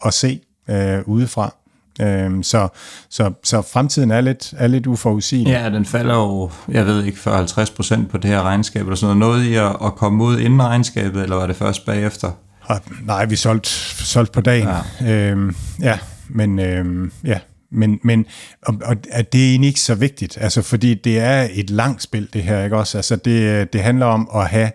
at 0.05 0.15
se 0.15 0.41
øh, 0.69 0.99
udefra. 1.07 1.55
Øhm, 2.01 2.43
så, 2.43 2.69
så, 3.11 3.33
så 3.45 3.63
fremtiden 3.63 4.11
er 4.11 4.21
lidt, 4.21 4.55
er 4.57 4.67
lidt 4.67 4.87
uforudsigelig. 4.87 5.53
Ja, 5.53 5.71
den 5.71 5.85
falder 5.85 6.15
jo, 6.15 6.51
jeg 6.69 6.87
ved 6.87 7.05
ikke, 7.05 7.19
for 7.19 7.31
50 7.31 7.71
procent 7.71 8.11
på 8.11 8.19
det 8.19 8.31
her 8.31 8.43
regnskab, 8.43 8.83
eller 8.83 8.97
sådan 8.97 9.17
noget. 9.17 9.43
Noget 9.43 9.51
i 9.51 9.55
at, 9.55 9.87
at 9.87 9.95
komme 9.95 10.25
ud 10.25 10.39
inden 10.39 10.63
regnskabet, 10.63 11.23
eller 11.23 11.37
var 11.37 11.47
det 11.47 11.57
først 11.57 11.87
bagefter? 11.87 12.31
Og, 12.63 12.81
nej, 13.05 13.25
vi 13.25 13.37
solgte, 13.37 13.71
solgte 14.05 14.33
på 14.33 14.41
dagen. 14.41 14.69
Ja, 15.01 15.31
øhm, 15.31 15.57
ja 15.81 15.99
men 16.29 16.59
øhm, 16.59 17.13
ja, 17.25 17.39
men, 17.73 18.01
men 18.05 18.27
og, 18.63 18.75
og, 18.85 18.97
at 19.11 19.33
det 19.33 19.45
er 19.45 19.51
egentlig 19.51 19.69
ikke 19.69 19.81
så 19.81 19.95
vigtigt, 19.95 20.39
altså 20.41 20.63
fordi 20.63 20.95
det 20.95 21.19
er 21.19 21.49
et 21.53 21.71
langt 21.71 22.03
spil 22.03 22.29
det 22.33 22.43
her, 22.43 22.65
ikke 22.65 22.77
også? 22.77 22.99
Altså 22.99 23.17
det, 23.17 23.73
det 23.73 23.83
handler 23.83 24.07
om 24.07 24.31
at 24.35 24.49
have 24.49 24.71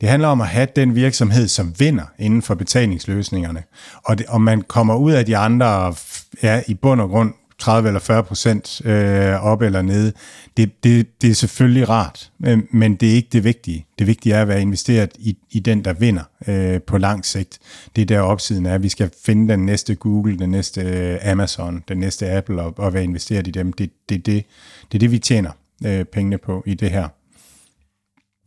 det 0.00 0.08
handler 0.08 0.28
om 0.28 0.40
at 0.40 0.48
have 0.48 0.68
den 0.76 0.94
virksomhed, 0.94 1.48
som 1.48 1.74
vinder 1.78 2.04
inden 2.18 2.42
for 2.42 2.54
betalingsløsningerne. 2.54 3.62
Og, 4.04 4.18
det, 4.18 4.26
og 4.26 4.40
man 4.40 4.62
kommer 4.62 4.96
ud 4.96 5.12
af 5.12 5.26
de 5.26 5.36
andre, 5.36 5.94
ja, 6.42 6.62
i 6.66 6.74
bund 6.74 7.00
og 7.00 7.08
grund 7.08 7.32
30 7.58 7.88
eller 7.88 8.00
40 8.00 8.22
procent 8.22 8.86
øh, 8.86 9.44
op 9.44 9.62
eller 9.62 9.82
nede. 9.82 10.12
Det, 10.56 10.84
det, 10.84 11.22
det 11.22 11.30
er 11.30 11.34
selvfølgelig 11.34 11.88
rart, 11.88 12.30
men 12.70 12.94
det 12.94 13.10
er 13.10 13.14
ikke 13.14 13.28
det 13.32 13.44
vigtige. 13.44 13.86
Det 13.98 14.06
vigtige 14.06 14.34
er 14.34 14.42
at 14.42 14.48
være 14.48 14.60
investeret 14.62 15.10
i, 15.18 15.36
i 15.50 15.60
den, 15.60 15.84
der 15.84 15.92
vinder 15.92 16.22
øh, 16.48 16.82
på 16.82 16.98
lang 16.98 17.24
sigt. 17.24 17.58
Det 17.96 18.02
er 18.02 18.06
der 18.06 18.20
opsiden 18.20 18.66
er, 18.66 18.78
vi 18.78 18.88
skal 18.88 19.10
finde 19.24 19.52
den 19.52 19.66
næste 19.66 19.94
Google, 19.94 20.38
den 20.38 20.50
næste 20.50 20.80
øh, 20.80 21.30
Amazon, 21.30 21.84
den 21.88 21.98
næste 21.98 22.30
Apple 22.30 22.62
og, 22.62 22.74
og 22.76 22.94
være 22.94 23.04
investeret 23.04 23.46
i 23.46 23.50
dem. 23.50 23.72
Det 23.72 23.90
det, 24.08 24.26
det, 24.26 24.44
det, 24.92 24.94
er 24.94 24.98
det, 24.98 25.10
vi 25.10 25.18
tjener 25.18 25.50
øh, 25.86 26.04
pengene 26.04 26.38
på 26.38 26.62
i 26.66 26.74
det 26.74 26.90
her 26.90 27.08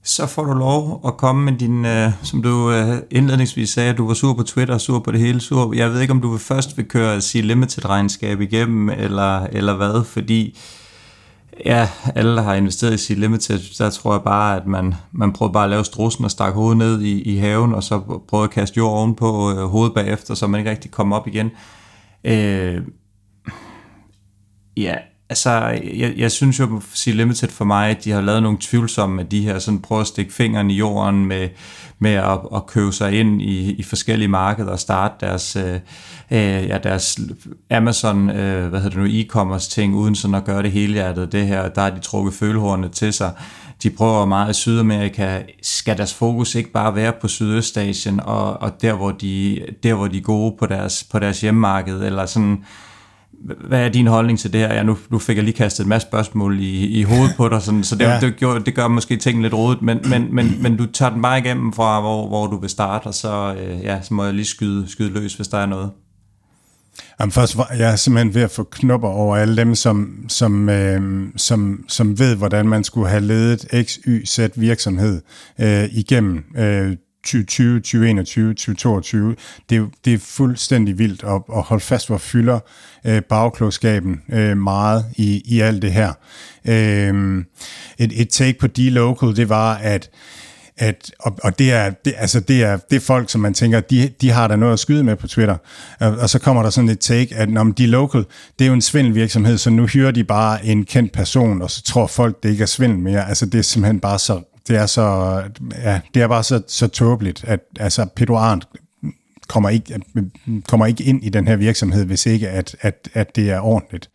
så 0.08 0.28
får 0.28 0.44
du 0.44 0.54
lov 0.54 1.02
at 1.08 1.18
komme 1.18 1.46
med 1.52 1.54
din, 1.60 1.86
øh, 1.86 2.12
som 2.24 2.42
du 2.42 2.72
øh, 2.72 2.98
indledningsvis 3.12 3.70
sagde, 3.70 3.90
at 3.90 3.98
du 3.98 4.08
var 4.08 4.14
sur 4.14 4.34
på 4.34 4.44
Twitter, 4.44 4.78
sur 4.78 5.00
på 5.00 5.12
det 5.12 5.20
hele, 5.20 5.42
sur. 5.42 5.74
Jeg 5.76 5.92
ved 5.92 6.02
ikke, 6.02 6.12
om 6.12 6.22
du 6.22 6.30
vil 6.30 6.40
først 6.40 6.78
vil 6.78 6.88
køre 6.88 7.22
sige 7.22 7.42
limited 7.42 7.86
regnskab 7.86 8.42
igennem, 8.42 8.90
eller, 8.90 9.40
eller 9.40 9.76
hvad, 9.76 10.04
fordi 10.04 10.58
ja, 11.66 11.90
alle, 12.16 12.36
der 12.36 12.42
har 12.42 12.54
investeret 12.54 12.94
i 12.94 12.98
sige 12.98 13.20
limited, 13.20 13.78
der 13.78 13.90
tror 13.90 14.14
jeg 14.14 14.22
bare, 14.22 14.56
at 14.56 14.68
man, 14.68 14.96
man 15.12 15.34
prøver 15.34 15.52
bare 15.52 15.64
at 15.64 15.70
lave 15.70 15.86
strussen 15.86 16.26
og 16.26 16.32
stakke 16.32 16.56
hovedet 16.56 16.78
ned 16.78 17.02
i, 17.02 17.22
i 17.22 17.38
haven, 17.38 17.74
og 17.74 17.84
så 17.84 18.22
prøve 18.28 18.44
at 18.44 18.50
kaste 18.50 18.78
jord 18.78 18.92
ovenpå 18.92 19.52
øh, 19.52 19.66
hovedet 19.66 19.94
bagefter, 19.94 20.34
så 20.34 20.48
man 20.48 20.60
ikke 20.60 20.72
rigtig 20.72 20.92
kommer 20.92 21.16
op 21.16 21.28
igen. 21.28 21.52
Øh, 22.24 22.82
ja, 24.78 24.96
Altså, 25.30 25.52
jeg, 25.94 26.14
jeg 26.18 26.32
synes 26.32 26.60
jo, 26.60 26.82
sige 26.94 27.16
Limited 27.18 27.50
for 27.50 27.66
mig, 27.66 27.90
at 27.90 28.04
de 28.04 28.12
har 28.12 28.22
lavet 28.22 28.44
nogle 28.44 28.58
tvivlsomme 28.62 29.22
af 29.22 29.28
de 29.28 29.42
her, 29.42 29.60
sådan 29.60 29.82
prøver 29.82 30.02
at 30.02 30.08
stikke 30.08 30.34
fingeren 30.34 30.72
i 30.72 30.74
jorden 30.74 31.26
med, 31.26 31.50
med 32.00 32.12
at, 32.12 32.40
at 32.56 32.66
købe 32.66 32.92
sig 32.92 33.20
ind 33.20 33.42
i, 33.42 33.72
i 33.72 33.84
forskellige 33.84 34.28
markeder 34.28 34.72
og 34.72 34.80
starte 34.80 35.26
deres, 35.26 35.56
øh, 35.56 35.74
øh, 36.32 36.68
ja, 36.68 36.78
deres 36.78 37.20
Amazon, 37.72 38.30
øh, 38.30 38.70
hvad 38.70 38.82
hedder 38.82 39.02
det 39.02 39.14
nu, 39.14 39.22
e-commerce 39.22 39.70
ting, 39.70 39.96
uden 39.96 40.16
sådan 40.16 40.36
at 40.36 40.46
gøre 40.46 40.64
det 40.64 40.72
helhjertet. 40.72 41.32
Det 41.32 41.48
her, 41.48 41.70
der 41.70 41.82
har 41.82 41.90
de 41.90 42.00
trukket 42.00 42.34
følehornene 42.34 42.90
til 42.90 43.14
sig. 43.14 43.32
De 43.84 43.90
prøver 43.90 44.26
meget 44.26 44.50
i 44.50 44.54
Sydamerika. 44.54 45.42
Skal 45.62 45.98
deres 45.98 46.14
fokus 46.14 46.56
ikke 46.56 46.72
bare 46.72 46.96
være 46.96 47.14
på 47.22 47.28
Sydøstasien 47.28 48.20
og, 48.20 48.62
og 48.62 48.82
der, 48.82 48.94
hvor 48.94 49.12
de, 49.12 49.66
der, 49.84 49.94
hvor 49.94 50.08
de 50.08 50.18
er 50.18 50.22
gode 50.22 50.56
på 50.60 50.66
deres, 50.66 51.08
på 51.12 51.20
deres 51.20 51.42
hjemmemarked, 51.42 52.04
eller 52.04 52.26
sådan 52.26 52.64
hvad 53.68 53.86
er 53.86 53.90
din 53.90 54.08
holdning 54.08 54.40
til 54.40 54.54
det 54.54 54.62
her? 54.62 54.74
Ja, 54.74 54.84
nu, 54.84 54.98
nu 55.10 55.20
fik 55.20 55.36
jeg 55.36 55.44
lige 55.44 55.56
kastet 55.56 55.84
en 55.84 55.90
masse 55.90 56.08
spørgsmål 56.08 56.60
i, 56.60 56.86
i 57.00 57.04
hovedet 57.04 57.34
på 57.38 57.50
dig, 57.50 57.62
sådan, 57.62 57.84
så 57.84 57.96
det, 57.96 58.06
ja. 58.06 58.20
det, 58.20 58.40
det, 58.40 58.66
det 58.66 58.76
gør 58.76 58.88
måske 58.88 59.18
tingene 59.18 59.44
lidt 59.44 59.54
rodet, 59.54 59.82
men, 59.82 60.00
men, 60.10 60.36
men, 60.36 60.62
men 60.62 60.78
du 60.78 60.86
tager 60.86 61.10
den 61.10 61.22
bare 61.22 61.40
igennem 61.40 61.74
fra, 61.74 62.02
hvor, 62.02 62.28
hvor 62.28 62.48
du 62.48 62.60
vil 62.60 62.70
starte, 62.70 63.08
og 63.08 63.14
så, 63.14 63.56
øh, 63.60 63.84
ja, 63.84 64.02
så 64.02 64.14
må 64.14 64.24
jeg 64.24 64.34
lige 64.34 64.46
skyde, 64.46 64.86
skyde 64.88 65.10
løs, 65.10 65.34
hvis 65.34 65.48
der 65.48 65.58
er 65.58 65.66
noget. 65.66 65.92
Jamen 67.20 67.32
først, 67.32 67.58
jeg 67.78 67.92
er 67.92 67.96
simpelthen 67.96 68.36
ved 68.36 68.42
at 68.42 68.52
få 68.52 68.64
knopper 68.64 69.08
over 69.08 69.38
alle 69.38 69.58
dem, 69.58 69.76
som, 69.76 70.26
som, 70.28 70.70
øh, 70.70 71.28
som, 71.36 71.84
som 71.88 72.20
ved, 72.20 72.36
hvordan 72.36 72.68
man 72.68 72.84
skulle 72.84 73.10
have 73.10 73.22
ledet 73.22 73.86
X, 73.86 73.98
Y, 74.08 74.26
Z 74.26 74.40
virksomhed 74.56 75.22
øh, 75.60 75.84
igennem 75.92 76.44
øh, 76.58 76.96
2020, 77.28 77.80
2021, 77.80 78.54
2022. 78.54 79.36
Det, 79.70 79.90
det 80.06 80.14
er 80.14 80.18
fuldstændig 80.18 81.00
vildt 81.00 81.24
at, 81.24 81.42
at 81.58 81.62
holde 81.62 81.84
fast, 81.84 82.08
hvor 82.08 82.18
fylder 82.18 82.60
øh, 83.06 83.22
bagklogskaben 83.22 84.22
øh, 84.30 84.58
meget 84.58 85.06
i, 85.16 85.42
i 85.46 85.60
alt 85.60 85.82
det 85.82 85.92
her. 85.92 86.14
Øh, 86.66 87.44
et, 87.98 88.22
et 88.22 88.30
take 88.30 88.60
på 88.60 88.68
D-Local, 88.68 89.36
det 89.36 89.50
var, 89.50 89.76
at 89.76 90.10
at, 90.80 91.12
og, 91.20 91.38
og 91.44 91.60
det, 91.60 91.72
er, 91.72 91.90
det, 91.90 92.14
altså 92.18 92.40
det, 92.40 92.64
er, 92.64 92.78
det 92.78 92.96
er 92.96 93.00
folk, 93.00 93.30
som 93.30 93.42
man 93.42 93.54
tænker, 93.54 93.80
de, 93.80 94.10
de 94.22 94.32
har 94.32 94.48
der 94.48 94.56
noget 94.56 94.74
at 94.74 94.80
skyde 94.80 95.04
med 95.04 95.16
på 95.16 95.28
Twitter. 95.28 95.58
Og, 96.00 96.18
og 96.18 96.30
så 96.30 96.40
kommer 96.40 96.64
der 96.64 96.70
sådan 96.70 96.90
et 96.90 97.00
take, 97.00 97.36
at 97.36 97.50
når 97.50 97.64
de 97.64 97.88
local, 97.88 98.26
det 98.60 98.66
er 98.66 98.68
jo 98.68 98.74
en 98.74 98.82
svindelvirksomhed, 98.82 99.58
så 99.58 99.70
nu 99.70 99.86
hyrer 99.86 100.12
de 100.12 100.24
bare 100.24 100.66
en 100.66 100.86
kendt 100.86 101.14
person, 101.14 101.62
og 101.62 101.72
så 101.72 101.84
tror 101.84 102.08
folk, 102.08 102.44
det 102.44 102.50
ikke 102.50 102.62
er 102.62 102.68
svindel 102.68 103.00
mere. 103.00 103.30
Altså 103.30 103.46
det 103.46 103.58
er 103.58 103.62
simpelthen 103.62 104.00
bare 104.00 104.20
så 104.20 104.42
det 104.68 104.76
er 104.76 104.86
så, 104.86 105.04
ja, 105.76 106.00
det 106.14 106.22
er 106.22 106.28
bare 106.28 106.44
så, 106.44 106.62
så 106.68 106.88
tåbeligt, 106.88 107.44
at 107.44 107.60
altså, 107.80 108.08
Pedro 108.16 108.36
Arndt 108.36 108.68
kommer 109.48 109.70
ikke, 109.70 110.02
kommer 110.68 110.86
ikke 110.86 111.04
ind 111.04 111.24
i 111.24 111.30
den 111.30 111.48
her 111.48 111.56
virksomhed, 111.56 112.06
hvis 112.06 112.26
ikke 112.26 112.50
at, 112.50 112.76
at, 112.82 113.10
at 113.14 113.36
det 113.36 113.50
er 113.50 113.60
ordentligt. 113.60 114.10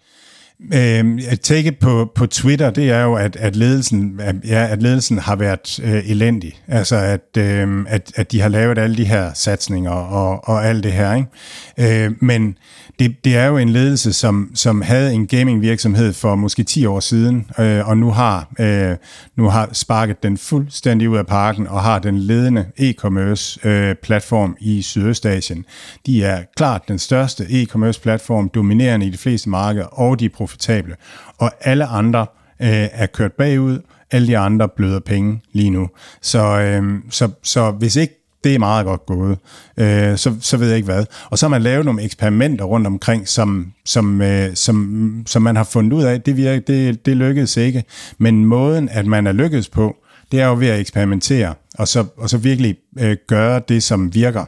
Øh, 0.75 1.23
take 1.43 1.73
på, 1.73 2.13
på 2.15 2.27
Twitter, 2.27 2.71
det 2.71 2.91
er 2.91 3.03
jo, 3.03 3.15
at, 3.15 3.37
at, 3.37 3.57
ledelsen, 3.57 4.21
ja, 4.45 4.67
at 4.71 4.83
ledelsen 4.83 5.19
har 5.19 5.37
været 5.37 5.81
øh, 5.85 6.11
elendig. 6.11 6.61
Altså, 6.69 6.97
at, 6.97 7.37
øh, 7.39 7.85
at, 7.89 8.13
at 8.17 8.33
de 8.33 8.41
har 8.41 8.49
lavet 8.49 8.79
alle 8.79 8.97
de 8.97 9.05
her 9.05 9.31
satsninger 9.35 9.91
og, 9.91 10.49
og 10.49 10.67
alt 10.67 10.85
det 10.85 10.93
her. 10.93 11.15
Ikke? 11.15 12.05
Øh, 12.05 12.13
men 12.21 12.57
det, 12.99 13.25
det 13.25 13.37
er 13.37 13.47
jo 13.47 13.57
en 13.57 13.69
ledelse, 13.69 14.13
som, 14.13 14.51
som 14.55 14.83
havde 14.83 15.15
en 15.15 15.27
gaming-virksomhed 15.27 16.13
for 16.13 16.35
måske 16.35 16.63
10 16.63 16.87
år 16.87 17.01
siden, 17.01 17.47
øh, 17.59 17.89
og 17.89 17.99
nu 17.99 18.11
har, 18.11 18.49
øh, 18.61 18.97
nu 19.37 19.49
har 19.49 19.69
sparket 19.73 20.23
den 20.23 20.39
fuldstændig 20.39 21.09
ud 21.09 21.17
af 21.17 21.27
parken 21.27 21.67
og 21.67 21.83
har 21.83 21.99
den 21.99 22.19
ledende 22.19 22.67
e-commerce-platform 22.79 24.51
øh, 24.51 24.69
i 24.69 24.83
Sydøstasien. 24.83 25.65
De 26.07 26.25
er 26.25 26.43
klart 26.57 26.89
den 26.89 26.99
største 26.99 27.45
e-commerce-platform, 27.45 28.49
dominerende 28.49 29.07
i 29.07 29.11
de 29.11 29.19
fleste 29.19 29.49
markeder, 29.49 29.87
og 29.87 30.21
de 30.21 30.29
komfortable. 30.43 30.83
profitable. 30.83 30.97
Og 31.39 31.51
alle 31.61 31.85
andre 31.85 32.21
øh, 32.63 32.89
er 32.93 33.07
kørt 33.07 33.33
bagud, 33.33 33.79
alle 34.11 34.27
de 34.27 34.39
andre 34.39 34.69
bløder 34.69 35.01
penge 35.01 35.41
lige 35.53 35.71
nu. 35.71 35.89
Så, 36.23 36.61
øh, 36.61 36.95
så, 37.11 37.29
så 37.43 37.71
hvis 37.71 37.97
ikke 37.97 38.19
det 38.45 38.55
er 38.55 38.59
meget 38.59 38.87
godt 38.87 39.07
gået. 39.07 39.39
Øh, 39.77 40.17
så, 40.17 40.35
så 40.41 40.57
ved 40.57 40.69
jeg 40.69 40.77
ikke 40.77 40.93
hvad. 40.93 41.05
Og 41.31 41.39
så 41.39 41.47
har 41.47 41.51
man 41.51 41.63
lavet 41.63 41.85
nogle 41.85 42.03
eksperimenter 42.03 42.65
rundt 42.65 42.87
omkring, 42.87 43.29
som, 43.29 43.73
som, 43.85 44.23
øh, 44.23 44.55
som, 44.55 45.23
som 45.27 45.43
man 45.43 45.57
har 45.57 45.65
fundet 45.65 45.93
ud 45.93 46.03
af, 46.03 46.21
det, 46.21 46.37
virker, 46.37 46.61
det, 46.61 47.07
det 47.07 47.17
lykkedes 47.17 47.57
ikke. 47.57 47.85
Men 48.19 48.45
måden, 48.45 48.89
at 48.89 49.07
man 49.07 49.27
er 49.27 49.33
lykkedes 49.33 49.69
på, 49.69 49.97
det 50.33 50.41
er 50.41 50.47
jo 50.47 50.55
ved 50.55 50.69
at 50.69 50.81
eksperimentere, 50.81 51.55
og 51.79 51.89
så, 51.89 52.05
og 52.17 52.31
så 52.31 52.39
virkelig 52.39 52.77
øh, 52.99 53.17
gøre 53.29 53.61
det, 53.69 53.83
som 53.83 54.15
virker 54.15 54.45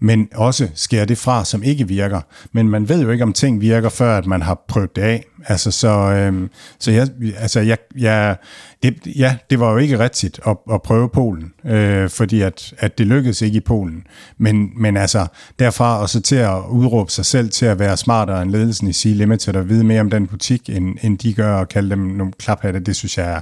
men 0.00 0.28
også 0.34 0.68
skære 0.74 1.04
det 1.04 1.18
fra, 1.18 1.44
som 1.44 1.62
ikke 1.62 1.88
virker. 1.88 2.20
Men 2.52 2.68
man 2.68 2.88
ved 2.88 3.02
jo 3.02 3.10
ikke, 3.10 3.24
om 3.24 3.32
ting 3.32 3.60
virker, 3.60 3.88
før 3.88 4.18
at 4.18 4.26
man 4.26 4.42
har 4.42 4.64
prøvet 4.68 4.96
det 4.96 5.02
af. 5.02 5.24
Altså, 5.48 5.70
så, 5.70 5.88
øhm, 5.88 6.50
så 6.78 6.90
jeg, 6.90 7.08
altså, 7.38 7.60
jeg, 7.60 7.78
jeg, 7.98 8.36
det, 8.82 9.16
ja, 9.16 9.36
det 9.50 9.60
var 9.60 9.72
jo 9.72 9.78
ikke 9.78 9.98
rigtigt 9.98 10.40
at, 10.46 10.56
at 10.72 10.82
prøve 10.82 11.08
Polen, 11.08 11.52
øh, 11.64 12.10
fordi 12.10 12.40
at, 12.40 12.74
at 12.78 12.98
det 12.98 13.06
lykkedes 13.06 13.42
ikke 13.42 13.56
i 13.56 13.60
Polen. 13.60 14.06
Men, 14.38 14.70
men 14.76 14.96
altså, 14.96 15.26
derfra 15.58 16.00
og 16.00 16.08
så 16.08 16.20
til 16.20 16.36
at 16.36 16.58
udråbe 16.70 17.10
sig 17.10 17.26
selv 17.26 17.50
til 17.50 17.66
at 17.66 17.78
være 17.78 17.96
smartere 17.96 18.42
end 18.42 18.50
ledelsen 18.50 18.88
i 18.88 18.92
Sea 18.92 19.12
Limited 19.12 19.56
og 19.56 19.68
vide 19.68 19.84
mere 19.84 20.00
om 20.00 20.10
den 20.10 20.26
butik, 20.26 20.70
end, 20.70 20.96
end 21.02 21.18
de 21.18 21.34
gør, 21.34 21.54
og 21.54 21.68
kalde 21.68 21.90
dem 21.90 21.98
nogle 21.98 22.32
klaphatte, 22.38 22.80
det 22.80 22.96
synes 22.96 23.18
jeg 23.18 23.32
er, 23.32 23.40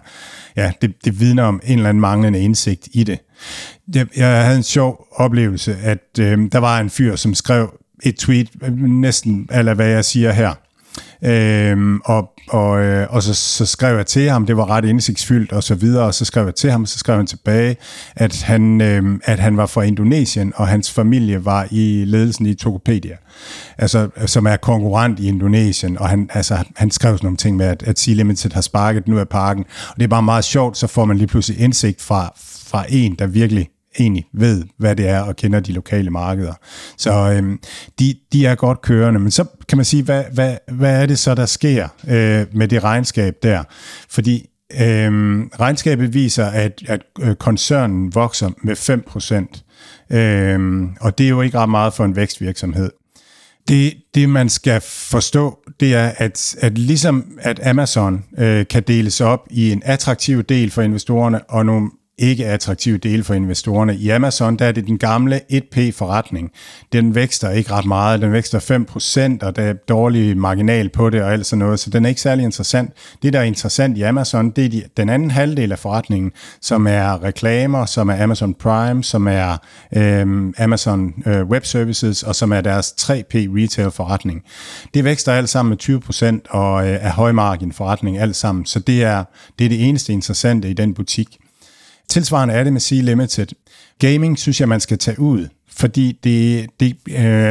ja, 0.57 0.73
det, 0.83 1.05
det 1.05 1.21
vidner 1.21 1.43
om 1.43 1.61
en 1.65 1.79
eller 1.79 1.89
anden 1.89 2.01
manglende 2.01 2.41
indsigt 2.41 2.89
i 2.93 3.05
det. 3.05 3.19
Jeg, 3.95 4.07
jeg 4.17 4.45
havde 4.45 4.57
en 4.57 4.63
sjov 4.63 5.07
oplevelse, 5.13 5.77
at 5.77 6.19
øh, 6.21 6.39
der 6.53 6.59
var 6.59 6.81
en 6.81 6.91
fyr, 6.91 7.17
som 7.17 7.35
skrev 7.35 7.81
et 8.03 8.17
tweet, 8.17 8.49
næsten 8.79 9.49
eller 9.53 9.75
hvad 9.75 9.89
jeg 9.89 10.05
siger 10.05 10.33
her, 10.33 10.55
Øhm, 11.25 12.01
og 12.05 12.35
og, 12.49 12.85
øh, 12.85 13.07
og 13.11 13.23
så, 13.23 13.35
så 13.35 13.67
skrev 13.67 13.97
jeg 13.97 14.07
til 14.07 14.31
ham, 14.31 14.47
det 14.47 14.57
var 14.57 14.71
ret 14.71 14.85
indsigtsfyldt 14.85 15.53
og 15.53 15.63
så 15.63 15.75
videre, 15.75 16.05
og 16.05 16.15
så 16.15 16.25
skrev 16.25 16.45
jeg 16.45 16.55
til 16.55 16.71
ham, 16.71 16.83
og 16.83 16.89
så 16.89 16.99
skrev 16.99 17.17
han 17.17 17.27
tilbage, 17.27 17.77
at 18.17 18.43
han, 18.43 18.81
øh, 18.81 19.19
at 19.25 19.39
han 19.39 19.57
var 19.57 19.67
fra 19.67 19.83
Indonesien, 19.83 20.53
og 20.57 20.69
hans 20.69 20.91
familie 20.91 21.45
var 21.45 21.69
i 21.71 22.05
ledelsen 22.07 22.47
i 22.47 22.55
Tokopedia, 22.55 23.17
altså, 23.79 24.09
som 24.27 24.47
er 24.47 24.57
konkurrent 24.57 25.21
i 25.21 25.29
Indonesien, 25.29 25.99
og 25.99 26.09
han, 26.09 26.31
altså, 26.35 26.65
han 26.77 26.91
skrev 26.91 27.17
sådan 27.17 27.27
nogle 27.27 27.37
ting 27.37 27.57
med, 27.57 27.67
at, 27.67 27.83
at 27.83 27.99
Sea 27.99 28.15
Limited 28.15 28.53
har 28.53 28.61
sparket 28.61 29.09
nu 29.09 29.19
af 29.19 29.29
parken, 29.29 29.65
og 29.89 29.97
det 29.97 30.05
er 30.05 30.09
bare 30.09 30.23
meget 30.23 30.45
sjovt, 30.45 30.79
så 30.79 30.87
får 30.87 31.05
man 31.05 31.17
lige 31.17 31.29
pludselig 31.29 31.61
indsigt 31.61 32.03
fra, 32.03 32.33
fra 32.69 32.85
en, 32.89 33.17
der 33.19 33.27
virkelig 33.27 33.69
egentlig 33.99 34.27
ved, 34.33 34.65
hvad 34.79 34.97
det 34.97 35.09
er, 35.09 35.21
og 35.21 35.37
kender 35.37 35.61
de 35.61 35.73
lokale 35.73 36.11
markeder. 36.11 36.55
Så 36.97 37.13
øhm, 37.13 37.61
de, 37.99 38.15
de 38.33 38.47
er 38.47 38.55
godt 38.55 38.83
kørende, 38.83 39.21
men 39.21 39.31
så 39.31 39.45
kan 39.69 39.79
man 39.79 39.85
sige, 39.85 40.03
hvad, 40.03 40.25
hvad, 40.33 40.57
hvad 40.73 41.03
er 41.03 41.07
det 41.07 41.19
så, 41.19 41.35
der 41.35 41.47
sker 41.47 41.89
øh, 42.09 42.47
med 42.53 42.69
det 42.69 42.85
regnskab 42.85 43.35
der? 43.43 43.63
Fordi 44.09 44.51
øhm, 44.81 45.51
regnskabet 45.61 46.15
viser, 46.15 46.47
at, 46.47 46.83
at 46.87 47.03
øh, 47.21 47.35
koncernen 47.35 48.15
vokser 48.15 48.51
med 48.63 48.77
5%, 50.11 50.17
øhm, 50.17 50.97
og 51.01 51.19
det 51.19 51.25
er 51.25 51.31
jo 51.31 51.41
ikke 51.41 51.59
ret 51.59 51.69
meget 51.69 51.95
for 51.95 52.05
en 52.05 52.17
vækstvirksomhed. 52.17 52.91
Det, 53.69 53.95
det 54.15 54.29
man 54.29 54.49
skal 54.49 54.81
forstå, 54.81 55.59
det 55.81 55.95
er, 55.95 56.13
at, 56.17 56.57
at 56.61 56.79
ligesom 56.79 57.39
at 57.41 57.67
Amazon 57.67 58.25
øh, 58.39 58.67
kan 58.67 58.83
deles 58.83 59.21
op 59.21 59.47
i 59.51 59.73
en 59.73 59.83
attraktiv 59.85 60.43
del 60.43 60.71
for 60.71 60.83
investorerne 60.83 61.51
og 61.51 61.67
nogle 61.67 61.91
ikke 62.19 62.47
attraktive 62.47 62.99
dele 62.99 63.25
for 63.25 63.35
investorerne. 63.35 63.97
I 63.97 64.09
Amazon 64.09 64.57
der 64.57 64.65
er 64.65 64.73
det 64.73 64.87
den 64.87 64.99
gamle 64.99 65.41
1P-forretning. 65.53 66.53
Den 66.93 67.15
vækster 67.15 67.51
ikke 67.51 67.73
ret 67.73 67.85
meget. 67.85 68.21
Den 68.21 68.33
vækster 68.33 69.39
5%, 69.41 69.47
og 69.47 69.57
der 69.57 69.63
er 69.63 69.73
dårlig 69.73 70.37
marginal 70.37 70.89
på 70.89 71.11
det 71.11 71.23
og 71.23 71.33
alt 71.33 71.47
sådan 71.47 71.59
noget, 71.59 71.81
så 71.81 71.91
den 71.91 72.05
er 72.05 72.09
ikke 72.09 72.21
særlig 72.21 72.45
interessant. 72.45 72.93
Det, 73.23 73.33
der 73.33 73.39
er 73.39 73.43
interessant 73.43 73.99
i 73.99 74.03
Amazon, 74.03 74.51
det 74.51 74.65
er 74.65 74.69
de, 74.69 74.83
den 74.97 75.09
anden 75.09 75.31
halvdel 75.31 75.73
af 75.73 75.79
forretningen, 75.79 76.33
som 76.61 76.87
er 76.87 77.23
reklamer, 77.23 77.87
som 77.87 78.09
er 78.09 78.23
Amazon 78.23 78.55
Prime, 78.55 79.05
som 79.05 79.27
er 79.27 79.57
øh, 79.97 80.53
Amazon 80.59 81.15
øh, 81.27 81.47
Web 81.47 81.65
Services, 81.65 82.23
og 82.23 82.35
som 82.35 82.53
er 82.53 82.61
deres 82.61 82.95
3P 83.01 83.35
retail-forretning. 83.35 84.43
Det 84.95 85.05
vækster 85.05 85.33
alt 85.33 85.49
sammen 85.49 85.71
med 85.71 86.43
20% 86.47 86.51
og 86.51 86.89
øh, 86.89 86.99
er 87.01 87.13
højmargin 87.13 87.73
forretning 87.73 88.19
alt 88.19 88.37
sammen, 88.37 88.67
så 88.67 88.81
det 88.81 89.03
er, 89.03 89.25
det 89.59 89.65
er 89.65 89.69
det 89.69 89.89
eneste 89.89 90.13
interessante 90.13 90.71
i 90.71 90.73
den 90.73 90.95
butik. 90.95 91.39
Tilsvarende 92.09 92.55
er 92.55 92.65
det 92.65 92.73
med 92.73 92.81
Sea 92.81 93.01
Limited. 93.01 93.47
Gaming 93.99 94.39
synes 94.39 94.61
jeg, 94.61 94.69
man 94.69 94.81
skal 94.81 94.99
tage 94.99 95.21
ud 95.21 95.49
fordi 95.77 96.19
det, 96.25 96.67
det 96.81 96.97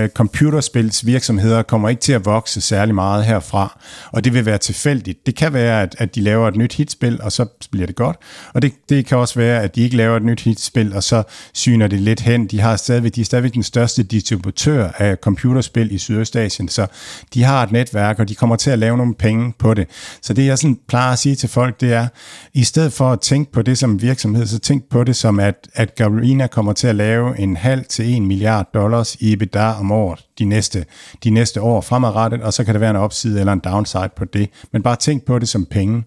uh, 0.03 0.09
computerspils 0.09 1.05
virksomheder 1.05 1.61
kommer 1.61 1.89
ikke 1.89 2.01
til 2.01 2.13
at 2.13 2.25
vokse 2.25 2.61
særlig 2.61 2.95
meget 2.95 3.25
herfra, 3.25 3.79
og 4.11 4.23
det 4.23 4.33
vil 4.33 4.45
være 4.45 4.57
tilfældigt. 4.57 5.25
Det 5.25 5.35
kan 5.35 5.53
være, 5.53 5.81
at, 5.81 5.95
at 5.99 6.15
de 6.15 6.21
laver 6.21 6.47
et 6.47 6.55
nyt 6.55 6.73
hitspil, 6.73 7.21
og 7.21 7.31
så 7.31 7.45
bliver 7.71 7.87
det 7.87 7.95
godt, 7.95 8.17
og 8.53 8.61
det, 8.61 8.73
det 8.89 9.05
kan 9.05 9.17
også 9.17 9.39
være, 9.39 9.61
at 9.61 9.75
de 9.75 9.81
ikke 9.81 9.97
laver 9.97 10.17
et 10.17 10.23
nyt 10.23 10.41
hitspil, 10.41 10.95
og 10.95 11.03
så 11.03 11.23
syner 11.53 11.87
det 11.87 12.01
lidt 12.01 12.19
hen. 12.19 12.47
De, 12.47 12.59
har 12.59 12.75
stadigvæk, 12.75 13.15
de 13.15 13.21
er 13.21 13.25
stadigvæk 13.25 13.53
den 13.53 13.63
største 13.63 14.03
distributør 14.03 14.89
af 14.97 15.15
computerspil 15.15 15.91
i 15.91 15.97
Sydøstasien, 15.97 16.69
så 16.69 16.87
de 17.33 17.43
har 17.43 17.63
et 17.63 17.71
netværk, 17.71 18.19
og 18.19 18.29
de 18.29 18.35
kommer 18.35 18.55
til 18.55 18.69
at 18.69 18.79
lave 18.79 18.97
nogle 18.97 19.15
penge 19.15 19.53
på 19.59 19.73
det. 19.73 19.87
Så 20.21 20.33
det, 20.33 20.45
jeg 20.45 20.57
sådan 20.57 20.79
plejer 20.87 21.11
at 21.11 21.19
sige 21.19 21.35
til 21.35 21.49
folk, 21.49 21.81
det 21.81 21.93
er, 21.93 22.07
i 22.53 22.63
stedet 22.63 22.93
for 22.93 23.11
at 23.11 23.19
tænke 23.21 23.51
på 23.51 23.61
det 23.61 23.77
som 23.77 24.01
virksomhed, 24.01 24.45
så 24.45 24.59
tænk 24.59 24.83
på 24.89 25.03
det 25.03 25.15
som, 25.15 25.39
at, 25.39 25.67
at 25.73 25.95
Garena 25.95 26.47
kommer 26.47 26.73
til 26.73 26.87
at 26.87 26.95
lave 26.95 27.39
en 27.39 27.57
halv 27.57 27.85
til 27.89 28.12
1 28.17 28.21
milliard 28.21 28.69
dollars 28.73 29.15
i 29.15 29.33
EBITDA 29.33 29.73
om 29.79 29.91
året 29.91 30.25
de 30.39 30.45
næste, 30.45 30.85
de 31.23 31.29
næste 31.29 31.61
år 31.61 31.81
fremadrettet, 31.81 32.41
og 32.41 32.53
så 32.53 32.63
kan 32.63 32.73
der 32.73 32.79
være 32.79 32.89
en 32.89 32.95
opside 32.95 33.39
eller 33.39 33.53
en 33.53 33.61
downside 33.63 34.09
på 34.17 34.25
det. 34.25 34.49
Men 34.71 34.83
bare 34.83 34.95
tænk 34.95 35.25
på 35.25 35.39
det 35.39 35.49
som 35.49 35.65
penge. 35.65 36.03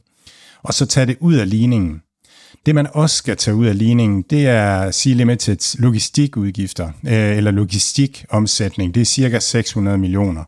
Og 0.63 0.75
så 0.75 0.87
tag 0.87 1.07
det 1.07 1.17
ud 1.21 1.35
af 1.35 1.51
ligningen. 1.51 2.03
Det 2.67 2.75
man 2.75 2.87
også 2.93 3.17
skal 3.17 3.37
tage 3.37 3.55
ud 3.55 3.67
af 3.67 3.79
ligningen, 3.79 4.25
det 4.31 4.47
er 4.47 4.91
Sea 4.91 5.13
Limiteds 5.13 5.77
logistikudgifter, 5.79 6.87
øh, 7.07 7.37
eller 7.37 7.51
logistikomsætning. 7.51 8.95
Det 8.95 9.01
er 9.01 9.05
cirka 9.05 9.39
600 9.39 9.99
millioner. 9.99 10.45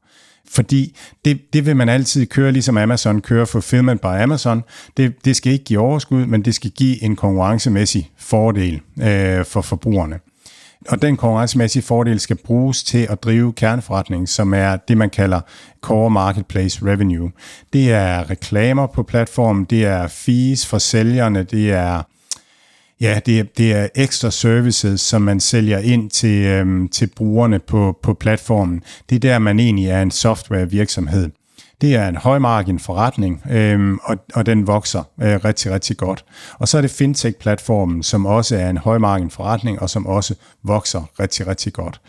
Fordi 0.50 0.96
det, 1.24 1.40
det 1.52 1.66
vil 1.66 1.76
man 1.76 1.88
altid 1.88 2.26
køre, 2.26 2.52
ligesom 2.52 2.76
Amazon 2.76 3.20
kører 3.20 3.44
Fulfillment 3.44 4.00
by 4.00 4.06
Amazon. 4.06 4.62
Det, 4.96 5.24
det 5.24 5.36
skal 5.36 5.52
ikke 5.52 5.64
give 5.64 5.80
overskud, 5.80 6.26
men 6.26 6.44
det 6.44 6.54
skal 6.54 6.70
give 6.70 7.02
en 7.02 7.16
konkurrencemæssig 7.16 8.10
fordel 8.18 8.80
øh, 9.02 9.44
for 9.44 9.60
forbrugerne. 9.60 10.18
Og 10.88 11.02
den 11.02 11.16
konkurrencemæssige 11.16 11.82
fordel 11.82 12.20
skal 12.20 12.36
bruges 12.36 12.84
til 12.84 13.06
at 13.10 13.22
drive 13.22 13.52
kerneforretning, 13.52 14.28
som 14.28 14.54
er 14.54 14.76
det, 14.76 14.96
man 14.96 15.10
kalder 15.10 15.40
Core 15.80 16.10
Marketplace 16.10 16.86
Revenue. 16.86 17.30
Det 17.72 17.92
er 17.92 18.30
reklamer 18.30 18.86
på 18.86 19.02
platformen, 19.02 19.64
det 19.64 19.84
er 19.84 20.06
fees 20.06 20.66
for 20.66 20.78
sælgerne, 20.78 21.42
det 21.42 21.72
er 21.72 22.02
Ja, 23.00 23.20
det 23.26 23.38
er, 23.38 23.44
det 23.56 23.72
er 23.72 23.88
ekstra 23.94 24.30
services, 24.30 25.00
som 25.00 25.22
man 25.22 25.40
sælger 25.40 25.78
ind 25.78 26.10
til, 26.10 26.44
øhm, 26.46 26.88
til 26.88 27.10
brugerne 27.16 27.58
på, 27.58 27.98
på 28.02 28.14
platformen. 28.14 28.82
Det 29.10 29.16
er 29.16 29.20
der, 29.20 29.38
man 29.38 29.60
egentlig 29.60 29.88
er 29.88 30.02
en 30.02 30.10
softwarevirksomhed. 30.10 31.30
Det 31.80 31.94
er 31.94 32.08
en 32.08 32.16
højmargin 32.16 32.78
forretning, 32.78 33.42
øhm, 33.50 33.98
og, 34.02 34.16
og 34.34 34.46
den 34.46 34.66
vokser 34.66 35.02
øh, 35.22 35.44
rigtig, 35.44 35.72
rigtig 35.72 35.96
godt. 35.96 36.24
Og 36.58 36.68
så 36.68 36.78
er 36.78 36.82
det 36.82 36.90
fintech-platformen, 36.90 38.02
som 38.02 38.26
også 38.26 38.56
er 38.56 38.70
en 38.70 38.78
højmargin 38.78 39.30
forretning, 39.30 39.82
og 39.82 39.90
som 39.90 40.06
også 40.06 40.34
vokser 40.62 41.02
rigtig, 41.20 41.46
rigtig 41.46 41.72
godt. 41.72 42.00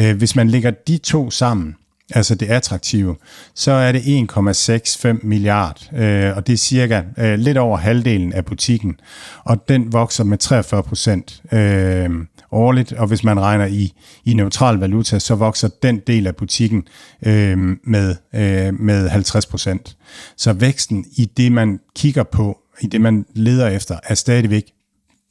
Øh, 0.00 0.16
hvis 0.16 0.36
man 0.36 0.48
lægger 0.48 0.70
de 0.70 0.98
to 0.98 1.30
sammen, 1.30 1.76
altså 2.14 2.34
det 2.34 2.46
attraktive, 2.46 3.16
så 3.54 3.72
er 3.72 3.92
det 3.92 4.00
1,65 4.00 5.26
milliard, 5.26 5.90
øh, 5.92 6.36
og 6.36 6.46
det 6.46 6.52
er 6.52 6.56
cirka 6.56 7.02
øh, 7.18 7.38
lidt 7.38 7.58
over 7.58 7.76
halvdelen 7.76 8.32
af 8.32 8.44
butikken, 8.44 9.00
og 9.44 9.68
den 9.68 9.92
vokser 9.92 10.24
med 10.24 10.38
43 10.38 10.82
procent 10.82 11.42
øh, 11.52 12.10
årligt, 12.52 12.92
og 12.92 13.06
hvis 13.06 13.24
man 13.24 13.40
regner 13.40 13.66
i, 13.66 13.92
i 14.24 14.34
neutral 14.34 14.76
valuta, 14.76 15.18
så 15.18 15.34
vokser 15.34 15.68
den 15.82 15.98
del 16.06 16.26
af 16.26 16.36
butikken 16.36 16.84
øh, 17.26 17.58
med, 17.84 18.16
øh, 18.34 18.80
med 18.80 19.08
50 19.08 19.46
procent. 19.46 19.96
Så 20.36 20.52
væksten 20.52 21.04
i 21.16 21.24
det, 21.24 21.52
man 21.52 21.80
kigger 21.96 22.22
på, 22.22 22.58
i 22.80 22.86
det, 22.86 23.00
man 23.00 23.26
leder 23.34 23.68
efter, 23.68 23.98
er 24.04 24.14
stadigvæk 24.14 24.64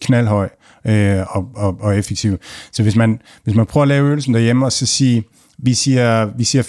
knaldhøj 0.02 0.50
øh, 0.86 1.36
og, 1.36 1.50
og, 1.56 1.78
og 1.80 1.98
effektiv. 1.98 2.38
Så 2.72 2.84
hvis 2.84 2.96
man, 2.96 3.22
hvis 3.44 3.56
man 3.56 3.66
prøver 3.66 3.82
at 3.82 3.88
lave 3.88 4.08
øvelsen 4.08 4.34
derhjemme 4.34 4.66
og 4.66 4.72
så 4.72 4.86
sige, 4.86 5.24
vi 5.58 5.74
siger, 5.74 6.26
vi 6.38 6.44
siger 6.44 6.64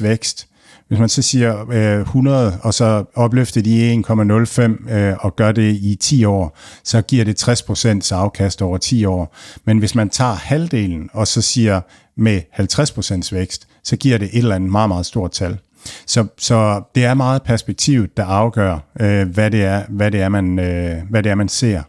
5% 0.00 0.02
vækst. 0.02 0.46
Hvis 0.90 1.00
man 1.00 1.08
så 1.08 1.22
siger 1.22 1.70
øh, 1.70 2.00
100, 2.00 2.58
og 2.62 2.74
så 2.74 3.04
opløfter 3.14 3.62
de 3.62 4.02
1,05 4.08 4.94
øh, 4.94 5.14
og 5.20 5.36
gør 5.36 5.52
det 5.52 5.72
i 5.72 5.96
10 6.00 6.24
år, 6.24 6.56
så 6.84 7.02
giver 7.02 7.24
det 7.24 7.48
60% 7.48 8.14
afkast 8.14 8.62
over 8.62 8.78
10 8.78 9.04
år. 9.04 9.36
Men 9.64 9.78
hvis 9.78 9.94
man 9.94 10.10
tager 10.10 10.34
halvdelen, 10.34 11.10
og 11.12 11.26
så 11.26 11.42
siger 11.42 11.80
med 12.16 12.40
50% 12.60 13.34
vækst, 13.34 13.68
så 13.84 13.96
giver 13.96 14.18
det 14.18 14.28
et 14.32 14.38
eller 14.38 14.54
andet 14.54 14.70
meget, 14.70 14.88
meget 14.88 15.06
stort 15.06 15.30
tal. 15.30 15.58
Så, 16.06 16.26
så 16.38 16.82
det 16.94 17.04
er 17.04 17.14
meget 17.14 17.42
perspektivet, 17.42 18.16
der 18.16 18.24
afgør, 18.24 18.78
øh, 19.00 19.28
hvad, 19.28 19.50
det 19.50 19.64
er, 19.64 19.82
hvad, 19.88 20.10
det 20.10 20.20
er, 20.20 20.28
man, 20.28 20.58
øh, 20.58 20.96
hvad 21.10 21.22
det 21.22 21.30
er, 21.30 21.34
man 21.34 21.48
ser. 21.48 21.82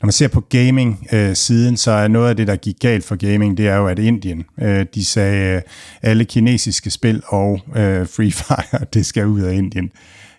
Når 0.00 0.06
man 0.06 0.12
ser 0.12 0.28
på 0.28 0.40
gaming-siden, 0.40 1.74
øh, 1.74 1.78
så 1.78 1.90
er 1.90 2.08
noget 2.08 2.28
af 2.28 2.36
det, 2.36 2.46
der 2.46 2.56
gik 2.56 2.76
galt 2.80 3.04
for 3.04 3.16
gaming, 3.16 3.56
det 3.56 3.68
er 3.68 3.76
jo, 3.76 3.86
at 3.86 3.98
Indien, 3.98 4.44
øh, 4.62 4.86
de 4.94 5.04
sagde, 5.04 5.56
øh, 5.56 5.62
alle 6.02 6.24
kinesiske 6.24 6.90
spil 6.90 7.22
og 7.26 7.60
Free 8.06 8.32
Fire, 8.42 8.84
det 8.94 9.06
skal 9.06 9.26
ud 9.26 9.40
af 9.40 9.54
Indien. 9.54 9.90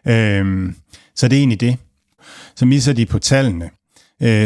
Øhm, 0.07 0.75
så 1.15 1.27
det 1.27 1.35
er 1.35 1.39
egentlig 1.39 1.61
det. 1.61 1.77
Så 2.55 2.65
misser 2.65 2.93
de 2.93 3.05
på 3.05 3.19
tallene, 3.19 3.69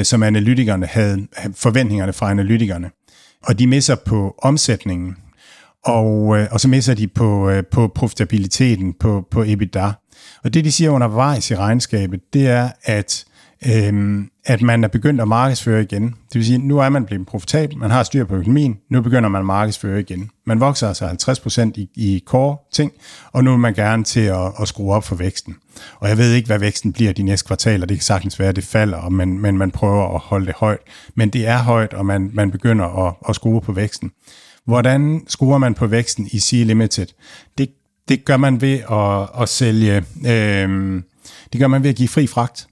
som 0.04 0.24
analytikerne 0.24 0.86
havde, 0.86 1.28
forventningerne 1.56 2.14
fra 2.14 2.32
analytikerne. 2.32 2.90
Og 3.44 3.60
de 3.60 3.68
misser 3.68 3.96
på 3.96 4.36
omsætningen, 4.42 5.16
og, 5.88 6.38
øh, 6.38 6.48
og 6.52 6.60
så 6.60 6.68
misser 6.68 6.94
de 6.94 7.08
på, 7.08 7.50
øh, 7.50 7.64
på 7.72 7.88
profitabiliteten, 7.96 8.94
på, 8.94 9.26
på 9.32 9.44
EBITDA. 9.44 9.92
Og 10.44 10.54
det, 10.54 10.66
de 10.66 10.72
siger 10.72 10.90
undervejs 10.90 11.52
i 11.52 11.56
regnskabet, 11.56 12.20
det 12.34 12.48
er, 12.48 12.70
at 12.84 13.26
øhm, 13.66 14.30
at 14.46 14.62
man 14.62 14.84
er 14.84 14.88
begyndt 14.88 15.22
at 15.22 15.28
markedsføre 15.28 15.82
igen. 15.82 16.04
Det 16.04 16.36
vil 16.36 16.46
sige, 16.46 16.58
nu 16.58 16.80
er 16.80 16.90
man 16.90 17.06
blevet 17.06 17.28
profitabel, 17.28 17.78
man 17.78 17.92
har 17.92 18.04
styr 18.04 18.26
på 18.26 18.36
økonomien, 18.36 18.78
nu 18.90 19.02
begynder 19.02 19.30
man 19.30 19.40
at 19.40 19.46
markedsføre 19.46 20.00
igen. 20.00 20.30
Man 20.46 20.60
vokser 20.60 20.88
altså 20.88 21.06
50% 21.06 21.72
i, 21.76 21.90
i 21.96 22.24
core 22.26 22.58
ting, 22.72 22.92
og 23.32 23.44
nu 23.44 23.54
er 23.54 23.58
man 23.58 23.74
gerne 23.74 24.04
til 24.04 24.20
at, 24.20 24.52
at 24.62 24.68
skrue 24.68 24.94
op 24.94 25.04
for 25.04 25.16
væksten. 25.16 25.56
Og 26.00 26.10
jeg 26.10 26.18
ved 26.18 26.34
ikke, 26.34 26.48
hvad 26.48 26.60
væksten 26.60 26.94
bliver 26.94 27.14
de 27.14 27.24
næste 27.24 27.48
kvartaler. 27.48 27.86
Det 27.86 27.98
kan 27.98 28.04
sagtens 28.04 28.40
være, 28.40 28.50
at 28.50 28.56
det 28.56 28.64
falder, 28.64 29.10
men, 29.10 29.40
men 29.40 29.58
man 29.58 29.72
prøver 29.72 30.16
at 30.16 30.22
holde 30.22 30.46
det 30.46 30.56
højt. 30.56 30.80
Men 31.16 31.30
det 31.30 31.48
er 31.48 31.58
højt, 31.58 31.94
og 31.94 32.06
man, 32.06 32.30
man 32.34 32.52
begynder 32.52 33.08
at, 33.08 33.14
at 33.30 33.36
skrue 33.36 33.62
på 33.62 33.72
væksten. 33.72 34.12
Hvordan 34.66 35.22
skruer 35.28 35.58
man 35.58 35.74
på 35.74 35.88
væksten 35.88 36.30
i 36.32 36.40
Sea 36.40 36.64
Limited? 36.64 37.08
Det, 37.58 37.70
det 38.10 38.26
gør 38.26 38.38
man 38.38 38.62
ved 38.62 38.80
at, 38.92 39.42
at 39.42 39.50
sælge... 39.50 40.04
Øh, 40.28 41.02
det 41.54 41.60
gør 41.60 41.68
man 41.68 41.84
ved 41.84 41.90
at 41.90 41.96
give 41.96 42.10
fri 42.10 42.28
fragt. 42.28 42.68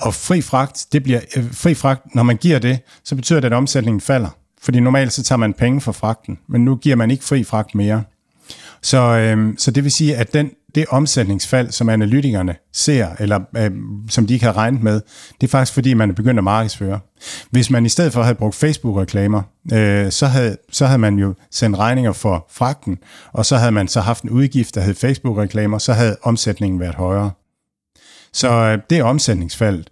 Og 0.00 0.14
fri 0.14 0.40
fragt, 0.40 0.86
det 0.92 1.02
bliver, 1.02 1.20
øh, 1.36 1.52
fri 1.52 1.74
fragt, 1.74 2.14
når 2.14 2.22
man 2.22 2.36
giver 2.36 2.58
det, 2.58 2.78
så 3.04 3.16
betyder 3.16 3.40
det, 3.40 3.46
at 3.46 3.52
omsætningen 3.52 4.00
falder. 4.00 4.28
Fordi 4.62 4.80
normalt 4.80 5.12
så 5.12 5.22
tager 5.22 5.36
man 5.36 5.54
penge 5.54 5.80
for 5.80 5.92
fragten, 5.92 6.38
men 6.48 6.64
nu 6.64 6.76
giver 6.76 6.96
man 6.96 7.10
ikke 7.10 7.24
fri 7.24 7.44
fragt 7.44 7.74
mere. 7.74 8.02
Så, 8.82 8.98
øh, 8.98 9.54
så 9.58 9.70
det 9.70 9.84
vil 9.84 9.92
sige, 9.92 10.16
at 10.16 10.34
den, 10.34 10.50
det 10.74 10.86
omsætningsfald, 10.90 11.70
som 11.70 11.88
analytikerne 11.88 12.54
ser, 12.72 13.08
eller 13.18 13.40
øh, 13.56 13.70
som 14.08 14.26
de 14.26 14.34
ikke 14.34 14.46
har 14.46 14.56
regnet 14.56 14.82
med, 14.82 15.00
det 15.40 15.46
er 15.46 15.50
faktisk 15.50 15.74
fordi, 15.74 15.94
man 15.94 16.10
er 16.10 16.14
begyndt 16.14 16.38
at 16.38 16.44
markedsføre. 16.44 17.00
Hvis 17.50 17.70
man 17.70 17.86
i 17.86 17.88
stedet 17.88 18.12
for 18.12 18.22
havde 18.22 18.34
brugt 18.34 18.54
Facebook-reklamer, 18.54 19.42
øh, 19.72 20.10
så, 20.10 20.26
havde, 20.26 20.56
så 20.70 20.86
havde 20.86 20.98
man 20.98 21.18
jo 21.18 21.34
sendt 21.50 21.78
regninger 21.78 22.12
for 22.12 22.46
fragten, 22.50 22.98
og 23.32 23.46
så 23.46 23.56
havde 23.56 23.72
man 23.72 23.88
så 23.88 24.00
haft 24.00 24.22
en 24.22 24.30
udgift, 24.30 24.74
der 24.74 24.80
hed 24.80 24.94
Facebook-reklamer, 24.94 25.78
så 25.78 25.92
havde 25.92 26.16
omsætningen 26.22 26.80
været 26.80 26.94
højere. 26.94 27.30
Så 28.32 28.48
øh, 28.48 28.78
det 28.90 28.98
er 28.98 29.04
omsætningsfaldet. 29.04 29.90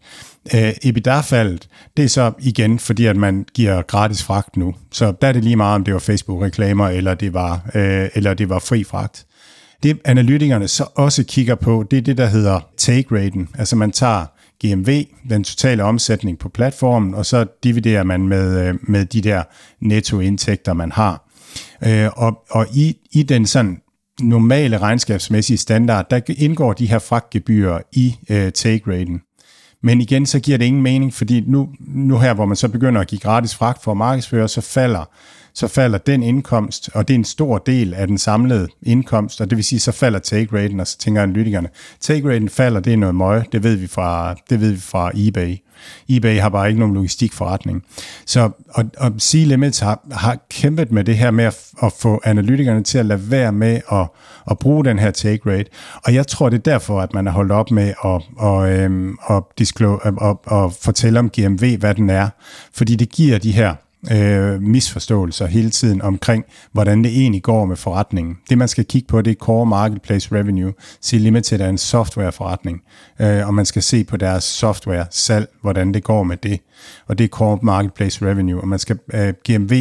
Øh, 0.55 0.73
EBITDA-faldet, 0.85 1.69
det 1.97 2.05
er 2.05 2.09
så 2.09 2.33
igen, 2.39 2.79
fordi 2.79 3.07
at 3.07 3.17
man 3.17 3.47
giver 3.55 3.83
gratis 3.83 4.23
fragt 4.23 4.57
nu. 4.57 4.75
Så 4.93 5.13
der 5.21 5.29
er 5.29 5.33
det 5.33 5.45
lige 5.45 5.57
meget, 5.57 5.75
om 5.75 5.85
det 5.85 5.95
var 5.95 6.01
Facebook-reklamer, 6.01 6.89
eller 6.89 7.15
det 7.15 7.35
var, 7.35 7.71
øh, 7.75 8.09
eller 8.15 8.35
det 8.35 8.49
var 8.49 8.59
fri 8.59 8.85
fragt. 8.85 9.27
Det 9.83 9.99
analytikerne 10.05 10.69
så 10.69 10.87
også 10.95 11.25
kigger 11.25 11.55
på, 11.55 11.85
det 11.91 11.97
er 11.97 12.03
det, 12.03 12.19
der 12.19 12.27
hedder 12.27 12.61
take-raten. 12.77 13.49
Altså 13.59 13.77
man 13.77 13.93
tager 13.93 14.27
GMV, 14.65 15.05
den 15.31 15.45
totale 15.45 15.85
omsætning 15.85 16.39
på 16.39 16.49
platformen, 16.49 17.15
og 17.15 17.27
så 17.27 17.47
dividerer 17.65 18.03
man 18.03 18.29
med, 18.29 18.69
øh, 18.69 18.75
med 18.83 19.05
de 19.05 19.21
der 19.21 19.43
nettoindtægter, 19.81 20.73
man 20.73 20.93
har. 20.93 21.29
Øh, 21.87 22.09
og, 22.17 22.39
og 22.51 22.67
i, 22.75 22.97
i 23.13 23.23
den 23.23 23.47
sådan 23.47 23.81
normale 24.21 24.79
regnskabsmæssige 24.79 25.57
standard, 25.57 26.11
der 26.11 26.21
indgår 26.37 26.73
de 26.73 26.87
her 26.87 26.99
fragtgebyrer 26.99 27.81
i 27.93 28.17
øh, 28.31 28.53
take-raten. 28.53 29.21
Men 29.83 30.01
igen, 30.01 30.27
så 30.27 30.41
giver 30.41 30.59
det 30.59 30.65
ingen 30.65 30.83
mening, 30.83 31.15
fordi 31.15 31.45
nu, 31.47 31.69
nu 31.81 32.19
her, 32.19 32.35
hvor 32.35 32.47
man 32.47 32.57
så 32.57 32.69
begynder 32.69 33.01
at 33.01 33.07
give 33.07 33.19
gratis 33.19 33.55
fragt 33.55 33.83
for 33.83 33.91
at 33.91 33.97
markedsføre, 33.97 34.49
så 34.49 34.61
falder, 34.61 35.05
så 35.57 35.69
falder 35.69 35.99
den 35.99 36.23
indkomst, 36.23 36.91
og 36.95 37.09
det 37.09 37.15
er 37.15 37.19
en 37.19 37.25
stor 37.25 37.59
del 37.59 37.95
af 37.95 38.07
den 38.07 38.19
samlede 38.19 38.69
indkomst, 38.83 39.41
og 39.41 39.51
det 39.51 39.57
vil 39.57 39.65
sige, 39.65 39.81
så 39.81 39.93
falder 39.93 40.19
take-raten, 40.19 40.81
og 40.81 40.87
så 40.87 40.99
tænker 40.99 41.23
analytikerne, 41.23 41.69
take-raten 42.01 42.49
falder, 42.49 42.81
det 42.81 42.93
er 42.93 42.97
noget 42.97 43.15
møg, 43.15 43.45
det 43.53 43.63
ved 43.63 43.77
vi 43.77 43.87
fra, 43.87 44.35
det 44.51 44.61
ved 44.61 44.73
vi 44.73 44.81
fra 44.81 45.11
eBay 45.15 45.57
eBay 46.09 46.39
har 46.39 46.49
bare 46.49 46.69
ikke 46.69 46.81
nogen 46.81 46.95
logistikforretning. 46.95 47.85
Så, 48.27 48.51
og, 48.69 48.85
og 48.99 49.13
C-Limits 49.23 49.81
har, 49.81 50.07
har 50.13 50.39
kæmpet 50.51 50.93
med 50.93 51.05
det 51.05 51.17
her 51.17 51.31
med 51.31 51.45
at, 51.45 51.57
at 51.83 51.93
få 51.93 52.21
analytikerne 52.25 52.83
til 52.83 52.99
at 52.99 53.07
lade 53.07 53.31
være 53.31 53.53
med 53.53 53.81
at, 53.93 54.07
at 54.51 54.59
bruge 54.59 54.85
den 54.85 54.99
her 54.99 55.11
take 55.11 55.51
rate. 55.51 55.71
Og 56.05 56.15
jeg 56.15 56.27
tror, 56.27 56.49
det 56.49 56.59
er 56.59 56.63
derfor, 56.63 57.01
at 57.01 57.15
man 57.15 57.27
har 57.27 57.33
holdt 57.33 57.53
op 57.53 57.71
med 57.71 57.95
at, 58.05 58.23
og, 58.37 58.73
øhm, 58.73 59.19
at, 59.31 59.43
disclose, 59.59 60.07
at, 60.07 60.15
at, 60.23 60.37
at 60.53 60.73
fortælle 60.81 61.19
om 61.19 61.31
GMV, 61.31 61.77
hvad 61.79 61.95
den 61.95 62.11
er. 62.11 62.29
Fordi 62.73 62.97
det 62.97 63.11
giver 63.11 63.39
de 63.39 63.53
her 63.53 63.75
øh, 64.13 64.63
misforståelser 64.63 65.47
hele 65.47 65.71
tiden 65.71 66.03
omkring, 66.03 66.45
hvordan 66.73 67.05
det 67.05 67.13
egentlig 67.13 67.43
går 67.43 67.65
med 67.65 67.77
forretningen. 67.77 68.39
Det, 68.51 68.59
man 68.59 68.69
skal 68.69 68.85
kigge 68.85 69.09
på, 69.09 69.23
det 69.23 69.31
er 69.31 69.35
Core 69.35 69.67
Marketplace 69.67 70.35
Revenue. 70.35 70.73
C 71.03 71.13
Limited 71.13 71.61
er 71.61 71.69
en 71.69 71.79
softwareforretning, 71.79 72.83
øh, 73.21 73.47
og 73.47 73.55
man 73.55 73.67
skal 73.67 73.83
se 73.83 74.05
på 74.05 74.17
deres 74.17 74.45
software-salg, 74.45 75.49
hvordan 75.63 75.95
det 75.95 76.05
går 76.05 76.23
med 76.23 76.37
det. 76.37 76.61
Og 77.07 77.19
det 77.19 77.25
er 77.25 77.29
Core 77.29 77.59
Marketplace 77.63 78.27
Revenue, 78.27 78.61
og 78.61 78.69
man 78.69 78.79
skal 78.79 78.99
øh, 79.15 79.35
GMV 79.49 79.73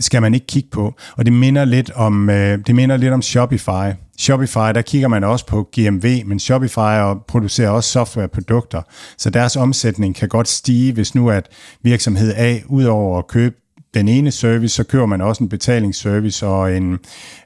skal 0.00 0.22
man 0.22 0.34
ikke 0.34 0.46
kigge 0.46 0.68
på. 0.72 0.94
Og 1.16 1.24
det 1.24 1.32
minder 1.32 1.64
lidt 1.64 1.90
om, 1.90 2.30
øh, 2.30 2.58
det 2.66 2.74
minder 2.74 2.96
lidt 2.96 3.12
om 3.12 3.22
Shopify. 3.22 3.92
Shopify, 4.18 4.72
der 4.74 4.82
kigger 4.82 5.08
man 5.08 5.24
også 5.24 5.46
på 5.46 5.68
GMV, 5.76 6.26
men 6.26 6.38
Shopify 6.38 7.18
producerer 7.28 7.70
også 7.70 7.90
softwareprodukter, 7.90 8.82
så 9.18 9.30
deres 9.30 9.56
omsætning 9.56 10.14
kan 10.14 10.28
godt 10.28 10.48
stige, 10.48 10.92
hvis 10.92 11.14
nu 11.14 11.30
at 11.30 11.48
virksomhed 11.82 12.34
A, 12.36 12.58
udover 12.66 13.18
at 13.18 13.26
købe 13.26 13.56
den 13.94 14.08
ene 14.08 14.30
service, 14.30 14.74
så 14.74 14.84
kører 14.84 15.06
man 15.06 15.20
også 15.20 15.44
en 15.44 15.48
betalingsservice 15.48 16.46
og 16.46 16.76
en, 16.76 16.98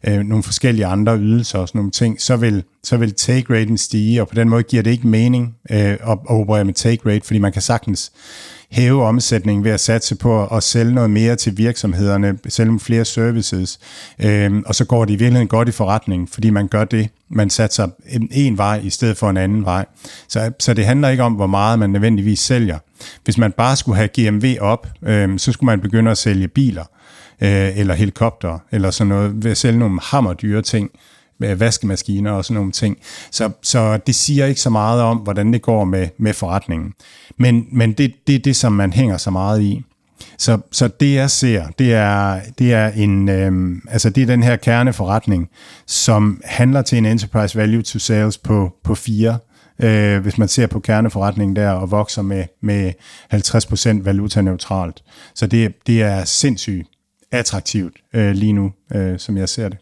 øh, 0.06 0.18
nogle 0.18 0.42
forskellige 0.42 0.86
andre 0.86 1.18
ydelser 1.18 1.58
og 1.58 1.68
sådan 1.68 1.78
nogle 1.78 1.90
ting, 1.90 2.20
så 2.20 2.36
vil, 2.36 2.64
så 2.84 2.96
vil 2.96 3.14
take 3.14 3.54
raten 3.54 3.78
stige, 3.78 4.20
og 4.20 4.28
på 4.28 4.34
den 4.34 4.48
måde 4.48 4.62
giver 4.62 4.82
det 4.82 4.90
ikke 4.90 5.06
mening 5.06 5.56
øh, 5.70 5.78
at, 5.78 5.98
at 6.02 6.18
operere 6.26 6.64
med 6.64 6.74
take 6.74 7.10
rate, 7.10 7.26
fordi 7.26 7.38
man 7.38 7.52
kan 7.52 7.62
sagtens 7.62 8.12
hæve 8.70 9.04
omsætningen 9.04 9.64
ved 9.64 9.70
at 9.70 9.80
satse 9.80 10.14
på 10.16 10.46
at 10.46 10.62
sælge 10.62 10.94
noget 10.94 11.10
mere 11.10 11.36
til 11.36 11.58
virksomhederne, 11.58 12.38
sælge 12.48 12.80
flere 12.80 13.04
services, 13.04 13.78
øh, 14.18 14.62
og 14.66 14.74
så 14.74 14.84
går 14.84 15.04
det 15.04 15.12
i 15.12 15.16
virkeligheden 15.16 15.48
godt 15.48 15.68
i 15.68 15.72
forretningen, 15.72 16.28
fordi 16.28 16.50
man 16.50 16.68
gør 16.68 16.84
det, 16.84 17.08
man 17.28 17.50
satser 17.50 17.88
en, 18.08 18.28
en 18.32 18.58
vej 18.58 18.80
i 18.84 18.90
stedet 18.90 19.16
for 19.16 19.30
en 19.30 19.36
anden 19.36 19.64
vej. 19.64 19.86
Så, 20.28 20.52
så 20.60 20.74
det 20.74 20.86
handler 20.86 21.08
ikke 21.08 21.22
om, 21.22 21.32
hvor 21.32 21.46
meget 21.46 21.78
man 21.78 21.90
nødvendigvis 21.90 22.40
sælger. 22.40 22.78
Hvis 23.24 23.38
man 23.38 23.52
bare 23.52 23.76
skulle 23.76 23.96
have 23.96 24.08
GMV 24.08 24.56
op, 24.60 24.86
øh, 25.02 25.38
så 25.38 25.52
skulle 25.52 25.66
man 25.66 25.80
begynde 25.80 26.10
at 26.10 26.18
sælge 26.18 26.48
biler, 26.48 26.84
øh, 27.40 27.78
eller 27.78 27.94
helikopter, 27.94 28.58
eller 28.72 28.90
sådan 28.90 29.08
noget, 29.08 29.44
ved 29.44 29.50
at 29.50 29.56
sælge 29.56 29.78
nogle 29.78 30.00
hammerdyre 30.02 30.62
ting, 30.62 30.90
med 31.40 31.54
vaskemaskiner 31.54 32.30
og 32.30 32.44
sådan 32.44 32.54
nogle 32.54 32.72
ting. 32.72 32.98
Så, 33.30 33.50
så 33.62 33.98
det 34.06 34.14
siger 34.14 34.46
ikke 34.46 34.60
så 34.60 34.70
meget 34.70 35.02
om, 35.02 35.16
hvordan 35.16 35.52
det 35.52 35.62
går 35.62 35.84
med, 35.84 36.08
med 36.18 36.32
forretningen. 36.32 36.92
Men, 37.38 37.66
men 37.72 37.92
det, 37.92 38.14
det 38.26 38.34
er 38.34 38.38
det, 38.38 38.56
som 38.56 38.72
man 38.72 38.92
hænger 38.92 39.16
så 39.16 39.30
meget 39.30 39.62
i. 39.62 39.82
Så, 40.38 40.58
så 40.72 40.88
det 40.88 41.14
jeg 41.14 41.30
ser, 41.30 41.66
det 41.78 41.94
er, 41.94 42.40
det 42.58 42.72
er 42.72 42.88
en, 42.88 43.28
øhm, 43.28 43.82
altså 43.90 44.10
det 44.10 44.22
er 44.22 44.26
den 44.26 44.42
her 44.42 44.56
kerneforretning, 44.56 45.48
som 45.86 46.40
handler 46.44 46.82
til 46.82 46.98
en 46.98 47.06
enterprise 47.06 47.58
value 47.58 47.82
to 47.82 47.98
sales 47.98 48.38
på, 48.38 48.72
på 48.84 48.94
fire, 48.94 49.38
øh, 49.82 50.22
hvis 50.22 50.38
man 50.38 50.48
ser 50.48 50.66
på 50.66 50.80
kerneforretningen 50.80 51.56
der, 51.56 51.70
og 51.70 51.90
vokser 51.90 52.22
med, 52.22 52.44
med 52.62 52.92
50% 53.34 54.04
valutaneutralt. 54.04 55.02
Så 55.34 55.46
det, 55.46 55.86
det 55.86 56.02
er 56.02 56.24
sindssygt 56.24 56.88
attraktivt 57.32 57.96
øh, 58.14 58.32
lige 58.32 58.52
nu, 58.52 58.72
øh, 58.94 59.18
som 59.18 59.36
jeg 59.36 59.48
ser 59.48 59.68
det. 59.68 59.78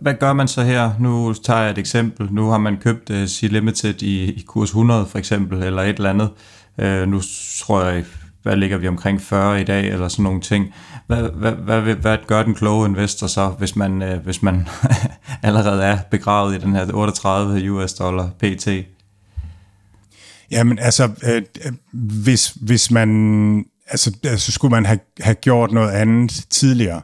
Hvad, 0.00 0.14
gør 0.20 0.32
man 0.32 0.48
så 0.48 0.62
her? 0.62 0.90
Nu 1.00 1.34
tager 1.34 1.60
jeg 1.60 1.70
et 1.70 1.78
eksempel. 1.78 2.28
Nu 2.32 2.50
har 2.50 2.58
man 2.58 2.76
købt 2.76 3.10
øh, 3.10 3.22
uh, 3.22 3.28
C-Limited 3.28 4.02
i, 4.02 4.32
i 4.32 4.44
kurs 4.46 4.68
100 4.68 5.06
for 5.06 5.18
eksempel, 5.18 5.62
eller 5.62 5.82
et 5.82 5.96
eller 5.96 6.10
andet. 6.10 6.30
Uh, 6.82 7.08
nu 7.08 7.20
tror 7.60 7.84
jeg, 7.84 8.04
hvad 8.42 8.56
ligger 8.56 8.78
vi 8.78 8.88
omkring 8.88 9.20
40 9.20 9.60
i 9.60 9.64
dag, 9.64 9.88
eller 9.88 10.08
sådan 10.08 10.22
nogle 10.22 10.40
ting. 10.40 10.74
Hvad, 11.06 11.22
hvad, 11.22 11.52
hvad, 11.52 11.94
hvad, 11.94 12.18
gør 12.26 12.42
den 12.42 12.54
kloge 12.54 12.88
investor 12.88 13.26
så, 13.26 13.48
hvis 13.48 13.76
man, 13.76 14.02
uh, 14.02 14.24
hvis 14.24 14.42
man 14.42 14.68
allerede 15.42 15.84
er 15.84 15.98
begravet 16.10 16.54
i 16.54 16.58
den 16.58 16.74
her 16.74 16.92
38 16.94 17.72
US 17.72 17.92
dollar 17.92 18.30
PT? 18.38 18.68
Jamen 20.50 20.78
altså, 20.78 21.10
øh, 21.24 21.42
hvis, 21.92 22.56
hvis 22.60 22.90
man, 22.90 23.64
altså, 23.86 24.16
altså 24.24 24.52
skulle 24.52 24.70
man 24.70 24.86
have, 24.86 24.98
have 25.20 25.34
gjort 25.34 25.72
noget 25.72 25.90
andet 25.90 26.46
tidligere. 26.50 27.00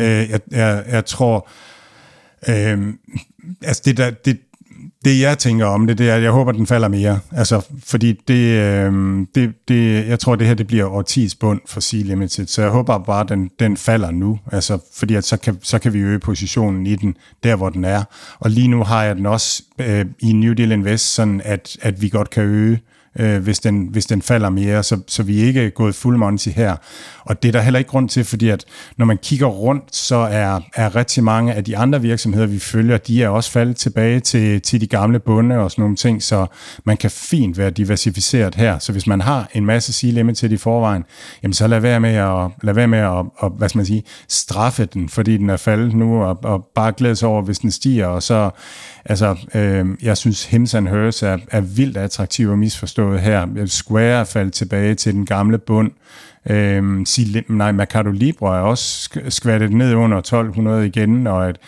Øh, 0.00 0.06
jeg, 0.06 0.40
jeg, 0.50 0.84
jeg 0.88 1.04
tror, 1.06 1.36
øh, 1.36 1.73
Øhm, 2.48 2.98
altså 3.62 3.82
det, 3.84 3.96
der, 3.96 4.10
det, 4.10 4.38
det 5.04 5.20
jeg 5.20 5.38
tænker 5.38 5.66
om 5.66 5.86
det, 5.86 5.98
det 5.98 6.10
er, 6.10 6.14
at 6.14 6.22
jeg 6.22 6.30
håber, 6.30 6.52
den 6.52 6.66
falder 6.66 6.88
mere. 6.88 7.20
Altså, 7.32 7.66
fordi 7.84 8.12
det, 8.28 8.58
øh, 8.58 8.92
det, 9.34 9.52
det, 9.68 10.08
jeg 10.08 10.18
tror, 10.18 10.36
det 10.36 10.46
her 10.46 10.54
det 10.54 10.66
bliver 10.66 10.86
årtids 10.86 11.34
bund 11.34 11.60
for 11.66 11.80
Sea 11.80 12.02
Limited, 12.02 12.46
så 12.46 12.62
jeg 12.62 12.70
håber 12.70 12.98
bare, 12.98 13.20
at 13.20 13.28
den, 13.28 13.50
den 13.58 13.76
falder 13.76 14.10
nu. 14.10 14.38
Altså, 14.52 14.78
fordi 14.94 15.14
at 15.14 15.24
så, 15.24 15.36
kan, 15.36 15.58
så 15.62 15.78
kan 15.78 15.92
vi 15.92 15.98
øge 15.98 16.18
positionen 16.18 16.86
i 16.86 16.96
den, 16.96 17.16
der 17.42 17.56
hvor 17.56 17.68
den 17.68 17.84
er. 17.84 18.02
Og 18.38 18.50
lige 18.50 18.68
nu 18.68 18.84
har 18.84 19.04
jeg 19.04 19.16
den 19.16 19.26
også 19.26 19.62
øh, 19.78 20.04
i 20.20 20.32
New 20.32 20.52
Deal 20.52 20.72
Invest, 20.72 21.14
sådan 21.14 21.40
at, 21.44 21.76
at 21.82 22.02
vi 22.02 22.08
godt 22.08 22.30
kan 22.30 22.42
øge 22.42 22.80
øh, 23.18 23.42
hvis, 23.42 23.58
den, 23.58 23.88
hvis 23.90 24.06
den 24.06 24.22
falder 24.22 24.50
mere, 24.50 24.82
så, 24.82 25.00
så 25.06 25.22
vi 25.22 25.42
er 25.42 25.46
ikke 25.46 25.70
gået 25.70 25.94
fuld 25.94 26.16
monty 26.16 26.48
her. 26.48 26.76
Og 27.20 27.42
det 27.42 27.48
er 27.48 27.52
der 27.52 27.60
heller 27.60 27.78
ikke 27.78 27.90
grund 27.90 28.08
til, 28.08 28.24
fordi 28.24 28.48
at 28.48 28.64
når 28.96 29.06
man 29.06 29.18
kigger 29.22 29.46
rundt, 29.46 29.96
så 29.96 30.16
er, 30.16 30.60
er 30.74 30.96
rigtig 30.96 31.24
mange 31.24 31.54
af 31.54 31.64
de 31.64 31.76
andre 31.76 32.00
virksomheder, 32.00 32.46
vi 32.46 32.58
følger, 32.58 32.98
de 32.98 33.22
er 33.22 33.28
også 33.28 33.50
faldet 33.50 33.76
tilbage 33.76 34.20
til, 34.20 34.60
til 34.60 34.80
de 34.80 34.86
gamle 34.86 35.18
bunde 35.18 35.58
og 35.58 35.70
sådan 35.70 35.82
nogle 35.82 35.96
ting, 35.96 36.22
så 36.22 36.46
man 36.84 36.96
kan 36.96 37.10
fint 37.10 37.58
være 37.58 37.70
diversificeret 37.70 38.54
her. 38.54 38.78
Så 38.78 38.92
hvis 38.92 39.06
man 39.06 39.20
har 39.20 39.48
en 39.54 39.66
masse 39.66 39.92
C-limited 39.92 40.52
i 40.52 40.56
forvejen, 40.56 41.04
jamen 41.42 41.54
så 41.54 41.66
lad 41.66 41.80
være 41.80 42.00
med 42.00 42.14
at, 42.14 42.50
lad 42.62 42.74
være 42.74 42.88
med 42.88 42.98
at, 42.98 43.26
at 43.42 43.52
hvad 43.58 43.68
skal 43.68 43.78
man 43.78 43.86
sige, 43.86 44.02
straffe 44.28 44.84
den, 44.84 45.08
fordi 45.08 45.36
den 45.36 45.50
er 45.50 45.56
faldet 45.56 45.94
nu, 45.94 46.22
og, 46.22 46.38
og 46.44 46.66
bare 46.74 46.92
glæde 46.92 47.16
sig 47.16 47.28
over, 47.28 47.42
hvis 47.42 47.58
den 47.58 47.70
stiger, 47.70 48.06
og 48.06 48.22
så, 48.22 48.50
altså, 49.04 49.36
øh, 49.54 49.86
jeg 50.02 50.16
synes, 50.16 50.44
Hims 50.44 50.74
and 50.74 50.88
Hers 50.88 51.22
er, 51.22 51.38
er 51.50 51.60
vildt 51.60 51.96
attraktiv 51.96 52.48
og 52.48 52.58
misforstået 52.58 53.20
her. 53.20 53.66
Square 53.66 54.20
er 54.20 54.24
faldet 54.24 54.52
tilbage 54.52 54.94
til 54.94 55.14
den 55.14 55.26
gamle 55.26 55.58
bund, 55.58 55.90
Øhm, 56.50 57.06
nej, 57.48 57.72
Mercado 57.72 58.10
Libre 58.10 58.56
er 58.56 58.60
også 58.60 59.10
skvattet 59.28 59.72
ned 59.72 59.94
under 59.94 60.18
1200 60.18 60.86
igen, 60.86 61.26
og 61.26 61.48
et, 61.48 61.58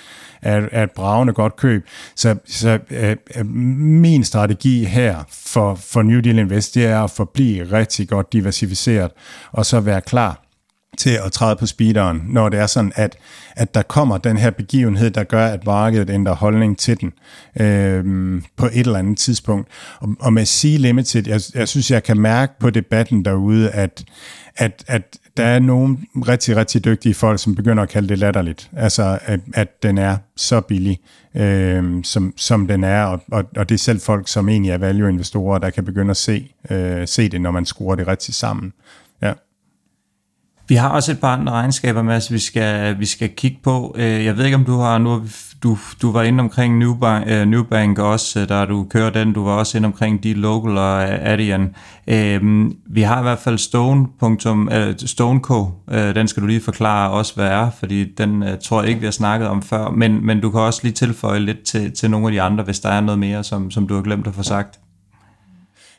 er, 0.43 0.69
er 0.73 0.83
et 0.83 0.91
bravende 0.91 1.33
godt 1.33 1.57
køb. 1.57 1.87
Så, 2.15 2.37
så 2.47 2.79
øh, 2.91 3.17
øh, 3.37 3.47
min 3.47 4.25
strategi 4.25 4.85
her 4.85 5.25
for, 5.31 5.75
for 5.75 6.03
New 6.03 6.21
Deal 6.21 6.39
Invest, 6.39 6.75
det 6.75 6.87
er 6.87 7.01
at 7.01 7.11
forblive 7.11 7.73
rigtig 7.73 8.09
godt 8.09 8.33
diversificeret, 8.33 9.11
og 9.53 9.67
så 9.67 9.81
være 9.81 10.01
klar 10.01 10.46
til 10.99 11.19
at 11.25 11.33
træde 11.33 11.57
på 11.57 11.67
speederen, 11.67 12.23
når 12.29 12.49
det 12.49 12.61
er 12.61 12.67
sådan, 12.67 12.93
at, 12.95 13.17
at 13.57 13.75
der 13.75 13.83
kommer 13.83 14.19
den 14.19 14.37
her 14.37 14.51
begivenhed, 14.51 15.11
der 15.11 15.25
gør, 15.25 15.47
at 15.47 15.67
markedet 15.67 16.11
ændrer 16.11 16.35
holdning 16.35 16.79
til 16.79 17.01
den 17.01 17.13
øh, 17.61 18.43
på 18.57 18.67
et 18.67 18.87
eller 18.87 18.99
andet 18.99 19.19
tidspunkt. 19.19 19.69
Og, 20.01 20.09
og 20.21 20.33
med 20.33 20.47
C-Limited, 20.47 21.29
jeg, 21.29 21.41
jeg 21.55 21.69
synes, 21.69 21.91
jeg 21.91 22.03
kan 22.03 22.21
mærke 22.21 22.53
på 22.61 22.71
debatten 22.71 23.25
derude, 23.25 23.71
at, 23.71 24.05
at, 24.57 24.85
at 24.87 25.19
der 25.37 25.45
er 25.45 25.59
nogle 25.59 25.99
rigtig, 26.29 26.57
rigtig 26.57 26.85
dygtige 26.85 27.15
folk, 27.15 27.41
som 27.41 27.55
begynder 27.55 27.83
at 27.83 27.89
kalde 27.89 28.09
det 28.09 28.19
latterligt. 28.19 28.71
Altså, 28.77 29.19
at, 29.23 29.41
at 29.55 29.83
den 29.83 29.99
er 29.99 30.17
så 30.37 30.61
billig, 30.61 30.99
øh, 31.35 32.05
som, 32.05 32.35
som 32.37 32.67
den 32.67 32.85
er, 32.85 33.05
og, 33.05 33.23
og, 33.33 33.45
og 33.57 33.69
det 33.69 33.75
er 33.75 33.79
selv 33.79 34.01
folk, 34.01 34.29
som 34.29 34.49
egentlig 34.49 34.73
er 34.73 34.79
value-investorer, 34.79 35.59
der 35.59 35.71
kan 35.71 35.85
begynde 35.85 36.11
at 36.11 36.17
se, 36.17 36.53
øh, 36.71 37.09
se 37.09 37.29
det, 37.29 37.41
når 37.41 37.51
man 37.51 37.67
skruer 37.67 37.95
det 37.95 38.07
rigtigt 38.07 38.37
sammen. 38.37 38.73
Vi 40.69 40.75
har 40.75 40.89
også 40.89 41.13
et 41.13 41.21
par 41.21 41.37
andre 41.37 41.53
regnskaber, 41.53 42.03
Mads, 42.03 42.33
vi 42.33 42.39
skal, 42.39 42.99
vi 42.99 43.07
skal 43.07 43.29
kigge 43.29 43.59
på. 43.63 43.95
Øh, 43.99 44.25
jeg 44.25 44.37
ved 44.37 44.45
ikke, 44.45 44.57
om 44.57 44.65
du 44.65 44.79
har 44.79 44.99
nu 44.99 45.23
du, 45.63 45.79
du 46.03 46.13
var 46.13 46.23
inde 46.23 46.41
omkring 46.41 46.79
Newbank, 46.79 47.27
øh, 47.29 47.43
uh, 47.43 47.49
Newbank 47.49 47.99
også, 47.99 48.41
øh, 48.41 48.49
da 48.49 48.65
du 48.65 48.87
kører 48.91 49.11
den. 49.11 49.33
Du 49.33 49.45
var 49.45 49.53
også 49.53 49.79
inde 49.79 49.87
omkring 49.87 50.23
de 50.23 50.35
local 50.35 50.79
og 50.79 51.03
Adyen. 51.03 51.63
Uh, 51.63 52.71
vi 52.87 53.03
har 53.03 53.19
i 53.19 53.23
hvert 53.23 53.39
fald 53.39 53.59
Stone. 53.59 54.07
Uh, 54.21 54.37
Stoneco. 54.97 55.71
Uh, 55.89 55.97
den 55.97 56.29
skal 56.29 56.43
du 56.43 56.47
lige 56.47 56.61
forklare 56.61 57.11
også, 57.11 57.35
hvad 57.35 57.47
er, 57.47 57.71
fordi 57.79 58.13
den 58.19 58.43
uh, 58.43 58.49
tror 58.63 58.81
jeg 58.81 58.89
ikke, 58.89 59.01
vi 59.01 59.07
har 59.07 59.13
snakket 59.13 59.49
om 59.49 59.63
før. 59.63 59.91
Men, 59.91 60.27
men 60.27 60.41
du 60.41 60.51
kan 60.51 60.61
også 60.61 60.81
lige 60.83 60.93
tilføje 60.93 61.39
lidt 61.39 61.63
til, 61.63 61.93
til 61.93 62.11
nogle 62.11 62.27
af 62.27 62.33
de 62.33 62.43
andre, 62.43 62.65
hvis 62.65 62.81
der 62.81 62.89
er 62.89 63.01
noget 63.01 63.19
mere, 63.19 63.45
som, 63.45 63.71
som 63.71 63.89
du 63.89 63.95
har 63.95 64.03
glemt 64.03 64.27
at 64.27 64.35
få 64.35 64.43
sagt. 64.43 64.79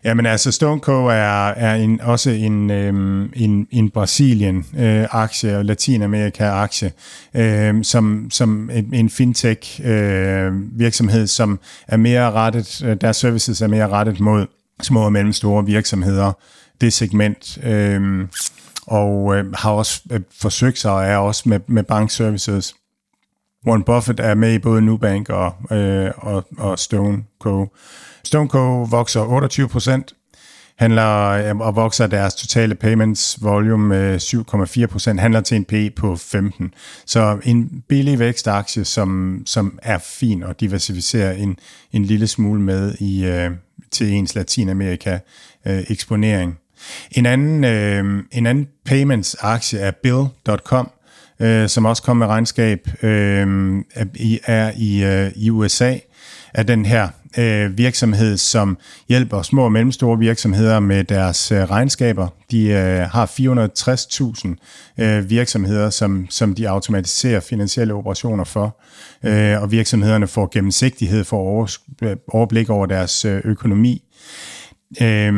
Jamen 0.04 0.26
altså, 0.26 0.52
StoneCo 0.52 1.06
er, 1.06 1.48
er 1.48 1.76
en, 1.76 2.02
også 2.02 2.30
en, 2.30 2.72
øhm, 2.72 3.32
en, 3.36 3.68
en 3.72 3.90
Brasilien-aktie 3.90 5.52
øh, 5.52 5.58
og 5.58 5.66
Latinamerika-aktie, 5.66 6.92
øh, 7.34 7.84
som, 7.84 8.28
som 8.32 8.70
en, 8.74 8.94
en 8.94 9.10
fintech-virksomhed, 9.10 11.22
øh, 11.22 11.28
som 11.28 11.60
er 11.88 11.98
mere 11.98 12.32
rettet, 12.32 12.82
øh, 12.86 12.98
deres 13.02 13.18
services 13.18 13.62
er 13.62 13.68
mere 13.68 13.90
rettet 13.90 14.20
mod 14.20 14.46
små 14.82 15.06
og 15.06 15.12
mellemstore 15.12 15.66
virksomheder, 15.66 16.32
det 16.82 16.94
segment, 16.94 17.58
øh, 17.64 18.28
og 18.88 19.36
øh, 19.36 19.54
har 19.54 19.72
også 19.72 20.02
øh, 20.12 20.20
forsøgt 20.42 20.80
sig 20.80 20.92
og 20.92 21.06
er 21.06 21.18
også 21.18 21.50
med, 21.50 21.60
med 21.68 21.84
bankservices. 21.84 22.76
Warren 23.68 23.84
Buffett 23.84 24.20
er 24.20 24.36
med 24.36 24.54
i 24.54 24.60
både 24.60 24.82
Nubank 24.82 25.30
og, 25.30 25.78
øh, 25.78 26.12
og, 26.18 26.48
og 26.58 26.80
Stone 26.80 27.24
Co. 27.40 27.66
StoneCo 28.28 28.84
vokser 28.84 29.22
28 29.22 29.68
procent, 29.68 30.14
handler 30.78 31.30
øh, 31.30 31.58
og 31.58 31.76
vokser 31.76 32.08
deres 32.08 32.36
totale 32.36 32.76
payments 32.76 33.38
volume 33.42 33.98
øh, 33.98 34.02
med 34.02 34.84
7,4 34.84 34.86
procent, 34.86 35.20
handler 35.20 35.42
til 35.42 35.58
en 35.58 35.66
P 35.66 35.96
på 35.96 36.16
15. 36.16 36.74
Så 37.06 37.40
en 37.44 37.84
billig 37.90 38.20
vækstaktie, 38.20 38.86
som, 38.86 39.42
som 39.46 39.80
er 39.82 39.98
fin 39.98 40.44
og 40.44 40.60
diversificerer 40.60 41.32
en, 41.32 41.60
en 41.92 42.06
lille 42.06 42.28
smule 42.28 42.62
med 42.62 42.96
i, 43.00 43.26
øh, 43.26 43.52
til 43.92 44.14
ens 44.14 44.36
Latinamerika 44.36 45.20
øh, 45.68 45.84
eksponering. 45.90 46.58
En 47.12 47.26
anden, 47.26 47.64
øh, 47.64 48.24
en 48.32 48.46
anden 48.46 48.68
payments-aktie 48.86 49.80
er 49.80 49.92
Bill.com, 49.92 50.92
øh, 51.40 51.70
som 51.70 51.86
også 51.86 52.04
kommer 52.04 52.26
med 52.26 52.34
regnskab, 52.34 52.88
øh, 53.04 53.84
er 54.46 54.72
i, 54.76 55.04
øh, 55.04 55.32
i 55.36 55.50
USA, 55.50 55.98
er 56.54 56.64
den 56.64 56.86
her 56.86 57.10
øh, 57.38 57.78
virksomhed, 57.78 58.38
som 58.38 58.78
hjælper 59.10 59.42
små 59.42 59.64
og 59.64 59.72
mellemstore 59.72 60.20
virksomheder 60.20 60.80
med 60.80 61.04
deres 61.04 61.52
øh, 61.52 61.64
regnskaber. 61.64 62.28
De 62.52 62.64
øh, 62.68 63.00
har 63.00 63.26
460.000 63.26 65.04
øh, 65.04 65.30
virksomheder, 65.30 65.90
som, 65.90 66.28
som 66.30 66.56
de 66.56 66.70
automatiserer 66.70 67.40
finansielle 67.40 67.94
operationer 67.94 68.44
for, 68.44 68.80
øh, 69.24 69.62
og 69.62 69.72
virksomhederne 69.72 70.28
får 70.28 70.50
gennemsigtighed 70.54 71.24
for 71.24 71.70
øh, 72.02 72.16
overblik 72.28 72.70
over 72.70 72.86
deres 72.86 73.26
øh, 73.26 73.42
økonomi. 73.44 74.04
Øh, 75.02 75.34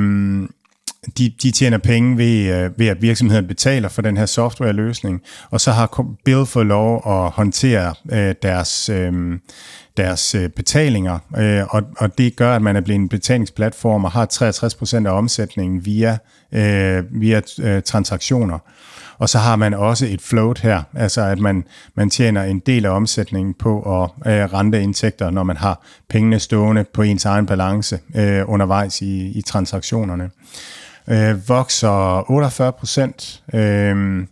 de, 1.18 1.34
de 1.43 1.51
tjener 1.51 1.78
penge 1.78 2.18
ved, 2.18 2.55
øh, 2.55 2.80
ved, 2.80 2.88
at 2.88 3.01
virksomheden 3.01 3.47
betaler 3.47 3.89
for 3.89 4.01
den 4.01 4.18
her 4.18 4.26
softwareløsning, 4.26 5.22
og 5.49 5.62
så 5.62 5.72
har 5.72 6.05
Bill 6.26 6.45
fået 6.45 6.66
lov 6.66 6.95
at 6.95 7.32
håndtere 7.32 7.93
øh, 8.12 8.36
deres, 8.43 8.89
øh, 8.89 9.39
deres 9.97 10.36
øh, 10.36 10.49
betalinger, 10.49 11.20
øh, 11.38 11.64
og, 11.70 11.84
og 11.97 12.18
det 12.18 12.36
gør, 12.36 12.55
at 12.55 12.62
man 12.62 12.76
er 12.76 12.82
blevet 12.82 12.99
en 12.99 13.10
betalingsplatform 13.10 14.05
og 14.05 14.12
har 14.12 14.28
63% 15.03 15.07
af 15.07 15.12
omsætningen 15.18 15.86
via, 15.86 16.18
øh, 16.51 17.03
via 17.22 17.41
øh, 17.62 17.82
transaktioner. 17.84 18.60
Og 19.20 19.30
så 19.30 19.38
har 19.38 19.55
man 19.55 19.74
også 19.74 20.05
et 20.05 20.22
float 20.22 20.60
her, 20.60 20.84
altså 20.93 21.22
at 21.22 21.39
man, 21.39 21.64
man 21.95 22.10
tjener 22.10 22.43
en 22.43 22.60
del 22.60 22.86
af 22.86 22.89
omsætningen 22.89 23.53
på 23.53 24.01
at 24.01 24.32
øh, 24.32 24.53
rente 24.53 24.82
indtægter, 24.82 25.30
når 25.30 25.43
man 25.43 25.57
har 25.57 25.86
pengene 26.10 26.39
stående 26.39 26.86
på 26.93 27.01
ens 27.01 27.26
egen 27.26 27.45
balance 27.45 27.99
øh, 28.16 28.43
undervejs 28.47 29.01
i, 29.01 29.38
i 29.38 29.41
transaktionerne. 29.41 30.30
Øh, 31.12 31.49
vokser 31.49 32.32
48 32.32 32.72
procent. 32.72 33.43
Øh, 33.53 34.28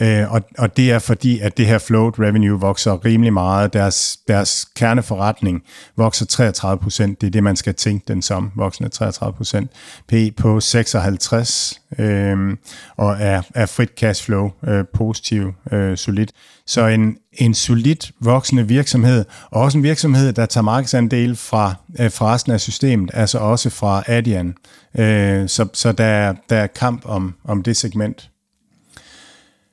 Øh, 0.00 0.32
og, 0.32 0.42
og 0.58 0.76
det 0.76 0.90
er 0.90 0.98
fordi, 0.98 1.38
at 1.38 1.56
det 1.56 1.66
her 1.66 1.78
float 1.78 2.18
revenue 2.18 2.60
vokser 2.60 3.04
rimelig 3.04 3.32
meget. 3.32 3.72
Deres, 3.72 4.18
deres 4.28 4.66
kerneforretning 4.76 5.62
vokser 5.96 6.26
33 6.26 6.82
procent. 6.82 7.20
Det 7.20 7.26
er 7.26 7.30
det, 7.30 7.42
man 7.42 7.56
skal 7.56 7.74
tænke 7.74 8.04
den 8.08 8.22
som, 8.22 8.52
voksende 8.56 8.88
33 8.88 9.36
procent. 9.36 9.70
P 10.08 10.14
på 10.36 10.60
56, 10.60 11.80
øh, 11.98 12.56
og 12.96 13.16
er, 13.20 13.42
er 13.54 13.66
frit 13.66 13.90
cashflow 13.96 14.50
øh, 14.66 14.84
positiv, 14.94 15.52
øh, 15.72 15.96
solid. 15.96 16.26
Så 16.66 16.86
en, 16.86 17.16
en 17.32 17.54
solid 17.54 17.96
voksende 18.20 18.68
virksomhed, 18.68 19.24
og 19.50 19.62
også 19.62 19.78
en 19.78 19.84
virksomhed, 19.84 20.32
der 20.32 20.46
tager 20.46 20.62
markedsandel 20.62 21.36
fra, 21.36 21.74
øh, 22.00 22.10
fra 22.10 22.34
resten 22.34 22.52
af 22.52 22.60
systemet, 22.60 23.10
altså 23.14 23.38
også 23.38 23.70
fra 23.70 24.02
Adyen. 24.06 24.54
Øh, 24.98 25.48
så 25.48 25.68
så 25.72 25.92
der, 25.92 26.34
der 26.48 26.56
er 26.56 26.66
kamp 26.66 27.02
om, 27.04 27.34
om 27.44 27.62
det 27.62 27.76
segment. 27.76 28.31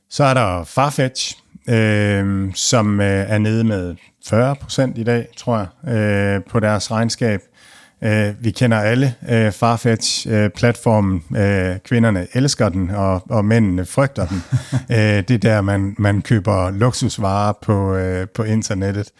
Så 0.09 0.23
er 0.23 0.33
der 0.33 0.63
Farfetch, 0.63 1.37
øh, 1.69 2.53
som 2.55 3.01
øh, 3.01 3.29
er 3.29 3.37
nede 3.37 3.63
med 3.63 3.95
40% 4.25 4.99
i 4.99 5.03
dag, 5.03 5.27
tror 5.37 5.57
jeg, 5.57 5.95
øh, 5.95 6.41
på 6.49 6.59
deres 6.59 6.91
regnskab. 6.91 7.41
Øh, 8.03 8.43
vi 8.43 8.51
kender 8.51 8.79
alle 8.79 9.15
øh, 9.29 9.51
Farfetch-platformen. 9.51 11.23
Øh, 11.37 11.69
øh, 11.69 11.79
kvinderne 11.79 12.27
elsker 12.33 12.69
den, 12.69 12.89
og, 12.89 13.23
og 13.29 13.45
mændene 13.45 13.85
frygter 13.85 14.27
den. 14.27 14.43
øh, 14.97 14.97
det 14.97 15.31
er 15.31 15.37
der, 15.37 15.61
man, 15.61 15.95
man 15.97 16.21
køber 16.21 16.71
luksusvarer 16.71 17.53
på, 17.61 17.95
øh, 17.95 18.27
på 18.27 18.43
internettet. 18.43 19.11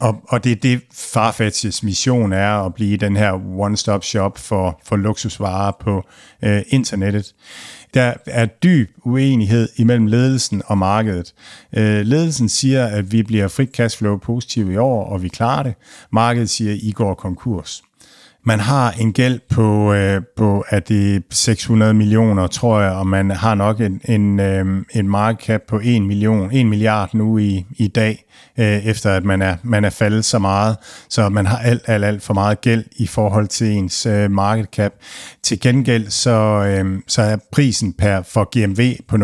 Og, 0.00 0.22
og 0.28 0.44
det 0.44 0.52
er 0.52 0.56
det, 0.56 0.80
Farfetch's 0.92 1.80
mission 1.82 2.32
er, 2.32 2.66
at 2.66 2.74
blive 2.74 2.96
den 2.96 3.16
her 3.16 3.32
one-stop 3.32 4.04
shop 4.04 4.38
for, 4.38 4.80
for 4.84 4.96
luksusvarer 4.96 5.72
på 5.80 6.04
øh, 6.44 6.62
internettet. 6.68 7.34
Der 7.94 8.14
er 8.26 8.46
dyb 8.46 8.90
uenighed 9.04 9.68
imellem 9.76 10.06
ledelsen 10.06 10.62
og 10.66 10.78
markedet. 10.78 11.34
Øh, 11.76 12.06
ledelsen 12.06 12.48
siger, 12.48 12.86
at 12.86 13.12
vi 13.12 13.22
bliver 13.22 13.48
frit 13.48 13.70
cashflow 13.70 14.16
positive 14.16 14.72
i 14.72 14.76
år, 14.76 15.04
og 15.04 15.22
vi 15.22 15.28
klarer 15.28 15.62
det. 15.62 15.74
Markedet 16.12 16.50
siger, 16.50 16.72
at 16.72 16.78
I 16.82 16.92
går 16.92 17.14
konkurs. 17.14 17.82
Man 18.48 18.60
har 18.60 18.90
en 18.90 19.12
gæld 19.12 19.40
på, 19.50 19.92
øh, 19.92 20.22
på 20.36 20.64
at 20.68 20.88
det 20.88 21.22
600 21.30 21.94
millioner, 21.94 22.46
tror 22.46 22.80
jeg, 22.80 22.92
og 22.92 23.06
man 23.06 23.30
har 23.30 23.54
nok 23.54 23.80
en, 23.80 24.00
en, 24.04 24.40
øh, 24.40 24.84
en 24.94 25.08
market 25.08 25.46
cap 25.46 25.60
på 25.68 25.80
1 25.84 26.02
million, 26.02 26.50
1 26.52 26.66
milliard 26.66 27.14
nu 27.14 27.38
i, 27.38 27.66
i 27.76 27.88
dag 27.88 28.24
øh, 28.58 28.86
efter 28.86 29.10
at 29.10 29.24
man 29.24 29.42
er, 29.42 29.56
man 29.62 29.84
er 29.84 29.90
faldet 29.90 30.24
så 30.24 30.38
meget, 30.38 30.76
så 31.08 31.28
man 31.28 31.46
har 31.46 31.58
alt, 31.58 31.82
alt, 31.86 32.04
alt 32.04 32.22
for 32.22 32.34
meget 32.34 32.60
gæld 32.60 32.84
i 32.96 33.06
forhold 33.06 33.48
til 33.48 33.66
ens 33.66 34.06
øh, 34.06 34.30
market 34.30 34.66
cap. 34.72 34.92
Til 35.42 35.60
gengæld 35.60 36.10
så, 36.10 36.64
øh, 36.68 36.98
så 37.06 37.22
er 37.22 37.36
prisen 37.52 37.92
per 37.92 38.22
for 38.22 38.48
GMV 38.52 38.96
på 39.08 39.16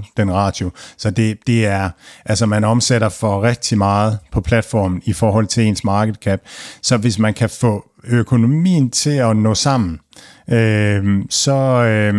0,25 0.00 0.12
den 0.16 0.32
ratio, 0.32 0.70
så 0.96 1.10
det, 1.10 1.38
det 1.46 1.66
er, 1.66 1.90
altså 2.24 2.46
man 2.46 2.64
omsætter 2.64 3.08
for 3.08 3.42
rigtig 3.42 3.78
meget 3.78 4.18
på 4.32 4.40
platformen 4.40 5.02
i 5.04 5.12
forhold 5.12 5.46
til 5.46 5.66
ens 5.66 5.84
market 5.84 6.16
cap, 6.16 6.40
så 6.82 6.96
hvis 6.96 7.18
man 7.18 7.34
kan 7.34 7.50
få 7.50 7.89
økonomien 8.08 8.90
til 8.90 9.10
at 9.10 9.36
nå 9.36 9.54
sammen, 9.54 10.00
øh, 10.48 11.24
så, 11.30 11.54
øh, 11.84 12.14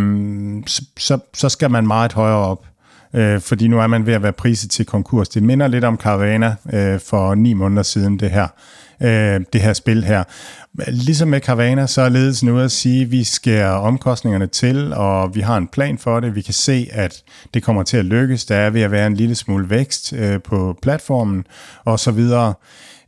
så, 0.97 1.19
så 1.33 1.49
skal 1.49 1.71
man 1.71 1.87
meget 1.87 2.13
højere 2.13 2.37
op 2.37 2.65
øh, 3.13 3.41
fordi 3.41 3.67
nu 3.67 3.79
er 3.79 3.87
man 3.87 4.05
ved 4.05 4.13
at 4.13 4.23
være 4.23 4.33
priset 4.33 4.71
til 4.71 4.85
konkurs. 4.85 5.29
Det 5.29 5.43
minder 5.43 5.67
lidt 5.67 5.83
om 5.83 5.97
Caravana 5.97 6.55
øh, 6.73 6.99
for 6.99 7.35
ni 7.35 7.53
måneder 7.53 7.83
siden, 7.83 8.19
det 8.19 8.31
her, 8.31 8.47
øh, 9.01 9.41
det 9.53 9.61
her 9.61 9.73
spil 9.73 10.03
her. 10.03 10.23
Ligesom 10.87 11.27
med 11.27 11.41
Caravana, 11.41 11.87
så 11.87 12.01
er 12.01 12.09
ledelsen 12.09 12.49
ude 12.49 12.63
at 12.63 12.71
sige, 12.71 13.01
at 13.01 13.11
vi 13.11 13.23
skærer 13.23 13.71
omkostningerne 13.71 14.47
til, 14.47 14.93
og 14.93 15.35
vi 15.35 15.41
har 15.41 15.57
en 15.57 15.67
plan 15.67 15.97
for 15.97 16.19
det. 16.19 16.35
Vi 16.35 16.41
kan 16.41 16.53
se, 16.53 16.87
at 16.91 17.23
det 17.53 17.63
kommer 17.63 17.83
til 17.83 17.97
at 17.97 18.05
lykkes. 18.05 18.45
Der 18.45 18.55
er 18.55 18.69
ved 18.69 18.81
at 18.81 18.91
være 18.91 19.07
en 19.07 19.15
lille 19.15 19.35
smule 19.35 19.69
vækst 19.69 20.13
øh, 20.13 20.41
på 20.41 20.77
platformen, 20.81 21.45
og 21.85 21.99
så 21.99 22.11
videre. 22.11 22.53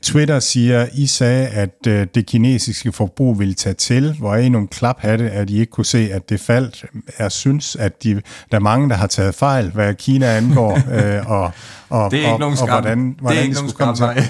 Twitter 0.03 0.39
siger, 0.39 0.87
I 0.93 1.07
sagde, 1.07 1.47
at 1.47 1.87
øh, 1.87 2.07
det 2.15 2.25
kinesiske 2.25 2.91
forbrug 2.91 3.39
ville 3.39 3.53
tage 3.53 3.73
til. 3.73 4.15
Hvor 4.19 4.33
er 4.33 4.37
I 4.37 4.49
nogle 4.49 4.67
klaphatte, 4.67 5.31
at 5.31 5.49
I 5.49 5.59
ikke 5.59 5.71
kunne 5.71 5.85
se, 5.85 6.09
at 6.11 6.29
det 6.29 6.39
faldt? 6.39 6.85
Jeg 7.19 7.31
synes, 7.31 7.75
at 7.75 8.03
de, 8.03 8.13
der 8.51 8.57
er 8.57 8.59
mange, 8.59 8.89
der 8.89 8.95
har 8.95 9.07
taget 9.07 9.35
fejl, 9.35 9.71
hvad 9.71 9.93
Kina 9.93 10.37
angår, 10.37 10.79
øh, 10.95 11.31
og, 11.31 11.51
og, 11.89 12.11
det 12.11 12.17
er 12.17 12.21
ikke 12.21 12.33
og, 12.33 12.39
nogen 12.39 12.57
og 12.61 12.67
hvordan, 12.67 13.15
hvordan 13.19 13.37
det 13.37 13.39
er 13.39 13.43
ikke 13.43 13.55
nogen 13.55 13.69
skam, 13.69 13.95
nej. 13.99 14.23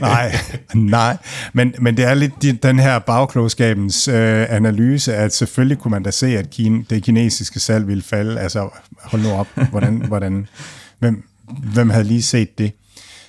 nej, 0.00 0.36
nej. 0.74 1.16
Men, 1.52 1.74
men 1.78 1.96
det 1.96 2.04
er 2.04 2.14
lidt 2.14 2.62
den 2.62 2.78
her 2.78 2.98
bagklogskabens 2.98 4.08
øh, 4.08 4.46
analyse, 4.48 5.14
at 5.14 5.34
selvfølgelig 5.34 5.78
kunne 5.78 5.90
man 5.90 6.02
da 6.02 6.10
se, 6.10 6.38
at 6.38 6.50
Kine, 6.50 6.84
det 6.90 7.02
kinesiske 7.02 7.60
salg 7.60 7.86
ville 7.86 8.02
falde. 8.02 8.40
Altså, 8.40 8.68
hold 9.02 9.22
nu 9.22 9.30
op, 9.30 9.48
hvordan, 9.70 9.96
hvordan, 10.08 10.48
hvem, 10.98 11.24
hvem 11.72 11.90
havde 11.90 12.04
lige 12.04 12.22
set 12.22 12.58
det? 12.58 12.72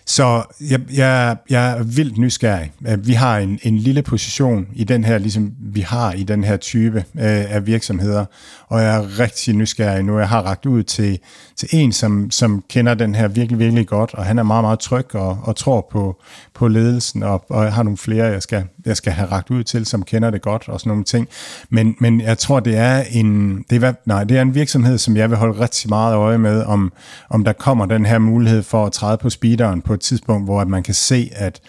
Så 0.10 0.43
jeg, 0.70 0.80
jeg, 0.93 1.38
jeg 1.49 1.72
er 1.72 1.84
vildt 1.84 2.18
nysgerrig. 2.18 2.72
Øh, 2.88 3.07
vi 3.07 3.14
har 3.14 3.38
en, 3.38 3.60
en 3.64 3.78
lille 3.78 4.01
position 4.01 4.68
i 4.74 4.84
den 4.84 5.03
her, 5.03 5.18
ligesom 5.18 5.51
vi 5.60 5.82
har 5.82 6.12
i 6.12 6.24
den 6.24 6.43
her 6.43 6.57
type 6.57 6.97
øh, 6.97 7.53
af 7.55 7.68
virksomheder, 7.68 8.26
og 8.68 8.82
jeg 8.82 8.95
er 8.95 9.20
rigtig 9.20 9.55
nysgerrig 9.55 10.03
nu. 10.03 10.20
Jeg 10.20 10.30
har 10.30 10.41
ragt 10.41 10.66
ud 10.66 10.84
til, 10.84 11.20
til 11.55 11.70
en, 11.72 11.91
som, 11.91 12.32
som 12.32 12.64
kender 12.70 12.93
den 12.93 13.16
her 13.16 13.28
virkelig, 13.28 13.60
virkelig 13.60 13.88
godt, 13.88 14.14
og 14.14 14.26
han 14.26 14.39
er 14.39 14.43
meget, 14.43 14.64
meget 14.64 14.80
tryg 14.80 15.16
og, 15.16 15.39
og 15.43 15.55
tror 15.55 15.88
på, 15.91 16.22
på 16.53 16.68
ledelsen, 16.68 17.24
og, 17.24 17.45
og 17.49 17.64
jeg 17.64 17.74
har 17.74 17.84
nogle 17.84 17.97
flere, 17.97 18.26
jeg 18.26 18.41
skal, 18.41 18.64
jeg 18.86 18.97
skal 18.97 19.14
have 19.14 19.32
ragt 19.32 19.49
ud 19.49 19.64
til, 19.64 19.86
som 19.86 20.03
kender 20.03 20.30
det 20.30 20.41
godt 20.41 20.70
og 20.70 20.80
sådan 20.80 20.89
nogle 20.89 21.03
ting. 21.03 21.28
Men, 21.70 21.95
men 21.99 22.22
jeg 22.22 22.38
tror, 22.38 22.60
det 22.60 22.78
er 22.78 23.03
en, 23.12 23.62
det 23.70 23.84
er, 23.84 23.93
nej, 24.05 24.24
det 24.24 24.38
er 24.38 24.41
en 24.41 24.55
virksomhed, 24.55 24.97
som 24.97 25.18
jeg 25.18 25.30
vil 25.30 25.38
holde 25.38 25.60
rigtig 25.60 25.89
meget 25.89 26.16
øje 26.16 26.38
med, 26.38 26.64
om, 26.64 26.91
om 27.30 27.43
der 27.43 27.53
kommer 27.53 27.86
den 27.86 28.05
her 28.05 28.20
mulighed 28.20 28.64
for 28.64 28.86
at 28.86 28.91
træde 28.91 29.18
på 29.18 29.30
speederen 29.30 29.82
på 29.82 29.99
et 30.00 30.04
tidspunkt, 30.04 30.47
hvor 30.47 30.62
at 30.62 30.68
man 30.68 30.84
kan 30.84 30.93
se, 30.93 31.30
at, 31.36 31.62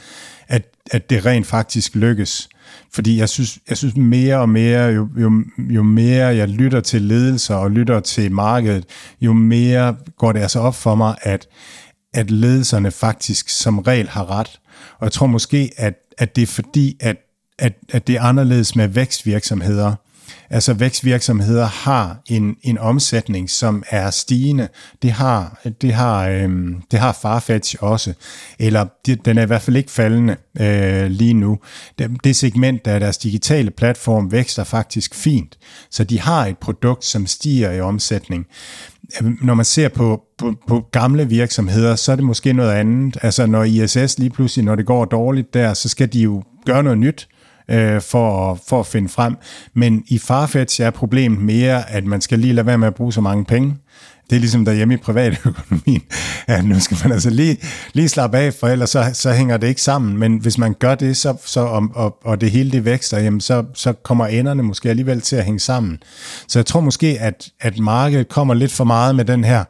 at, 0.49 0.63
at 0.91 1.11
det 1.11 1.27
rent 1.27 1.47
faktisk 1.47 1.95
lykkes. 1.95 2.49
Fordi 2.93 3.19
jeg 3.19 3.29
synes, 3.29 3.59
jeg 3.69 3.77
synes 3.77 3.97
mere 3.97 4.37
og 4.37 4.49
mere, 4.49 4.83
jo, 4.87 5.09
jo, 5.21 5.45
jo 5.59 5.83
mere 5.83 6.27
jeg 6.27 6.49
lytter 6.49 6.81
til 6.81 7.03
ledelser 7.03 7.55
og 7.55 7.71
lytter 7.71 8.01
til 8.01 8.33
markedet, 8.33 8.85
jo 9.21 9.33
mere 9.33 9.97
går 10.19 10.33
det 10.33 10.41
altså 10.41 10.61
op 10.61 10.75
for 10.75 10.95
mig, 10.95 11.17
at, 11.23 11.49
at 12.15 12.31
ledelserne 12.31 12.91
faktisk 12.91 13.49
som 13.49 13.79
regel 13.79 14.09
har 14.09 14.31
ret. 14.31 14.61
Og 14.99 15.05
jeg 15.05 15.13
tror 15.13 15.27
måske, 15.27 15.71
at, 15.77 15.95
at 16.19 16.37
det 16.37 16.43
er 16.43 16.47
fordi, 16.47 16.97
at, 17.01 17.17
at, 17.59 17.73
at 17.93 18.07
det 18.07 18.17
er 18.17 18.23
anderledes 18.23 18.77
med 18.77 18.89
vækstvirksomheder. 18.89 19.95
Altså 20.51 20.75
vækstvirksomheder 20.75 21.67
har 21.67 22.23
en, 22.29 22.57
en 22.63 22.79
omsætning, 22.79 23.51
som 23.51 23.83
er 23.91 24.11
stigende. 24.11 24.69
Det 25.03 25.13
har, 25.13 25.61
det 25.81 25.93
har, 25.93 26.29
øhm, 26.29 26.83
det 26.91 26.99
har 26.99 27.19
Farfetch 27.23 27.77
også. 27.81 28.13
Eller 28.59 28.87
det, 29.07 29.25
den 29.25 29.39
er 29.39 29.43
i 29.43 29.47
hvert 29.47 29.63
fald 29.63 29.77
ikke 29.77 29.91
faldende 29.91 30.37
øh, 30.61 31.07
lige 31.07 31.35
nu. 31.35 31.59
Det, 31.99 32.11
det 32.25 32.37
segment 32.37 32.87
af 32.87 33.01
deres 33.01 33.19
digitale 33.19 33.71
platform 33.71 34.33
vækster 34.33 34.65
faktisk 34.65 35.15
fint. 35.15 35.59
Så 35.91 36.05
de 36.05 36.21
har 36.21 36.47
et 36.47 36.59
produkt, 36.59 37.05
som 37.05 37.27
stiger 37.27 37.73
i 37.73 37.81
omsætning 37.81 38.47
når 39.43 39.55
man 39.55 39.65
ser 39.65 39.89
på, 39.89 40.23
på, 40.39 40.55
på 40.67 40.85
gamle 40.93 41.29
virksomheder, 41.29 41.97
så 41.97 42.13
er 42.13 42.17
det 42.17 42.25
måske 42.25 42.53
noget 42.53 42.73
andet. 42.73 43.17
Altså 43.23 43.47
når 43.47 43.65
ISS 43.65 44.19
lige 44.19 44.31
pludselig, 44.31 44.65
når 44.65 44.75
det 44.75 44.87
går 44.87 45.05
dårligt 45.05 45.55
der, 45.55 45.75
så 45.75 45.89
skal 45.89 46.13
de 46.13 46.21
jo 46.21 46.43
gøre 46.67 46.83
noget 46.83 46.99
nyt 46.99 47.29
øh, 47.71 48.01
for, 48.01 48.59
for 48.69 48.81
at 48.81 48.87
finde 48.87 49.09
frem. 49.09 49.37
Men 49.75 50.05
i 50.09 50.19
Farfetch 50.19 50.81
er 50.81 50.91
problemet 50.91 51.41
mere, 51.41 51.91
at 51.91 52.05
man 52.05 52.21
skal 52.21 52.39
lige 52.39 52.53
lade 52.53 52.67
være 52.67 52.79
med 52.79 52.87
at 52.87 52.95
bruge 52.95 53.13
så 53.13 53.21
mange 53.21 53.45
penge. 53.45 53.77
Det 54.31 54.37
er 54.37 54.41
ligesom 54.41 54.65
derhjemme 54.65 54.95
i 54.95 54.97
privatøkonomien. 54.97 56.03
at 56.47 56.65
nu 56.65 56.81
skal 56.81 56.97
man 57.03 57.13
altså 57.13 57.31
lige, 57.31 57.57
lige 57.93 58.09
slappe 58.09 58.39
af, 58.39 58.55
for 58.55 58.69
ellers 58.69 58.91
så, 58.91 59.11
så 59.13 59.33
hænger 59.33 59.57
det 59.57 59.67
ikke 59.67 59.83
sammen. 59.83 60.19
Men 60.19 60.37
hvis 60.37 60.59
man 60.59 60.75
gør 60.79 60.95
det, 60.95 61.17
så, 61.17 61.37
så 61.45 61.61
og, 61.61 61.89
og, 61.95 62.19
og 62.25 62.41
det 62.41 62.51
hele 62.51 62.71
det 62.71 62.85
vækster, 62.85 63.19
jamen 63.19 63.41
så, 63.41 63.65
så 63.75 63.93
kommer 63.93 64.27
enderne 64.27 64.63
måske 64.63 64.91
alligevel 64.91 65.21
til 65.21 65.37
at 65.37 65.45
hænge 65.45 65.61
sammen. 65.61 65.99
Så 66.49 66.59
jeg 66.59 66.67
tror 66.67 66.81
måske, 66.81 67.17
at, 67.21 67.49
at 67.61 67.79
markedet 67.79 68.29
kommer 68.29 68.55
lidt 68.55 68.73
for 68.73 68.85
meget 68.85 69.17
med 69.17 69.25
den 69.25 69.45
her 69.45 69.65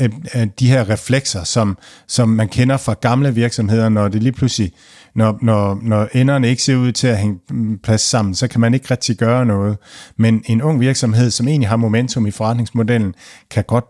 øh, 0.00 0.10
øh, 0.34 0.46
de 0.58 0.68
her 0.68 0.90
reflekser, 0.90 1.44
som, 1.44 1.78
som 2.06 2.28
man 2.28 2.48
kender 2.48 2.76
fra 2.76 2.94
gamle 3.00 3.34
virksomheder, 3.34 3.88
når 3.88 4.08
det 4.08 4.22
lige 4.22 4.32
pludselig, 4.32 4.72
når, 5.18 5.38
når, 5.42 5.78
når 5.82 6.08
enderne 6.12 6.48
ikke 6.48 6.62
ser 6.62 6.76
ud 6.76 6.92
til 6.92 7.06
at 7.06 7.18
hænge 7.18 7.38
plads 7.82 8.00
sammen, 8.00 8.34
så 8.34 8.48
kan 8.48 8.60
man 8.60 8.74
ikke 8.74 8.86
rigtig 8.90 9.16
gøre 9.16 9.46
noget. 9.46 9.76
Men 10.16 10.42
en 10.46 10.62
ung 10.62 10.80
virksomhed, 10.80 11.30
som 11.30 11.48
egentlig 11.48 11.68
har 11.68 11.76
momentum 11.76 12.26
i 12.26 12.30
forretningsmodellen, 12.30 13.14
kan 13.50 13.64
godt 13.64 13.84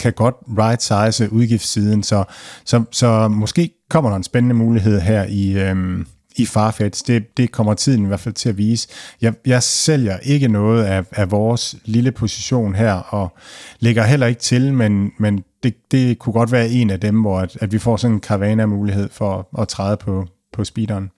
kan 0.00 0.12
godt 0.12 0.34
right-size 0.58 1.32
udgiftssiden, 1.32 2.02
så, 2.02 2.24
så, 2.64 2.84
så 2.90 3.28
måske 3.28 3.70
kommer 3.90 4.10
der 4.10 4.16
en 4.16 4.22
spændende 4.22 4.54
mulighed 4.54 5.00
her 5.00 5.24
i, 5.28 5.58
øhm, 5.58 6.06
i 6.36 6.46
Farfetch. 6.46 7.06
Det, 7.06 7.36
det 7.36 7.52
kommer 7.52 7.74
tiden 7.74 8.04
i 8.04 8.06
hvert 8.06 8.20
fald 8.20 8.34
til 8.34 8.48
at 8.48 8.58
vise. 8.58 8.88
Jeg, 9.20 9.34
jeg 9.46 9.62
sælger 9.62 10.18
ikke 10.18 10.48
noget 10.48 10.84
af, 10.84 11.04
af 11.12 11.30
vores 11.30 11.76
lille 11.84 12.12
position 12.12 12.74
her, 12.74 12.92
og 12.92 13.36
lægger 13.80 14.04
heller 14.04 14.26
ikke 14.26 14.40
til, 14.40 14.74
men, 14.74 15.12
men 15.18 15.44
det, 15.62 15.74
det 15.90 16.18
kunne 16.18 16.32
godt 16.32 16.52
være 16.52 16.68
en 16.68 16.90
af 16.90 17.00
dem, 17.00 17.20
hvor 17.20 17.40
at, 17.40 17.56
at 17.60 17.72
vi 17.72 17.78
får 17.78 17.96
sådan 17.96 18.14
en 18.14 18.20
caravana-mulighed 18.20 19.08
for 19.12 19.38
at, 19.38 19.62
at 19.62 19.68
træde 19.68 19.96
på, 19.96 20.26
på 20.60 20.64
speederen. 20.64 21.10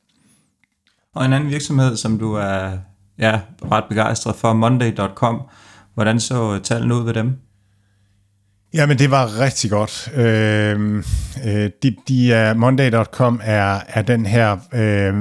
Og 1.14 1.24
en 1.24 1.32
anden 1.32 1.50
virksomhed, 1.50 1.96
som 1.96 2.18
du 2.18 2.34
er 2.34 2.78
ja, 3.18 3.40
ret 3.72 3.84
begejstret 3.88 4.36
for, 4.36 4.52
Monday.com. 4.52 5.42
Hvordan 5.94 6.20
så 6.20 6.60
tallene 6.64 6.94
ud 6.94 7.04
ved 7.04 7.14
dem? 7.14 7.36
Jamen, 8.74 8.98
det 8.98 9.10
var 9.10 9.40
rigtig 9.40 9.70
godt. 9.70 10.10
Øh, 10.14 11.04
øh, 11.46 11.70
de, 11.82 11.96
de 12.08 12.32
er, 12.32 12.54
Monday.com 12.54 13.40
er, 13.44 13.80
er 13.88 14.02
den 14.02 14.26
her 14.26 14.56
øh, 14.74 15.14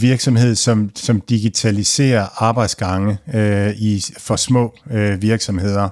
virksomhed, 0.00 0.54
som, 0.54 0.90
som 0.94 1.20
digitaliserer 1.20 2.44
arbejdsgange 2.44 3.18
øh, 3.34 3.70
i, 3.70 4.04
for 4.18 4.36
små 4.36 4.74
øh, 4.90 5.22
virksomheder 5.22 5.88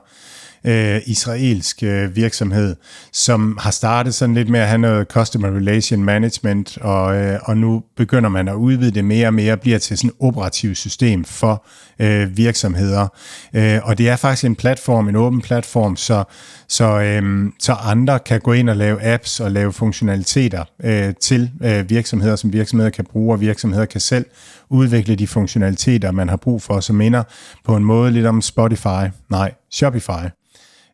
øh, 0.67 1.01
israelsk 1.07 1.83
øh, 1.83 2.17
virksomhed, 2.17 2.77
som 3.12 3.59
har 3.61 3.71
startet 3.71 4.14
sådan 4.14 4.35
lidt 4.35 4.49
med 4.49 4.61
at 4.61 4.69
have 4.69 4.79
noget 4.79 5.09
Customer 5.09 5.49
Relation 5.49 6.05
Management, 6.05 6.79
og, 6.79 7.17
øh, 7.17 7.39
og 7.43 7.57
nu 7.57 7.83
begynder 7.97 8.29
man 8.29 8.49
at 8.49 8.55
udvide 8.55 8.91
det 8.91 9.05
mere 9.05 9.27
og 9.27 9.35
mere, 9.35 9.57
bliver 9.57 9.79
til 9.79 9.99
sådan 9.99 10.11
et 10.11 10.17
operativt 10.21 10.79
system 10.79 11.25
for 11.25 11.67
øh, 11.99 12.37
virksomheder. 12.37 13.09
Øh, 13.55 13.79
og 13.83 13.99
det 13.99 14.09
er 14.09 14.17
faktisk 14.17 14.45
en 14.45 14.57
platform, 14.57 15.09
en 15.09 15.17
åben 15.17 15.43
platform, 15.43 15.97
så, 15.97 16.25
så, 16.69 17.01
øh, 17.01 17.51
så 17.59 17.73
andre 17.73 18.19
kan 18.19 18.41
gå 18.41 18.53
ind 18.53 18.71
og 18.71 18.77
lave 18.77 19.03
apps 19.03 19.41
og 19.41 19.51
lave 19.51 19.73
funktionaliteter 19.73 20.64
øh, 20.85 21.14
til 21.21 21.51
øh, 21.64 21.91
virksomheder, 21.91 22.37
som 22.37 22.53
virksomheder 22.53 22.91
kan 22.91 23.05
bruge, 23.05 23.35
og 23.35 23.41
virksomheder 23.41 23.85
kan 23.85 24.01
selv 24.01 24.27
udvikle 24.71 25.14
de 25.14 25.27
funktionaliteter, 25.27 26.11
man 26.11 26.29
har 26.29 26.37
brug 26.37 26.62
for, 26.62 26.81
som 26.81 26.97
minder 26.97 27.23
på 27.64 27.77
en 27.77 27.85
måde 27.85 28.11
lidt 28.11 28.27
om 28.27 28.43
Spotify, 28.43 29.11
nej, 29.31 29.53
Shopify. 29.71 30.27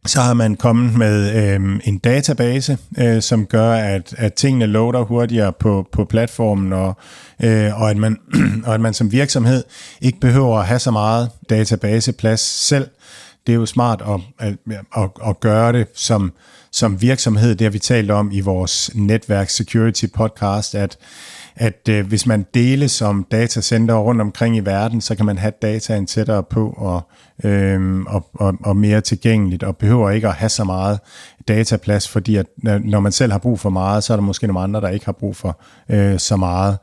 Så 0.06 0.20
har 0.20 0.34
man 0.34 0.56
kommet 0.56 0.94
med 0.98 1.36
øh, 1.36 1.80
en 1.84 1.98
database, 1.98 2.78
øh, 2.98 3.22
som 3.22 3.46
gør, 3.46 3.72
at, 3.72 4.14
at 4.18 4.34
tingene 4.34 4.66
loader 4.66 5.02
hurtigere 5.02 5.52
på, 5.52 5.88
på 5.92 6.04
platformen, 6.04 6.72
og, 6.72 6.96
øh, 7.42 7.80
og, 7.80 7.90
at 7.90 7.96
man, 7.96 8.18
og 8.66 8.74
at 8.74 8.80
man 8.80 8.94
som 8.94 9.12
virksomhed 9.12 9.64
ikke 10.00 10.20
behøver 10.20 10.58
at 10.58 10.66
have 10.66 10.78
så 10.78 10.90
meget 10.90 11.30
databaseplads 11.50 12.40
selv. 12.40 12.88
Det 13.46 13.52
er 13.52 13.56
jo 13.56 13.66
smart 13.66 14.02
at, 14.08 14.20
at, 14.48 14.54
at, 14.96 15.10
at 15.26 15.40
gøre 15.40 15.72
det 15.72 15.86
som, 15.94 16.32
som 16.72 17.00
virksomhed. 17.00 17.54
Det 17.54 17.64
har 17.64 17.70
vi 17.70 17.78
talt 17.78 18.10
om 18.10 18.30
i 18.32 18.40
vores 18.40 18.90
netværk 18.94 19.50
security 19.50 20.04
podcast, 20.14 20.74
at 20.74 20.96
at 21.56 21.88
øh, 21.88 22.06
hvis 22.06 22.26
man 22.26 22.46
deles 22.54 22.92
som 22.92 23.26
datacenter 23.30 23.94
rundt 23.94 24.20
omkring 24.20 24.56
i 24.56 24.60
verden, 24.60 25.00
så 25.00 25.14
kan 25.14 25.26
man 25.26 25.38
have 25.38 25.52
dataen 25.62 26.06
tættere 26.06 26.42
på 26.42 26.74
og, 26.76 27.00
øh, 27.44 28.00
og, 28.00 28.26
og, 28.34 28.54
og 28.60 28.76
mere 28.76 29.00
tilgængeligt, 29.00 29.62
og 29.62 29.76
behøver 29.76 30.10
ikke 30.10 30.28
at 30.28 30.34
have 30.34 30.48
så 30.48 30.64
meget 30.64 30.98
dataplads, 31.48 32.08
fordi 32.08 32.36
at 32.36 32.46
når 32.84 33.00
man 33.00 33.12
selv 33.12 33.32
har 33.32 33.38
brug 33.38 33.60
for 33.60 33.70
meget, 33.70 34.04
så 34.04 34.12
er 34.12 34.16
der 34.16 34.24
måske 34.24 34.46
nogle 34.46 34.60
andre, 34.60 34.80
der 34.80 34.88
ikke 34.88 35.04
har 35.04 35.12
brug 35.12 35.36
for 35.36 35.60
øh, 35.88 36.18
så 36.18 36.36
meget. 36.36 36.78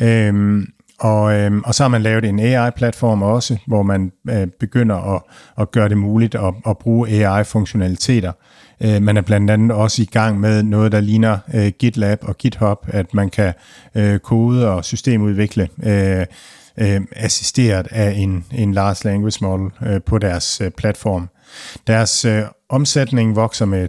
Øh, 0.00 0.62
og, 1.02 1.34
øh, 1.34 1.52
og 1.64 1.74
så 1.74 1.82
har 1.82 1.88
man 1.88 2.02
lavet 2.02 2.24
en 2.24 2.40
AI-platform 2.40 3.22
også, 3.22 3.58
hvor 3.66 3.82
man 3.82 4.12
øh, 4.30 4.46
begynder 4.60 5.14
at, 5.14 5.22
at 5.58 5.70
gøre 5.70 5.88
det 5.88 5.98
muligt 5.98 6.34
at, 6.34 6.54
at 6.66 6.78
bruge 6.78 7.08
AI-funktionaliteter 7.08 8.32
Øh, 8.84 9.02
man 9.02 9.16
er 9.16 9.20
blandt 9.20 9.50
andet 9.50 9.70
også 9.70 10.02
i 10.02 10.04
gang 10.04 10.40
med 10.40 10.62
noget, 10.62 10.92
der 10.92 11.00
ligner 11.00 11.38
øh, 11.54 11.72
GitLab 11.78 12.18
og 12.22 12.38
GitHub, 12.38 12.86
at 12.88 13.14
man 13.14 13.30
kan 13.30 13.52
øh, 13.94 14.18
kode 14.18 14.68
og 14.68 14.84
systemudvikle 14.84 15.68
øh, 15.82 16.26
øh, 16.78 17.00
assisteret 17.16 17.88
af 17.90 18.10
en, 18.16 18.44
en 18.52 18.74
large 18.74 19.08
language 19.08 19.38
model 19.40 19.70
øh, 19.86 20.00
på 20.06 20.18
deres 20.18 20.60
øh, 20.60 20.70
platform. 20.70 21.28
Deres 21.86 22.24
øh, 22.24 22.42
omsætning 22.68 23.36
vokser 23.36 23.64
med 23.64 23.88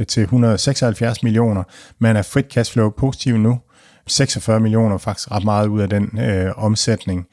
42% 0.00 0.04
til 0.04 0.22
176 0.22 1.22
millioner. 1.22 1.62
Man 1.98 2.16
er 2.16 2.22
frit 2.22 2.46
cashflow 2.52 2.90
positiv 2.90 3.36
nu. 3.36 3.58
46 4.06 4.60
millioner 4.60 4.98
faktisk 4.98 5.30
ret 5.30 5.44
meget 5.44 5.66
ud 5.66 5.80
af 5.80 5.88
den 5.88 6.18
øh, 6.18 6.52
omsætning 6.56 7.26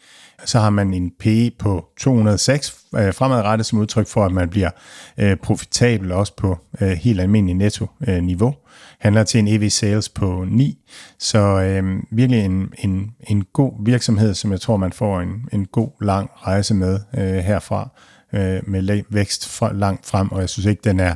så 0.45 0.59
har 0.59 0.69
man 0.69 0.93
en 0.93 1.11
PE 1.19 1.51
på 1.59 1.86
206 1.99 2.78
øh, 2.95 3.13
fremadrettet 3.13 3.65
som 3.65 3.80
udtryk 3.80 4.07
for, 4.07 4.26
at 4.26 4.32
man 4.32 4.49
bliver 4.49 4.69
øh, 5.17 5.38
profitabel 5.38 6.11
også 6.11 6.36
på 6.36 6.57
øh, 6.82 6.89
helt 6.89 7.22
almindelig 7.22 7.55
netto-niveau. 7.55 8.49
Øh, 8.49 8.55
Handler 8.99 9.24
til 9.24 9.39
en 9.39 9.47
EV 9.47 9.69
sales 9.69 10.09
på 10.09 10.45
9, 10.47 10.78
så 11.19 11.39
øh, 11.39 12.03
virkelig 12.11 12.45
en, 12.45 12.74
en, 12.78 13.11
en 13.30 13.43
god 13.53 13.86
virksomhed, 13.86 14.34
som 14.34 14.51
jeg 14.51 14.61
tror, 14.61 14.78
man 14.78 14.93
får 14.93 15.19
en, 15.19 15.45
en 15.53 15.65
god 15.65 15.89
lang 16.01 16.30
rejse 16.36 16.74
med 16.74 16.99
øh, 17.17 17.24
herfra, 17.24 17.89
øh, 18.34 18.69
med 18.69 19.03
vækst 19.09 19.47
fra, 19.47 19.74
langt 19.74 20.05
frem, 20.05 20.32
og 20.32 20.41
jeg 20.41 20.49
synes 20.49 20.65
ikke, 20.65 20.82
den 20.84 20.99
er, 20.99 21.15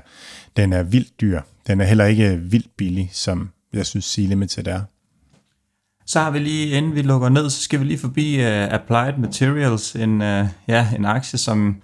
den 0.58 0.74
er 0.74 0.84
vildt 0.84 1.22
dyr. 1.22 1.42
Den 1.68 1.82
er 1.82 1.86
heller 1.86 2.06
ikke 2.06 2.38
vildt 2.38 2.78
billig, 2.78 3.10
som 3.14 3.50
jeg 3.74 3.86
synes 3.86 4.06
C-Limited 4.06 4.68
er. 4.68 4.82
Så 6.08 6.20
har 6.20 6.32
vi 6.32 6.40
lige, 6.40 6.68
inden 6.68 6.96
vi 6.96 7.02
lukker 7.02 7.30
ned, 7.30 7.50
så 7.50 7.62
skal 7.62 7.80
vi 7.80 7.86
lige 7.86 7.98
forbi 7.98 8.40
uh, 8.40 8.74
Applied 8.74 9.18
Materials, 9.18 9.96
en, 9.96 10.22
uh, 10.22 10.48
ja, 10.68 10.88
en 10.96 11.06
aktie, 11.06 11.40
som, 11.40 11.76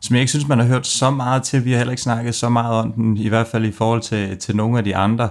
som 0.00 0.14
jeg 0.14 0.20
ikke 0.20 0.30
synes, 0.30 0.48
man 0.48 0.58
har 0.58 0.66
hørt 0.66 0.86
så 0.86 1.10
meget 1.10 1.42
til. 1.42 1.64
Vi 1.64 1.70
har 1.70 1.78
heller 1.78 1.92
ikke 1.92 2.02
snakket 2.02 2.34
så 2.34 2.48
meget 2.48 2.74
om 2.74 2.92
den, 2.92 3.16
i 3.16 3.28
hvert 3.28 3.46
fald 3.46 3.64
i 3.64 3.72
forhold 3.72 4.00
til, 4.00 4.38
til 4.38 4.56
nogle 4.56 4.78
af 4.78 4.84
de 4.84 4.96
andre. 4.96 5.28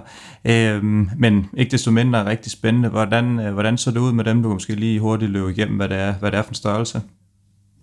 Uh, 0.48 0.84
men 1.18 1.46
ikke 1.56 1.70
desto 1.70 1.90
mindre 1.90 2.26
rigtig 2.26 2.52
spændende. 2.52 2.88
Hvordan, 2.88 3.38
uh, 3.38 3.52
hvordan 3.52 3.78
så 3.78 3.90
det 3.90 3.98
ud 3.98 4.12
med 4.12 4.24
dem? 4.24 4.42
Du 4.42 4.48
kan 4.48 4.54
måske 4.54 4.74
lige 4.74 5.00
hurtigt 5.00 5.30
løbe 5.30 5.50
igennem, 5.50 5.76
hvad 5.76 5.88
det 5.88 5.96
er, 5.96 6.12
hvad 6.14 6.30
det 6.30 6.38
er 6.38 6.42
for 6.42 6.50
en 6.50 6.54
størrelse. 6.54 7.00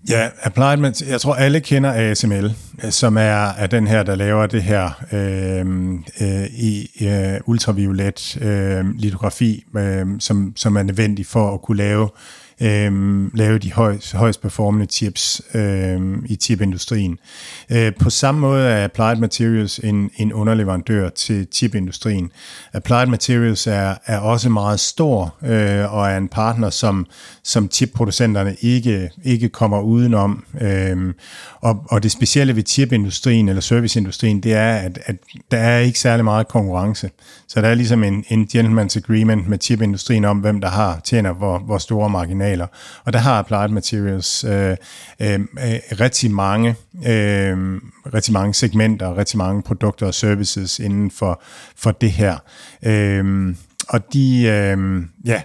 Ja, 0.10 0.30
Applied, 0.42 1.08
jeg 1.08 1.22
tror 1.22 1.34
alle 1.34 1.60
kender 1.60 2.12
ASML, 2.12 2.56
øh, 2.84 2.92
som 2.92 3.18
er, 3.18 3.50
er 3.50 3.68
den 3.68 3.88
her, 3.88 4.04
der 4.04 4.16
laver 4.16 4.46
det 4.46 4.64
her 4.64 4.90
øh, 5.12 5.66
øh, 6.22 6.46
i 6.46 6.90
øh, 7.02 7.40
ultraviolet 7.46 8.38
øh, 8.42 8.86
litografi, 8.96 9.64
øh, 9.78 10.06
som, 10.20 10.54
som 10.56 10.76
er 10.76 10.84
nødvendig 10.84 11.26
for 11.26 11.54
at 11.54 11.62
kunne 11.62 11.78
lave 11.78 12.04
øh, 12.04 12.41
Øhm, 12.62 13.32
lave 13.34 13.58
de 13.58 13.74
højst, 13.74 14.14
højst 14.14 14.42
performende 14.42 14.86
chips 14.86 15.42
øh, 15.54 16.02
i 16.26 16.36
chipindustrien. 16.36 17.18
Øh, 17.70 17.92
på 18.00 18.10
samme 18.10 18.42
måde 18.42 18.68
er 18.68 18.84
Applied 18.84 19.16
Materials 19.16 19.80
en, 19.80 20.12
en 20.18 20.34
underleverandør 20.34 21.10
til 21.10 21.48
chipindustrien. 21.52 22.32
Applied 22.74 23.06
Materials 23.06 23.68
er, 23.68 23.96
er 24.06 24.20
også 24.20 24.50
meget 24.50 24.80
stor 24.80 25.36
øh, 25.44 25.94
og 25.94 26.10
er 26.10 26.18
en 26.18 26.28
partner, 26.28 26.70
som, 26.70 27.06
som 27.44 27.72
chipproducenterne 27.72 28.56
ikke, 28.62 29.10
ikke 29.24 29.50
kommer 29.50 29.82
udenom. 29.82 30.44
Øh, 30.62 31.14
og, 31.62 31.84
og 31.90 32.04
det 32.04 32.12
specielle 32.12 32.56
ved 32.56 32.64
chipindustrien 32.68 33.50
eller 33.50 33.62
serviceindustrien, 33.62 34.42
det 34.42 34.54
er, 34.54 34.76
at, 34.76 35.00
at 35.06 35.16
der 35.52 35.58
er 35.58 35.80
ikke 35.80 36.00
særlig 36.00 36.24
meget 36.24 36.48
konkurrence. 36.48 37.10
Så 37.48 37.62
der 37.62 37.68
er 37.68 37.76
ligesom 37.76 38.04
en, 38.04 38.26
en 38.28 38.48
gentleman's 38.56 38.98
agreement 38.98 39.48
med 39.48 39.58
chipindustrien 39.62 40.26
om, 40.26 40.38
hvem 40.38 40.62
der 40.62 40.70
har 40.70 41.00
tjener 41.04 41.34
hvor, 41.34 41.60
hvor 41.60 41.78
store 41.78 42.10
marginaler. 42.10 42.51
Og 43.06 43.14
der 43.14 43.20
har 43.20 43.40
Applied 43.40 43.68
Materials 43.68 44.44
øh, 44.44 44.78
øh, 45.20 45.40
øh, 45.40 45.80
rigtig 46.00 46.32
mange 46.32 46.76
øh, 47.08 47.82
rigtig 48.14 48.34
mange 48.34 48.54
segmenter, 48.54 49.18
rigtig 49.18 49.38
mange 49.38 49.62
produkter 49.62 50.08
og 50.08 50.14
services 50.14 50.80
inden 50.80 51.12
for, 51.12 51.42
for 51.76 51.92
det 51.92 52.12
her. 52.12 52.38
Øh, 52.84 53.56
og 53.90 54.14
de, 54.14 54.44
øh, 54.44 55.04
ja, 55.26 55.42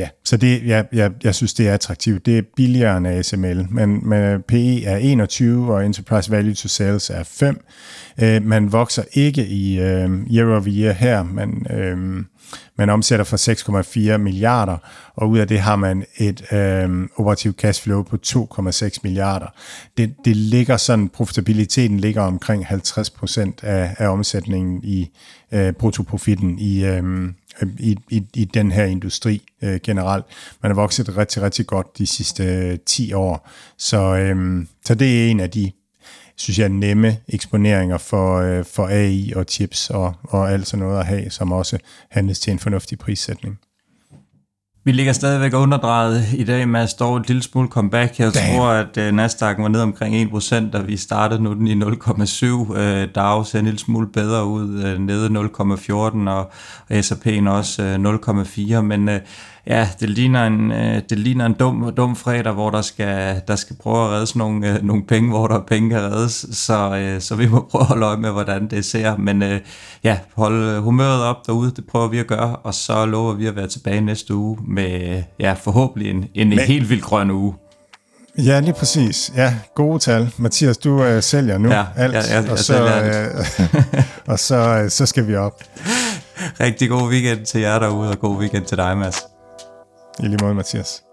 Ja, 0.00 0.08
så 0.24 0.36
det, 0.36 0.66
jeg, 0.66 0.86
jeg, 0.92 1.10
jeg 1.24 1.34
synes, 1.34 1.54
det 1.54 1.68
er 1.68 1.74
attraktivt. 1.74 2.26
Det 2.26 2.38
er 2.38 2.42
billigere 2.56 2.96
end 2.96 3.08
ASML, 3.08 3.66
men, 3.70 4.08
men 4.08 4.22
øh, 4.22 4.40
PE 4.40 4.84
er 4.84 4.96
21, 4.96 5.74
og 5.74 5.86
Enterprise 5.86 6.30
Value 6.30 6.54
to 6.54 6.68
Sales 6.68 7.10
er 7.10 7.22
5. 7.22 7.64
Øh, 8.22 8.44
man 8.44 8.72
vokser 8.72 9.02
ikke 9.12 9.46
i 9.46 9.80
øh, 9.80 10.10
year 10.34 10.46
over 10.46 10.62
year 10.66 10.92
her, 10.92 11.22
men 11.22 11.66
øh, 11.70 12.24
man 12.78 12.90
omsætter 12.90 13.24
for 13.24 14.12
6,4 14.14 14.16
milliarder, 14.16 14.76
og 15.16 15.30
ud 15.30 15.38
af 15.38 15.48
det 15.48 15.60
har 15.60 15.76
man 15.76 16.04
et 16.16 16.52
øh, 16.52 17.08
operativt 17.16 17.56
cashflow 17.60 18.02
på 18.02 18.16
2,6 18.26 18.98
milliarder. 19.02 19.46
Det, 19.96 20.14
det 20.24 20.36
ligger 20.36 20.76
sådan, 20.76 21.08
profitabiliteten 21.08 22.00
ligger 22.00 22.22
omkring 22.22 22.66
50 22.66 23.10
procent 23.10 23.64
af, 23.64 23.94
af 23.98 24.08
omsætningen 24.08 24.80
i 24.84 25.10
øh, 25.52 25.72
bruttoprofitten 25.72 26.58
i, 26.58 26.84
øh, 26.84 27.30
i, 27.78 27.96
i, 28.10 28.22
i 28.34 28.44
den 28.44 28.72
her 28.72 28.84
industri 28.84 29.42
øh, 29.62 29.80
generelt. 29.82 30.24
Man 30.62 30.70
har 30.70 30.74
vokset 30.74 31.16
rigtig, 31.16 31.42
rigtig 31.42 31.66
godt 31.66 31.98
de 31.98 32.06
sidste 32.06 32.44
øh, 32.44 32.78
10 32.86 33.12
år. 33.12 33.48
Så, 33.78 34.16
øh, 34.16 34.66
så 34.84 34.94
det 34.94 35.26
er 35.26 35.30
en 35.30 35.40
af 35.40 35.50
de 35.50 35.72
synes 36.36 36.58
jeg, 36.58 36.68
nemme 36.68 37.16
eksponeringer 37.28 37.98
for, 37.98 38.36
øh, 38.36 38.64
for 38.64 38.88
AI 38.88 39.32
og 39.36 39.44
chips 39.48 39.90
og, 39.90 40.14
og 40.22 40.52
alt 40.52 40.66
sådan 40.66 40.86
noget 40.86 41.00
at 41.00 41.06
have, 41.06 41.30
som 41.30 41.52
også 41.52 41.78
handles 42.10 42.40
til 42.40 42.50
en 42.50 42.58
fornuftig 42.58 42.98
prissætning. 42.98 43.58
Vi 44.84 44.92
ligger 44.92 45.12
stadigvæk 45.12 45.54
underdrejet 45.54 46.24
i 46.32 46.44
dag, 46.44 46.68
med 46.68 46.80
at 46.80 47.00
et 47.00 47.28
lille 47.28 47.42
smule 47.42 47.68
comeback. 47.68 48.18
Jeg 48.18 48.34
Damn. 48.34 48.56
tror, 48.56 48.68
at 48.68 48.96
uh, 48.96 49.16
Nasdaq 49.16 49.58
var 49.58 49.68
ned 49.68 49.80
omkring 49.80 50.32
1%, 50.34 50.70
da 50.70 50.78
vi 50.78 50.96
startede 50.96 51.42
nu 51.42 51.54
den 51.54 51.66
i 51.66 51.74
0,7. 51.74 52.46
Uh, 52.46 52.76
Dow 53.14 53.42
ser 53.42 53.58
en 53.58 53.64
lille 53.64 53.78
smule 53.78 54.06
bedre 54.06 54.44
ud, 54.46 54.84
uh, 54.84 55.00
nede 55.00 55.28
0,14, 55.28 55.92
og, 55.94 56.50
og 56.88 56.98
S&P'en 56.98 57.48
også 57.48 57.82
uh, 57.82 58.74
0,4. 58.74 58.80
Men 58.80 59.08
uh, 59.08 59.14
ja, 59.66 59.88
det 60.00 60.10
ligner 60.10 60.46
en, 60.46 60.72
øh, 60.72 61.02
det 61.10 61.18
ligner 61.18 61.46
en 61.46 61.52
dum, 61.52 61.92
dum 61.96 62.16
fredag, 62.16 62.52
hvor 62.52 62.70
der 62.70 62.82
skal, 62.82 63.40
der 63.48 63.56
skal 63.56 63.76
prøve 63.76 64.04
at 64.04 64.10
redde 64.10 64.38
nogle, 64.38 64.68
øh, 64.68 64.84
nogle 64.84 65.04
penge, 65.04 65.30
hvor 65.30 65.46
der 65.46 65.60
penge 65.60 65.90
kan 65.90 66.00
reddes, 66.00 66.46
så, 66.52 66.96
øh, 66.96 67.20
så 67.20 67.34
vi 67.34 67.48
må 67.48 67.60
prøve 67.70 67.82
at 67.82 67.86
holde 67.86 68.06
øje 68.06 68.16
med, 68.16 68.30
hvordan 68.30 68.70
det 68.70 68.84
ser. 68.84 69.16
Men 69.16 69.42
øh, 69.42 69.60
ja, 70.04 70.18
holde 70.34 70.80
humøret 70.80 71.22
op 71.22 71.46
derude, 71.46 71.72
det 71.76 71.84
prøver 71.86 72.08
vi 72.08 72.18
at 72.18 72.26
gøre, 72.26 72.56
og 72.56 72.74
så 72.74 73.06
lover 73.06 73.34
vi 73.34 73.46
at 73.46 73.56
være 73.56 73.68
tilbage 73.68 74.00
næste 74.00 74.34
uge 74.34 74.58
med 74.68 75.22
ja, 75.40 75.52
forhåbentlig 75.52 76.10
en, 76.10 76.24
en 76.34 76.48
Men... 76.48 76.58
helt 76.58 76.90
vildt 76.90 77.04
grøn 77.04 77.30
uge. 77.30 77.54
Ja, 78.38 78.60
lige 78.60 78.74
præcis. 78.74 79.32
Ja, 79.36 79.54
gode 79.74 79.98
tal. 79.98 80.30
Mathias, 80.36 80.78
du 80.78 81.04
øh, 81.04 81.22
sælger 81.22 81.58
nu 81.58 81.70
ja, 81.70 81.84
alt, 81.96 82.14
ja, 82.14 82.40
ja, 82.40 82.52
og, 82.52 82.58
så, 82.58 82.84
øh, 82.84 83.44
og 84.32 84.38
så, 84.38 84.56
øh, 84.56 84.90
så 84.90 85.06
skal 85.06 85.26
vi 85.26 85.36
op. 85.36 85.62
Rigtig 86.60 86.88
god 86.88 87.08
weekend 87.08 87.46
til 87.46 87.60
jer 87.60 87.78
derude, 87.78 88.10
og 88.10 88.18
god 88.18 88.38
weekend 88.38 88.64
til 88.64 88.76
dig, 88.76 88.96
Mads. 88.96 89.16
I 90.22 90.26
lige 90.26 90.38
måde, 90.42 90.54
Mathias. 90.54 91.09